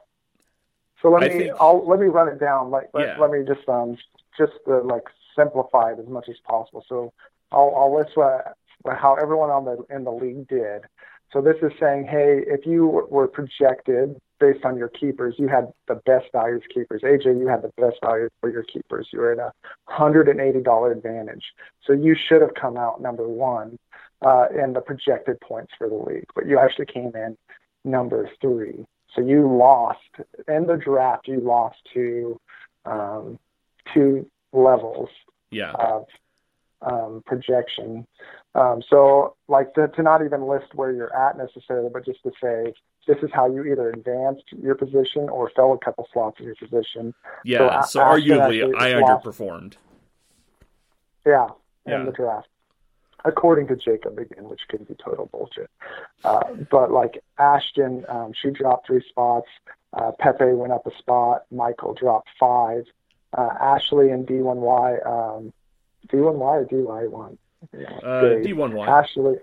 [1.05, 2.71] so let I me think, I'll let me run it down.
[2.71, 3.19] Like let, yeah.
[3.19, 3.99] let me just um
[4.39, 5.05] just uh, like
[5.37, 6.83] simplify it as much as possible.
[6.89, 7.13] So
[7.53, 8.57] I'll I'll list what,
[8.87, 10.83] how everyone on the in the league did.
[11.31, 15.73] So this is saying, hey, if you were projected based on your keepers, you had
[15.89, 17.03] the best values keepers.
[17.03, 19.09] AJ, you had the best values for your keepers.
[19.13, 19.53] You were at a
[19.87, 21.45] hundred and eighty dollar advantage.
[21.87, 23.79] So you should have come out number one
[24.25, 27.37] uh, in the projected points for the league, but you actually came in
[27.85, 28.87] number three.
[29.15, 29.99] So you lost
[30.49, 31.29] in the draft.
[31.29, 32.41] You lost to
[32.85, 33.39] um,
[33.93, 35.09] two levels
[35.51, 35.73] yeah.
[35.73, 36.07] of
[36.83, 38.07] um, projection.
[38.55, 42.33] Um, so, like to, to not even list where you're at necessarily, but just to
[42.43, 42.73] say
[43.07, 46.55] this is how you either advanced your position or fell a couple slots in your
[46.57, 47.15] position.
[47.45, 47.81] Yeah.
[47.83, 49.75] So, so arguably, I underperformed.
[51.27, 51.49] Yeah,
[51.87, 52.49] yeah, in the draft
[53.25, 55.71] according to Jacob again, which could be total bullshit.
[56.25, 59.49] Uh, but like Ashton, um, she dropped three spots.
[59.93, 61.45] Uh, Pepe went up a spot.
[61.51, 62.85] Michael dropped five.
[63.37, 65.53] Uh, Ashley and D1Y, um,
[66.09, 67.39] D1Y or DY1?
[67.73, 68.07] Uh,
[68.47, 68.87] D1Y.
[68.87, 69.37] Ashley,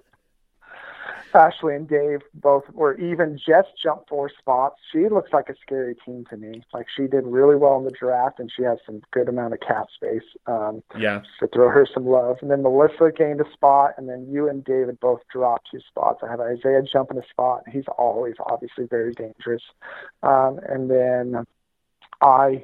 [1.34, 3.38] Ashley and Dave both were even.
[3.38, 4.76] Jess jumped four spots.
[4.92, 6.64] She looks like a scary team to me.
[6.74, 9.60] Like she did really well in the draft, and she has some good amount of
[9.60, 10.28] cap space.
[10.48, 11.22] Um, yeah.
[11.40, 14.64] To throw her some love, and then Melissa gained a spot, and then you and
[14.64, 16.22] David both dropped two spots.
[16.24, 17.64] I have Isaiah jumping a spot.
[17.72, 19.64] He's always obviously very dangerous.
[20.24, 21.46] Um, and then
[22.22, 22.64] I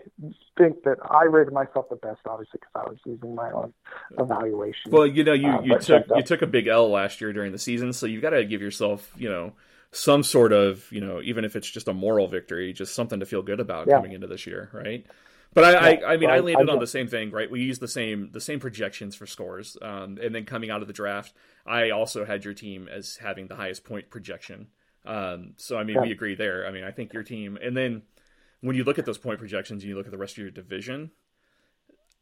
[0.57, 3.73] think that I rated myself the best, obviously, because I was using my own
[4.19, 4.91] evaluation.
[4.91, 7.51] Well, you know, you, uh, you took you took a big L last year during
[7.51, 9.53] the season, so you've got to give yourself, you know,
[9.91, 13.25] some sort of, you know, even if it's just a moral victory, just something to
[13.25, 13.95] feel good about yeah.
[13.95, 15.05] coming into this year, right?
[15.53, 17.49] But I, yeah, I, I mean, I, I landed I on the same thing, right?
[17.49, 20.87] We used the same the same projections for scores, um, and then coming out of
[20.87, 21.33] the draft,
[21.65, 24.67] I also had your team as having the highest point projection.
[25.03, 26.01] Um, so I mean, yeah.
[26.03, 26.67] we agree there.
[26.67, 28.03] I mean, I think your team, and then
[28.61, 30.51] when you look at those point projections and you look at the rest of your
[30.51, 31.11] division,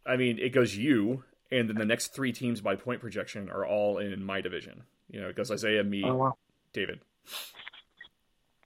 [0.06, 3.66] I mean, it goes you, and then the next three teams by point projection are
[3.66, 4.84] all in my division.
[5.10, 6.38] You know, it goes Isaiah, me, oh, wow.
[6.74, 7.00] David.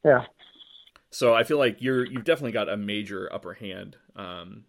[0.04, 0.26] Yeah.
[1.12, 4.66] So I feel like you're you've definitely got a major upper hand um,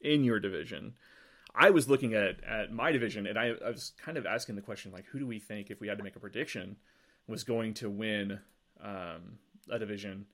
[0.00, 0.94] in your division.
[1.54, 4.62] I was looking at at my division, and I, I was kind of asking the
[4.62, 6.76] question like, who do we think, if we had to make a prediction,
[7.26, 8.38] was going to win
[8.82, 9.38] um,
[9.70, 10.26] a division?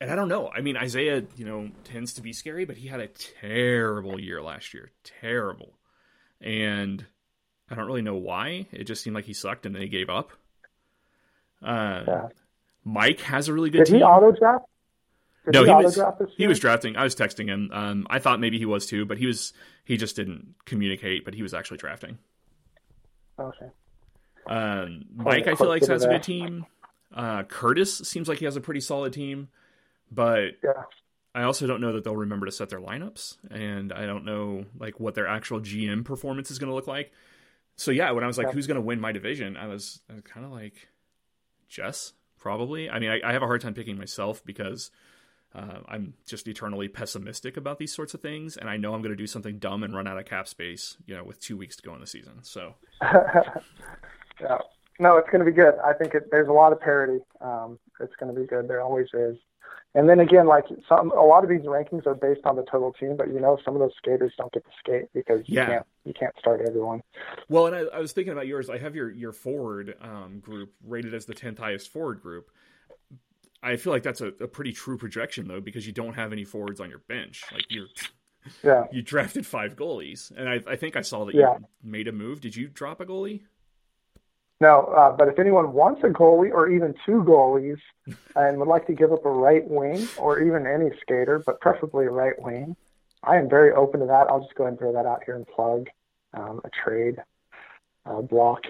[0.00, 0.50] And I don't know.
[0.54, 4.42] I mean, Isaiah, you know, tends to be scary, but he had a terrible year
[4.42, 5.78] last year, terrible,
[6.40, 7.04] and
[7.70, 8.66] I don't really know why.
[8.72, 10.32] It just seemed like he sucked, and then he gave up.
[11.62, 12.28] Uh, yeah.
[12.84, 13.96] Mike has a really good Did team.
[13.96, 14.66] he auto draft?
[15.46, 16.00] no, he, he was
[16.36, 16.96] he was drafting.
[16.96, 17.70] I was texting him.
[17.72, 19.52] Um, I thought maybe he was too, but he was
[19.84, 21.24] he just didn't communicate.
[21.24, 22.18] But he was actually drafting.
[23.38, 23.66] Okay.
[24.46, 26.66] Um, Mike, I feel like has a good team.
[27.14, 29.48] Uh, Curtis seems like he has a pretty solid team,
[30.10, 30.84] but yeah.
[31.34, 34.64] I also don't know that they'll remember to set their lineups, and I don't know
[34.78, 37.12] like what their actual GM performance is going to look like.
[37.76, 38.52] So yeah, when I was like, yeah.
[38.52, 40.88] "Who's going to win my division?" I was, was kind of like,
[41.68, 42.88] Jess probably.
[42.88, 44.90] I mean, I, I have a hard time picking myself because
[45.54, 49.10] uh, I'm just eternally pessimistic about these sorts of things, and I know I'm going
[49.12, 51.76] to do something dumb and run out of cap space, you know, with two weeks
[51.76, 52.42] to go in the season.
[52.42, 54.58] So, yeah,
[55.00, 55.74] no, it's going to be good.
[55.84, 57.18] I think it, there's a lot of parity.
[57.40, 58.68] Um, it's going to be good.
[58.68, 59.36] There always is.
[59.96, 62.92] And then again, like some, a lot of these rankings are based on the total
[62.92, 65.66] team, but you know, some of those skaters don't get to skate because you yeah.
[65.66, 67.02] can't you can't start everyone.
[67.48, 68.68] Well, and I, I was thinking about yours.
[68.68, 72.50] I have your your forward um, group rated as the tenth highest forward group.
[73.62, 76.44] I feel like that's a, a, pretty true projection though, because you don't have any
[76.44, 77.42] forwards on your bench.
[77.50, 77.86] Like you're,
[78.62, 81.54] yeah, you drafted five goalies, and I, I think I saw that yeah.
[81.58, 82.42] you made a move.
[82.42, 83.44] Did you drop a goalie?
[84.60, 87.78] No, uh, but if anyone wants a goalie or even two goalies
[88.36, 92.06] and would like to give up a right wing or even any skater, but preferably
[92.06, 92.74] a right wing,
[93.22, 94.28] I am very open to that.
[94.30, 95.88] I'll just go ahead and throw that out here and plug
[96.32, 97.16] um, a trade
[98.06, 98.62] uh, block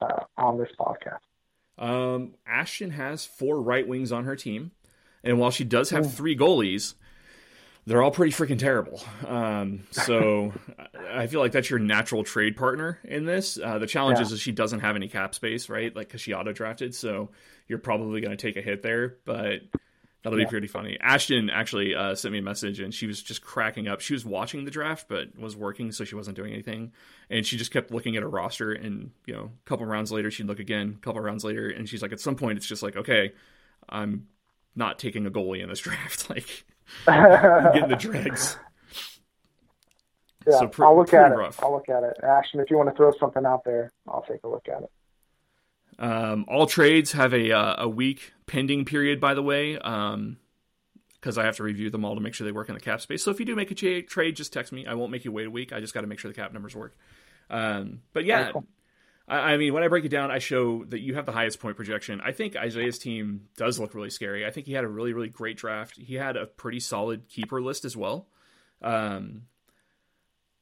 [0.00, 1.18] uh, on this podcast.
[1.76, 4.70] Um, Ashton has four right wings on her team,
[5.22, 6.10] and while she does have hmm.
[6.10, 6.94] three goalies,
[7.86, 9.02] they're all pretty freaking terrible.
[9.26, 10.52] Um, so
[11.10, 13.58] I feel like that's your natural trade partner in this.
[13.62, 14.26] Uh, the challenge yeah.
[14.26, 15.94] is, she doesn't have any cap space, right?
[15.94, 17.30] Like because she auto drafted, so
[17.68, 19.60] you're probably going to take a hit there, but
[20.22, 20.46] that'll yeah.
[20.46, 20.98] be pretty funny.
[21.00, 24.00] Ashton actually uh, sent me a message and she was just cracking up.
[24.00, 26.92] She was watching the draft, but was working, so she wasn't doing anything,
[27.28, 28.72] and she just kept looking at her roster.
[28.72, 30.96] And you know, a couple rounds later, she'd look again.
[30.96, 33.32] A couple rounds later, and she's like, at some point, it's just like, okay,
[33.90, 34.28] I'm
[34.74, 36.64] not taking a goalie in this draft, like
[37.06, 38.56] getting the dregs.
[40.46, 41.58] Yeah, so I'll look at rough.
[41.58, 41.64] it.
[41.64, 42.18] I'll look at it.
[42.22, 44.90] Ashton, if you want to throw something out there, I'll take a look at it.
[45.98, 50.36] Um, all trades have a uh, a week pending period, by the way, because um,
[51.38, 53.22] I have to review them all to make sure they work in the cap space.
[53.22, 54.86] So if you do make a trade, just text me.
[54.86, 55.72] I won't make you wait a week.
[55.72, 56.96] I just got to make sure the cap numbers work.
[57.48, 58.64] Um, but yeah, cool.
[59.26, 61.60] I, I, mean, when I break it down, I show that you have the highest
[61.60, 62.20] point projection.
[62.22, 64.46] I think Isaiah's team does look really scary.
[64.46, 65.96] I think he had a really, really great draft.
[65.98, 68.28] He had a pretty solid keeper list as well.
[68.82, 69.42] Um,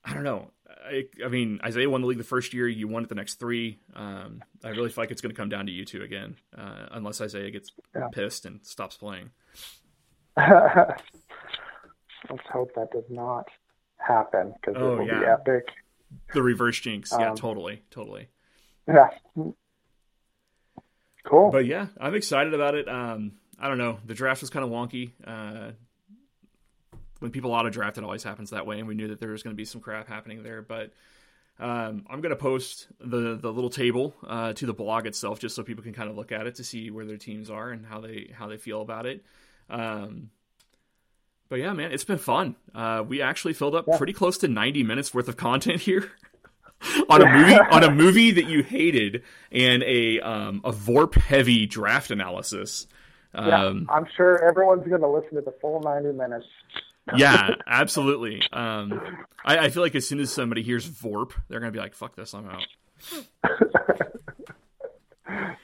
[0.05, 0.51] I don't know.
[0.69, 2.67] I, I, mean, Isaiah won the league the first year.
[2.67, 3.79] You won it the next three.
[3.95, 6.87] Um, I really feel like it's going to come down to you two again, uh,
[6.93, 8.09] unless Isaiah gets yeah.
[8.13, 9.31] pissed and stops playing.
[10.37, 11.03] Let's
[12.51, 13.49] hope that does not
[13.99, 15.21] happen because oh, it will yeah.
[15.21, 15.69] be epic.
[16.33, 17.13] The reverse jinx.
[17.13, 18.29] Yeah, um, totally, totally.
[18.87, 19.11] Yeah.
[21.25, 21.51] Cool.
[21.51, 22.89] But yeah, I'm excited about it.
[22.89, 23.99] Um, I don't know.
[24.05, 25.13] The draft was kind of wonky.
[25.25, 25.73] Uh,
[27.21, 29.43] when people auto draft, it always happens that way, and we knew that there was
[29.43, 30.63] going to be some crap happening there.
[30.63, 30.93] But
[31.61, 35.55] um, I'm going to post the the little table uh, to the blog itself, just
[35.55, 37.87] so people can kind of look at it to see where their teams are and
[37.87, 39.25] how they how they feel about it.
[39.71, 40.31] Um,
[41.49, 42.57] but yeah, man, it's been fun.
[42.75, 43.99] Uh, we actually filled up yeah.
[43.99, 46.11] pretty close to 90 minutes worth of content here.
[47.09, 51.67] On a movie on a movie that you hated and a um, a Vorp heavy
[51.67, 52.87] draft analysis.
[53.35, 56.47] Um, yeah, I'm sure everyone's going to listen to the full 90 minutes
[57.17, 58.43] yeah, absolutely.
[58.53, 59.01] Um,
[59.45, 62.17] I, I, feel like as soon as somebody hears Vorp, they're gonna be like, "Fuck
[62.17, 62.67] this, I'm out."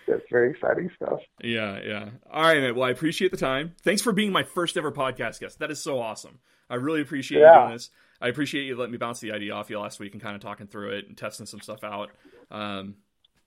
[0.07, 1.21] That's very exciting stuff.
[1.43, 2.09] Yeah, yeah.
[2.31, 2.75] All right, man.
[2.75, 3.75] Well, I appreciate the time.
[3.83, 5.59] Thanks for being my first ever podcast guest.
[5.59, 6.39] That is so awesome.
[6.71, 7.55] I really appreciate yeah.
[7.55, 7.91] you doing this.
[8.21, 10.43] I appreciate you letting me bounce the idea off you last week and kind of
[10.43, 12.11] talking through it and testing some stuff out.
[12.51, 12.97] Um,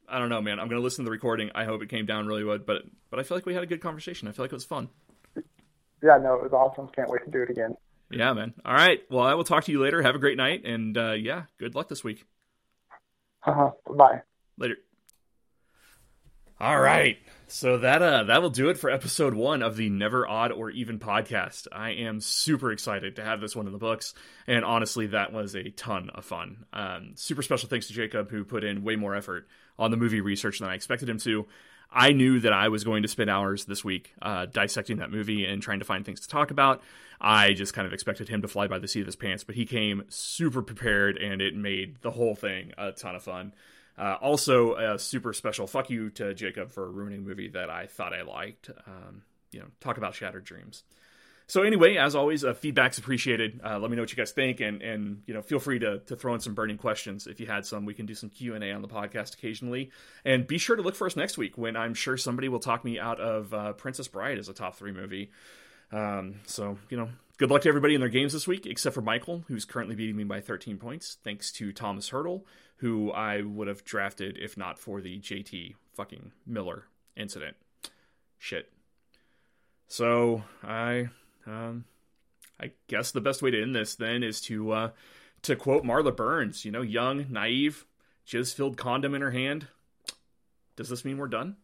[0.07, 0.59] I don't know, man.
[0.59, 1.51] I'm gonna listen to the recording.
[1.55, 3.67] I hope it came down really good, but but I feel like we had a
[3.67, 4.27] good conversation.
[4.27, 4.89] I feel like it was fun
[6.01, 6.87] yeah, no, it was awesome.
[6.95, 7.75] Can't wait to do it again.
[8.09, 8.53] Yeah, man.
[8.65, 8.99] All right.
[9.09, 10.01] Well, I will talk to you later.
[10.01, 12.25] Have a great night, and uh, yeah, good luck this week.
[13.45, 13.71] Uh-huh.
[13.89, 14.21] Bye.
[14.57, 14.77] Later.
[16.59, 17.17] All right.
[17.53, 20.69] So that uh that will do it for episode one of the Never Odd or
[20.69, 21.67] Even podcast.
[21.69, 24.13] I am super excited to have this one in the books,
[24.47, 26.63] and honestly, that was a ton of fun.
[26.71, 30.21] Um, super special thanks to Jacob who put in way more effort on the movie
[30.21, 31.45] research than I expected him to.
[31.91, 35.43] I knew that I was going to spend hours this week uh, dissecting that movie
[35.43, 36.81] and trying to find things to talk about.
[37.19, 39.55] I just kind of expected him to fly by the seat of his pants, but
[39.55, 43.51] he came super prepared, and it made the whole thing a ton of fun.
[43.97, 47.87] Uh, also, a super special fuck you to Jacob for ruining a movie that I
[47.87, 48.69] thought I liked.
[48.87, 50.83] Um, you know, talk about shattered dreams.
[51.51, 53.59] So anyway, as always, uh, feedback's appreciated.
[53.61, 55.99] Uh, let me know what you guys think, and and you know, feel free to
[55.99, 57.83] to throw in some burning questions if you had some.
[57.83, 59.91] We can do some Q and A on the podcast occasionally,
[60.23, 62.85] and be sure to look for us next week when I'm sure somebody will talk
[62.85, 65.31] me out of uh, Princess Bride as a top three movie.
[65.91, 69.01] Um, so you know, good luck to everybody in their games this week, except for
[69.01, 72.43] Michael, who's currently beating me by 13 points, thanks to Thomas Hertl,
[72.81, 76.85] who I would have drafted if not for the JT fucking Miller
[77.15, 77.55] incident.
[78.39, 78.71] Shit.
[79.87, 81.09] So I
[81.45, 81.85] um,
[82.59, 84.89] I guess the best way to end this then is to uh,
[85.43, 86.65] to quote Marla Burns.
[86.65, 87.85] You know, young, naive,
[88.27, 89.67] jizz filled condom in her hand.
[90.75, 91.57] Does this mean we're done?